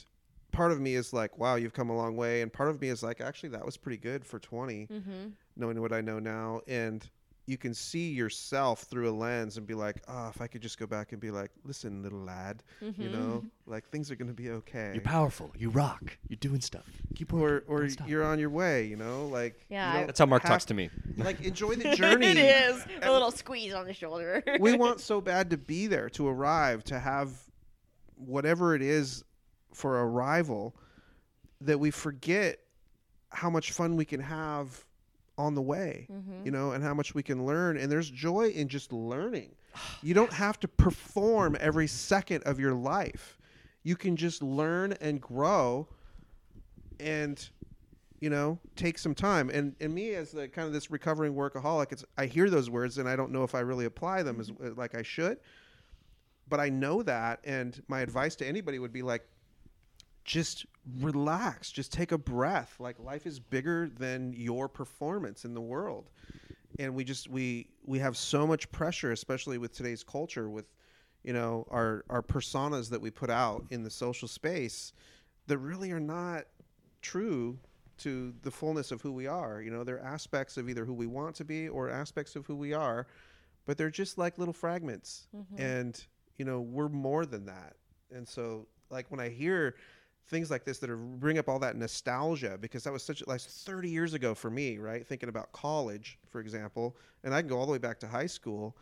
part 0.52 0.72
of 0.72 0.80
me 0.82 0.96
is 0.96 1.14
like, 1.14 1.38
wow, 1.38 1.56
you've 1.56 1.74
come 1.74 1.90
a 1.90 1.96
long 1.96 2.16
way. 2.18 2.42
And 2.42 2.52
part 2.52 2.70
of 2.70 2.82
me 2.82 2.90
is 2.90 3.04
like, 3.04 3.22
actually, 3.22 3.50
that 3.50 3.66
was 3.66 3.78
pretty 3.78 3.98
good 3.98 4.26
for 4.26 4.40
20, 4.40 4.88
Mm-hmm. 4.88 5.28
knowing 5.56 5.80
what 5.80 5.94
I 5.94 6.02
know 6.02 6.20
now. 6.20 6.62
And 6.68 7.08
you 7.48 7.58
can 7.58 7.74
see 7.74 8.10
yourself 8.12 8.82
through 8.82 9.10
a 9.10 9.16
lens 9.16 9.56
and 9.58 9.66
be 9.66 9.74
like, 9.74 10.04
oh, 10.10 10.28
if 10.28 10.42
I 10.42 10.48
could 10.48 10.62
just 10.62 10.78
go 10.78 10.86
back 10.86 11.14
and 11.14 11.22
be 11.22 11.32
like, 11.32 11.50
listen, 11.64 12.04
little 12.04 12.20
lad, 12.20 12.62
Mm-hmm. 12.84 13.02
you 13.02 13.10
know, 13.10 13.44
like 13.66 13.88
things 13.90 14.12
are 14.12 14.16
going 14.16 14.28
to 14.28 14.34
be 14.34 14.50
okay. 14.50 14.92
You're 14.94 15.02
powerful. 15.02 15.52
You 15.58 15.70
rock. 15.70 16.18
You're 16.28 16.38
doing 16.38 16.60
stuff. 16.60 16.86
Keep 17.16 17.32
working. 17.32 17.68
or 17.70 17.84
or 17.84 17.88
you're 18.06 18.26
on 18.26 18.38
your 18.38 18.50
way, 18.50 18.86
you 18.86 18.98
know, 18.98 19.28
like 19.28 19.66
Yeah, 19.70 20.06
That's 20.06 20.20
how 20.20 20.26
Marc 20.26 20.44
talks 20.44 20.66
to 20.66 20.74
me. 20.74 20.90
Like 21.18 21.42
enjoy 21.42 21.76
the 21.76 21.96
journey. 21.96 22.28
it 22.28 22.38
is 22.38 22.86
a 23.02 23.12
little 23.12 23.32
squeeze 23.32 23.74
on 23.74 23.86
the 23.86 23.94
shoulder. 23.94 24.44
we 24.60 24.76
want 24.76 25.00
so 25.00 25.20
bad 25.22 25.50
to 25.50 25.58
be 25.58 25.88
there, 25.88 26.10
to 26.12 26.28
arrive, 26.28 26.84
to 26.86 27.00
have 27.00 27.32
whatever 28.16 28.76
it 28.76 28.82
is 28.82 29.24
for 29.74 30.04
arrival 30.06 30.76
that 31.62 31.80
we 31.80 31.92
forget 31.92 32.60
how 33.30 33.50
much 33.50 33.72
fun 33.72 33.96
we 33.96 34.06
can 34.06 34.20
have 34.20 34.86
on 35.38 35.56
the 35.56 35.62
way, 35.62 36.08
you 36.10 36.16
mm-hmm. 36.16 36.50
know, 36.50 36.72
and 36.72 36.84
how 36.84 36.94
much 36.94 37.14
we 37.14 37.24
can 37.24 37.46
learn. 37.46 37.78
And 37.78 37.92
there's 37.92 38.10
joy 38.10 38.50
in 38.50 38.68
just 38.68 38.92
learning. 38.92 39.52
You 40.02 40.14
don't 40.16 40.34
have 40.34 40.60
to 40.62 40.68
perform 40.68 41.56
every 41.60 41.88
second 41.88 42.44
of 42.46 42.60
your 42.60 42.74
life. 42.74 43.38
You 43.84 43.96
can 43.96 44.16
just 44.16 44.42
learn 44.42 44.94
and 45.00 45.22
grow 45.22 45.88
and 47.00 47.48
you 48.20 48.30
know 48.30 48.58
take 48.76 48.98
some 48.98 49.14
time 49.14 49.50
and 49.50 49.76
and 49.80 49.94
me 49.94 50.16
as 50.16 50.32
the 50.32 50.48
kind 50.48 50.68
of 50.68 50.74
this 50.74 50.90
recovering 50.90 51.36
workaholic 51.36 51.92
it's 51.92 52.04
i 52.18 52.26
hear 52.26 52.50
those 52.50 52.70
words 52.70 52.98
and 52.98 53.08
i 53.08 53.16
don't 53.16 53.32
know 53.32 53.44
if 53.44 53.54
i 53.54 53.60
really 53.60 53.86
apply 53.86 54.24
them 54.24 54.40
as 54.40 54.50
mm-hmm. 54.50 54.68
uh, 54.68 54.72
like 54.76 54.96
i 54.96 55.04
should 55.04 55.38
but 56.50 56.60
i 56.60 56.70
know 56.70 57.04
that 57.04 57.40
and 57.44 57.84
my 57.88 58.00
advice 58.00 58.36
to 58.36 58.48
anybody 58.48 58.80
would 58.80 58.94
be 58.94 59.04
like 59.04 59.28
just 60.28 60.66
relax 61.00 61.72
just 61.72 61.92
take 61.92 62.12
a 62.12 62.18
breath. 62.18 62.76
Like 62.80 63.00
life 63.00 63.26
is 63.26 63.40
bigger 63.40 63.90
than 63.90 64.34
your 64.34 64.68
performance 64.68 65.46
in 65.46 65.56
the 65.56 65.62
world. 65.62 66.12
And 66.78 66.94
we 66.94 67.04
just 67.04 67.30
we 67.30 67.70
we 67.86 67.98
have 68.00 68.16
so 68.16 68.46
much 68.46 68.70
pressure 68.72 69.12
especially 69.12 69.58
with 69.58 69.74
today's 69.74 70.04
culture 70.04 70.50
with 70.50 70.66
you 71.24 71.34
know 71.34 71.66
our 71.72 72.04
our 72.10 72.22
personas 72.22 72.90
that 72.90 73.02
we 73.02 73.10
put 73.10 73.32
out 73.32 73.66
in 73.72 73.84
the 73.84 73.90
social 73.90 74.28
space 74.28 74.94
that 75.48 75.58
really 75.58 75.92
are 75.92 76.00
not 76.00 76.44
true 77.02 77.58
to 78.00 78.34
the 78.44 78.52
fullness 78.52 78.92
of 78.92 79.02
who 79.02 79.14
we 79.14 79.28
are. 79.28 79.62
You 79.62 79.72
know 79.72 79.84
they're 79.84 80.04
aspects 80.04 80.58
of 80.58 80.70
either 80.70 80.84
who 80.84 80.94
we 80.94 81.08
want 81.08 81.36
to 81.38 81.46
be 81.46 81.70
or 81.70 81.90
aspects 81.90 82.36
of 82.36 82.46
who 82.46 82.56
we 82.56 82.74
are 82.74 83.08
but 83.66 83.78
they're 83.78 83.90
just 83.90 84.18
like 84.18 84.38
little 84.38 84.54
fragments. 84.54 85.28
Mm-hmm. 85.36 85.62
And 85.62 86.06
you 86.38 86.44
know 86.44 86.60
we're 86.60 86.90
more 86.90 87.26
than 87.26 87.46
that. 87.46 87.78
And 88.14 88.28
so 88.28 88.68
like 88.90 89.10
when 89.10 89.20
i 89.20 89.30
hear 89.30 89.76
things 90.28 90.52
like 90.52 90.66
this 90.66 90.80
that 90.80 90.90
are 90.90 90.98
bring 90.98 91.38
up 91.38 91.48
all 91.48 91.60
that 91.60 91.76
nostalgia 91.76 92.58
because 92.60 92.84
that 92.84 92.94
was 92.94 93.04
such 93.04 93.26
like 93.28 93.42
30 93.42 93.90
years 93.90 94.14
ago 94.14 94.34
for 94.36 94.50
me 94.50 94.78
right? 94.78 95.06
Thinking 95.06 95.30
about 95.30 95.52
college 95.52 96.18
for 96.30 96.42
example 96.42 96.96
and 97.24 97.34
i 97.34 97.42
can 97.42 97.50
go 97.50 97.58
all 97.58 97.66
the 97.66 97.72
way 97.72 97.78
back 97.78 98.00
to 98.02 98.08
high 98.08 98.28
school. 98.28 98.76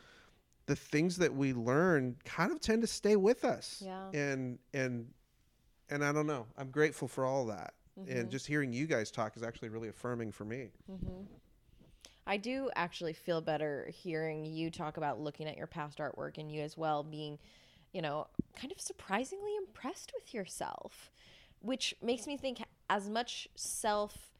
The 0.68 0.76
things 0.76 1.18
that 1.18 1.34
we 1.34 1.54
learn 1.54 2.16
kind 2.26 2.52
of 2.52 2.60
tend 2.60 2.82
to 2.82 2.88
stay 2.88 3.16
with 3.16 3.46
us. 3.46 3.84
Yeah. 3.86 4.10
and 4.14 4.58
and 4.74 5.08
and 5.90 6.04
i 6.04 6.12
don't 6.12 6.28
know. 6.28 6.48
I'm 6.58 6.72
grateful 6.72 7.08
for 7.08 7.26
all 7.26 7.46
that. 7.48 7.74
Mm-hmm. 8.00 8.18
and 8.18 8.30
just 8.30 8.46
hearing 8.46 8.74
you 8.74 8.88
guys 8.88 9.10
talk 9.10 9.38
is 9.38 9.44
actually 9.44 9.70
really 9.70 9.88
affirming 9.88 10.30
for 10.34 10.44
me. 10.44 10.72
I 12.28 12.36
do 12.36 12.70
actually 12.76 13.14
feel 13.14 13.40
better 13.40 13.90
hearing 13.94 14.46
you 14.46 14.70
talk 14.70 14.98
about 14.98 15.22
looking 15.22 15.48
at 15.48 15.56
your 15.56 15.68
past 15.68 16.00
artwork 16.00 16.38
and 16.38 16.52
you 16.52 16.62
as 16.62 16.76
well 16.76 17.04
being, 17.04 17.38
you 17.94 18.02
know, 18.02 18.28
kind 18.60 18.72
of 18.74 18.82
surprisingly 18.82 19.56
impressed 19.56 20.12
with 20.14 20.34
yourself, 20.34 21.10
which 21.66 21.96
makes 22.02 22.28
me 22.28 22.38
think 22.38 22.64
as 22.90 23.10
much 23.10 23.48
self 23.56 24.32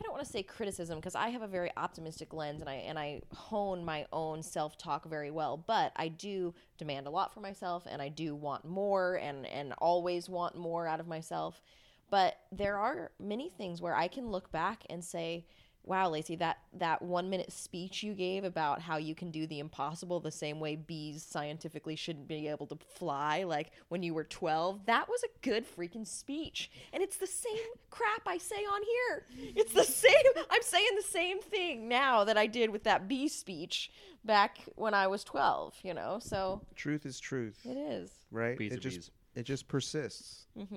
I 0.00 0.02
don't 0.02 0.12
want 0.12 0.26
to 0.26 0.30
say 0.30 0.42
criticism 0.42 0.98
because 0.98 1.14
I 1.14 1.28
have 1.28 1.42
a 1.42 1.46
very 1.46 1.70
optimistic 1.76 2.34
lens 2.34 2.60
and 2.60 2.68
I 2.68 2.74
and 2.74 2.98
I 2.98 3.22
hone 3.32 3.84
my 3.84 4.06
own 4.12 4.42
self-talk 4.42 5.08
very 5.08 5.30
well, 5.30 5.56
but 5.56 5.92
I 5.94 6.08
do 6.08 6.52
demand 6.78 7.06
a 7.06 7.10
lot 7.10 7.32
for 7.32 7.40
myself 7.40 7.86
and 7.88 8.02
I 8.02 8.08
do 8.08 8.34
want 8.34 8.64
more 8.64 9.14
and 9.16 9.46
and 9.46 9.72
always 9.78 10.28
want 10.28 10.56
more 10.56 10.86
out 10.88 10.98
of 10.98 11.06
myself. 11.06 11.62
But 12.10 12.36
there 12.50 12.76
are 12.76 13.12
many 13.20 13.48
things 13.48 13.80
where 13.80 13.94
I 13.94 14.08
can 14.08 14.28
look 14.28 14.50
back 14.50 14.84
and 14.90 15.02
say 15.02 15.46
wow, 15.84 16.08
Lacey, 16.08 16.36
that 16.36 16.58
that 16.78 17.02
one 17.02 17.28
minute 17.30 17.52
speech 17.52 18.02
you 18.02 18.14
gave 18.14 18.42
about 18.44 18.80
how 18.80 18.96
you 18.96 19.14
can 19.14 19.30
do 19.30 19.46
the 19.46 19.58
impossible 19.58 20.18
the 20.20 20.30
same 20.30 20.58
way 20.58 20.76
bees 20.76 21.22
scientifically 21.22 21.94
shouldn't 21.96 22.26
be 22.26 22.48
able 22.48 22.66
to 22.66 22.76
fly, 22.96 23.44
like 23.44 23.70
when 23.88 24.02
you 24.02 24.14
were 24.14 24.24
12, 24.24 24.86
that 24.86 25.08
was 25.08 25.22
a 25.22 25.28
good 25.46 25.64
freaking 25.76 26.06
speech. 26.06 26.70
And 26.92 27.02
it's 27.02 27.16
the 27.16 27.26
same 27.26 27.54
crap 27.90 28.22
I 28.26 28.38
say 28.38 28.56
on 28.56 28.80
here. 28.82 29.52
It's 29.56 29.72
the 29.74 29.84
same, 29.84 30.14
I'm 30.50 30.62
saying 30.62 30.88
the 30.96 31.02
same 31.02 31.40
thing 31.40 31.88
now 31.88 32.24
that 32.24 32.36
I 32.38 32.46
did 32.46 32.70
with 32.70 32.84
that 32.84 33.06
bee 33.08 33.28
speech 33.28 33.90
back 34.24 34.58
when 34.76 34.94
I 34.94 35.06
was 35.06 35.22
12, 35.24 35.74
you 35.82 35.94
know? 35.94 36.18
So 36.20 36.62
Truth 36.76 37.04
is 37.06 37.20
truth, 37.20 37.58
it 37.64 37.76
is. 37.76 38.10
right? 38.30 38.56
Bees 38.56 38.72
it 38.72 38.78
are 38.78 38.80
just 38.80 38.96
bees. 38.96 39.10
It 39.34 39.44
just 39.44 39.66
persists. 39.68 40.46
Mm-hmm. 40.58 40.74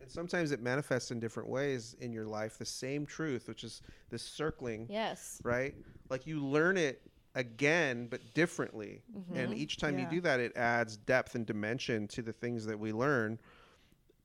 And 0.00 0.10
sometimes 0.10 0.50
it 0.52 0.60
manifests 0.62 1.10
in 1.10 1.20
different 1.20 1.48
ways 1.48 1.94
in 2.00 2.12
your 2.12 2.26
life. 2.26 2.58
The 2.58 2.64
same 2.64 3.06
truth, 3.06 3.48
which 3.48 3.64
is 3.64 3.82
this 4.10 4.22
circling, 4.22 4.86
Yes. 4.90 5.40
right? 5.44 5.74
Like 6.08 6.26
you 6.26 6.44
learn 6.44 6.76
it 6.76 7.02
again, 7.36 8.08
but 8.10 8.20
differently. 8.34 9.02
And 9.34 9.54
each 9.54 9.76
time 9.76 9.98
you 9.98 10.06
do 10.06 10.20
that, 10.22 10.40
it 10.40 10.56
adds 10.56 10.96
depth 10.96 11.36
and 11.36 11.46
dimension 11.46 12.08
to 12.08 12.22
the 12.22 12.32
things 12.32 12.66
that 12.66 12.78
we 12.78 12.92
learn. 12.92 13.38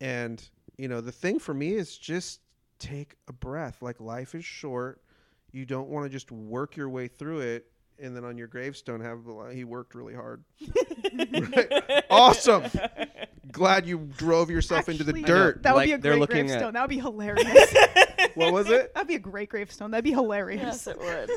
And, 0.02 0.48
you 0.78 0.88
know, 0.88 1.02
the 1.02 1.12
thing 1.12 1.38
for 1.40 1.54
me 1.54 1.74
is 1.74 1.98
just 1.98 2.42
take 2.80 3.16
a 3.28 3.34
breath. 3.34 3.82
Like 3.82 4.00
life 4.02 4.34
is 4.34 4.44
short. 4.44 5.02
You 5.52 5.66
don't 5.66 5.88
want 5.88 6.06
to 6.06 6.10
just 6.10 6.32
work 6.32 6.76
your 6.76 6.90
way 6.90 7.08
through 7.08 7.40
it. 7.42 7.68
And 7.98 8.16
then 8.16 8.26
on 8.26 8.38
your 8.38 8.48
gravestone, 8.48 9.00
have 9.02 9.20
he 9.54 9.64
worked 9.64 9.96
really 9.96 10.14
hard. 10.14 10.44
Right? 11.18 12.04
Awesome. 12.10 12.64
Glad 13.52 13.86
you 13.86 14.10
drove 14.18 14.50
yourself 14.50 14.90
into 14.90 15.04
the 15.06 15.14
dirt. 15.14 15.64
That 15.64 15.74
would 15.74 15.80
Like, 15.82 15.88
be 15.88 15.94
a 15.94 15.98
great 15.98 16.20
looking 16.20 16.38
at- 16.40 16.48
gravestone. 16.48 16.74
That 16.74 16.82
would 16.82 16.90
be 16.90 17.00
hilarious. 17.00 17.76
What 18.36 18.52
was 18.52 18.70
it? 18.70 18.94
That'd 18.94 19.08
be 19.08 19.16
a 19.16 19.20
great 19.20 19.48
gravestone. 19.48 19.92
That'd 19.92 20.04
be 20.04 20.12
hilarious. 20.12 20.62
Yes, 20.62 20.88
it 20.88 20.98
would. 21.00 21.30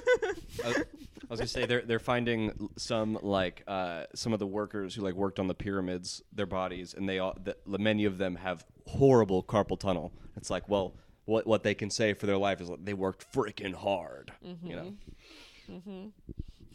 I 0.65 0.67
was, 0.69 0.77
I 0.79 0.85
was 1.31 1.39
gonna 1.39 1.47
say 1.47 1.65
they're 1.65 1.83
they're 1.83 2.01
finding 2.01 2.71
some 2.77 3.17
like 3.23 3.63
uh, 3.69 4.05
some 4.17 4.33
of 4.33 4.41
the 4.41 4.49
workers 4.49 4.97
who 4.97 5.03
like 5.03 5.15
worked 5.15 5.39
on 5.39 5.47
the 5.47 5.55
pyramids, 5.55 6.23
their 6.33 6.47
bodies, 6.47 6.95
and 6.95 7.09
they 7.09 7.21
all 7.21 7.37
the, 7.41 7.57
the- 7.69 7.79
many 7.79 8.05
of 8.05 8.19
them 8.19 8.35
have 8.35 8.65
horrible 8.89 9.45
carpal 9.45 9.79
tunnel. 9.79 10.13
It's 10.37 10.51
like, 10.51 10.69
well, 10.69 10.95
what 11.27 11.47
what 11.47 11.63
they 11.63 11.75
can 11.75 11.89
say 11.91 12.15
for 12.15 12.27
their 12.27 12.39
life 12.39 12.61
is 12.61 12.69
like, 12.69 12.85
they 12.85 12.95
worked 12.95 13.33
freaking 13.33 13.75
hard. 13.75 14.33
mm-hmm. 14.45 14.67
You 14.67 14.77
know, 14.77 16.13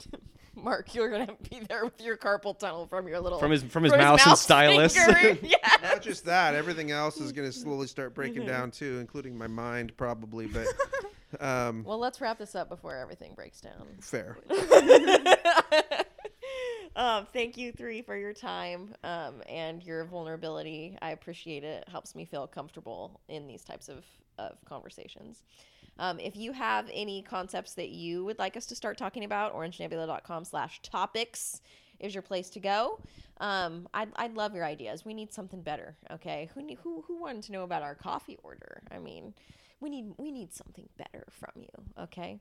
Marc, 0.55 0.93
you're 0.93 1.09
gonna 1.09 1.35
be 1.49 1.61
there 1.67 1.83
with 1.83 1.99
your 1.99 2.15
carpal 2.15 2.57
tunnel 2.57 2.85
from 2.85 3.07
your 3.07 3.19
little 3.19 3.39
From 3.39 3.51
his- 3.51 3.63
from 3.63 3.83
his 3.83 3.91
mouse 3.93 4.25
and 4.25 4.37
stylus. 4.37 4.95
finger. 4.95 5.37
yeah. 5.43 5.57
Not 5.81 6.01
just 6.01 6.25
that, 6.25 6.53
everything 6.53 6.91
else 6.91 7.19
is 7.19 7.31
going 7.31 7.47
to 7.49 7.51
slowly 7.57 7.87
start 7.87 8.13
breaking 8.13 8.45
down 8.45 8.69
too, 8.71 8.99
including 8.99 9.35
my 9.37 9.47
mind 9.47 9.97
probably. 9.97 10.45
But 10.47 10.67
um, 11.39 11.83
Well, 11.83 11.97
let's 11.97 12.21
wrap 12.21 12.37
this 12.37 12.53
up 12.53 12.69
before 12.69 12.95
everything 12.95 13.33
breaks 13.35 13.61
down. 13.61 13.87
fair. 13.99 14.37
um, 16.95 17.25
thank 17.33 17.57
you 17.57 17.71
three 17.71 18.01
for 18.01 18.15
your 18.15 18.33
time 18.33 18.93
um, 19.03 19.41
and 19.49 19.83
your 19.83 20.05
vulnerability. 20.05 20.97
I 21.01 21.11
appreciate 21.11 21.63
it. 21.63 21.83
it. 21.87 21.89
Helps 21.89 22.15
me 22.15 22.25
feel 22.25 22.45
comfortable 22.47 23.19
in 23.27 23.47
these 23.47 23.63
types 23.63 23.89
of, 23.89 24.05
of 24.37 24.57
conversations. 24.65 25.43
Um, 25.99 26.19
if 26.19 26.35
you 26.35 26.51
have 26.53 26.89
any 26.91 27.21
concepts 27.21 27.73
that 27.75 27.89
you 27.89 28.25
would 28.25 28.39
like 28.39 28.57
us 28.57 28.65
to 28.67 28.75
start 28.75 28.97
talking 28.97 29.23
about, 29.23 29.55
orangenebula.com 29.55 30.45
slash 30.45 30.81
topics 30.81 31.61
is 31.99 32.13
your 32.13 32.21
place 32.21 32.49
to 32.51 32.59
go. 32.59 32.99
Um, 33.39 33.87
I'd, 33.93 34.09
I'd 34.15 34.35
love 34.35 34.55
your 34.55 34.65
ideas. 34.65 35.05
We 35.05 35.13
need 35.13 35.33
something 35.33 35.61
better. 35.61 35.95
Okay. 36.11 36.49
Who, 36.53 36.67
who, 36.81 37.03
who 37.07 37.21
wanted 37.21 37.43
to 37.43 37.51
know 37.51 37.63
about 37.63 37.83
our 37.83 37.95
coffee 37.95 38.37
order? 38.43 38.81
I 38.91 38.99
mean, 38.99 39.33
we 39.79 39.89
need, 39.89 40.13
we 40.17 40.31
need 40.31 40.53
something 40.53 40.87
better 40.97 41.25
from 41.29 41.61
you. 41.61 42.03
Okay. 42.03 42.39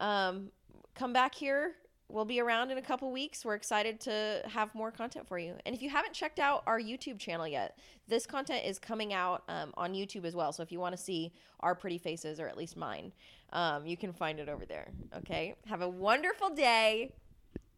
Um, 0.00 0.50
come 0.94 1.12
back 1.12 1.34
here. 1.34 1.72
We'll 2.08 2.24
be 2.26 2.38
around 2.40 2.70
in 2.70 2.78
a 2.78 2.82
couple 2.82 3.10
weeks. 3.10 3.44
We're 3.44 3.54
excited 3.54 3.98
to 4.02 4.42
have 4.46 4.74
more 4.74 4.90
content 4.90 5.26
for 5.26 5.38
you. 5.38 5.54
And 5.64 5.74
if 5.74 5.80
you 5.82 5.88
haven't 5.88 6.12
checked 6.12 6.38
out 6.38 6.62
our 6.66 6.78
YouTube 6.78 7.18
channel 7.18 7.48
yet, 7.48 7.78
this 8.08 8.26
content 8.26 8.64
is 8.66 8.78
coming 8.78 9.14
out 9.14 9.42
um, 9.48 9.72
on 9.76 9.94
YouTube 9.94 10.24
as 10.24 10.36
well. 10.36 10.52
So 10.52 10.62
if 10.62 10.70
you 10.70 10.78
want 10.78 10.94
to 10.94 11.02
see 11.02 11.32
our 11.60 11.74
pretty 11.74 11.98
faces, 11.98 12.38
or 12.40 12.46
at 12.46 12.56
least 12.58 12.76
mine, 12.76 13.12
um, 13.52 13.86
you 13.86 13.96
can 13.96 14.12
find 14.12 14.38
it 14.38 14.48
over 14.48 14.66
there. 14.66 14.88
Okay. 15.16 15.54
Have 15.66 15.80
a 15.80 15.88
wonderful 15.88 16.50
day. 16.50 17.12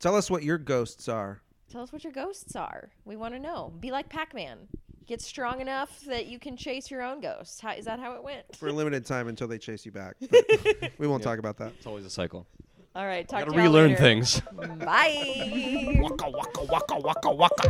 Tell 0.00 0.16
us 0.16 0.28
what 0.28 0.42
your 0.42 0.58
ghosts 0.58 1.08
are. 1.08 1.40
Tell 1.70 1.82
us 1.82 1.92
what 1.92 2.04
your 2.04 2.12
ghosts 2.12 2.56
are. 2.56 2.90
We 3.04 3.16
want 3.16 3.34
to 3.34 3.40
know. 3.40 3.72
Be 3.80 3.90
like 3.90 4.08
Pac 4.08 4.34
Man. 4.34 4.58
Get 5.06 5.20
strong 5.22 5.60
enough 5.60 6.00
that 6.06 6.26
you 6.26 6.40
can 6.40 6.56
chase 6.56 6.90
your 6.90 7.02
own 7.02 7.20
ghosts. 7.20 7.60
How, 7.60 7.72
is 7.72 7.84
that 7.84 8.00
how 8.00 8.14
it 8.16 8.24
went? 8.24 8.56
For 8.56 8.68
a 8.68 8.72
limited 8.72 9.06
time 9.06 9.28
until 9.28 9.46
they 9.46 9.58
chase 9.58 9.86
you 9.86 9.92
back. 9.92 10.16
But 10.28 10.92
we 10.98 11.06
won't 11.06 11.22
talk 11.22 11.38
about 11.38 11.58
that. 11.58 11.72
it's 11.78 11.86
always 11.86 12.04
a 12.04 12.10
cycle. 12.10 12.46
All 12.96 13.06
right. 13.06 13.28
Talk 13.28 13.40
Gotta 13.40 13.50
to 13.50 13.56
y'all 13.58 13.66
relearn 13.66 13.90
later. 13.90 14.02
things. 14.02 14.40
Bye. 14.78 15.98
Waka 16.00 16.30
waka 16.30 16.62
waka 16.62 16.96
waka 16.96 17.30
waka. 17.30 17.64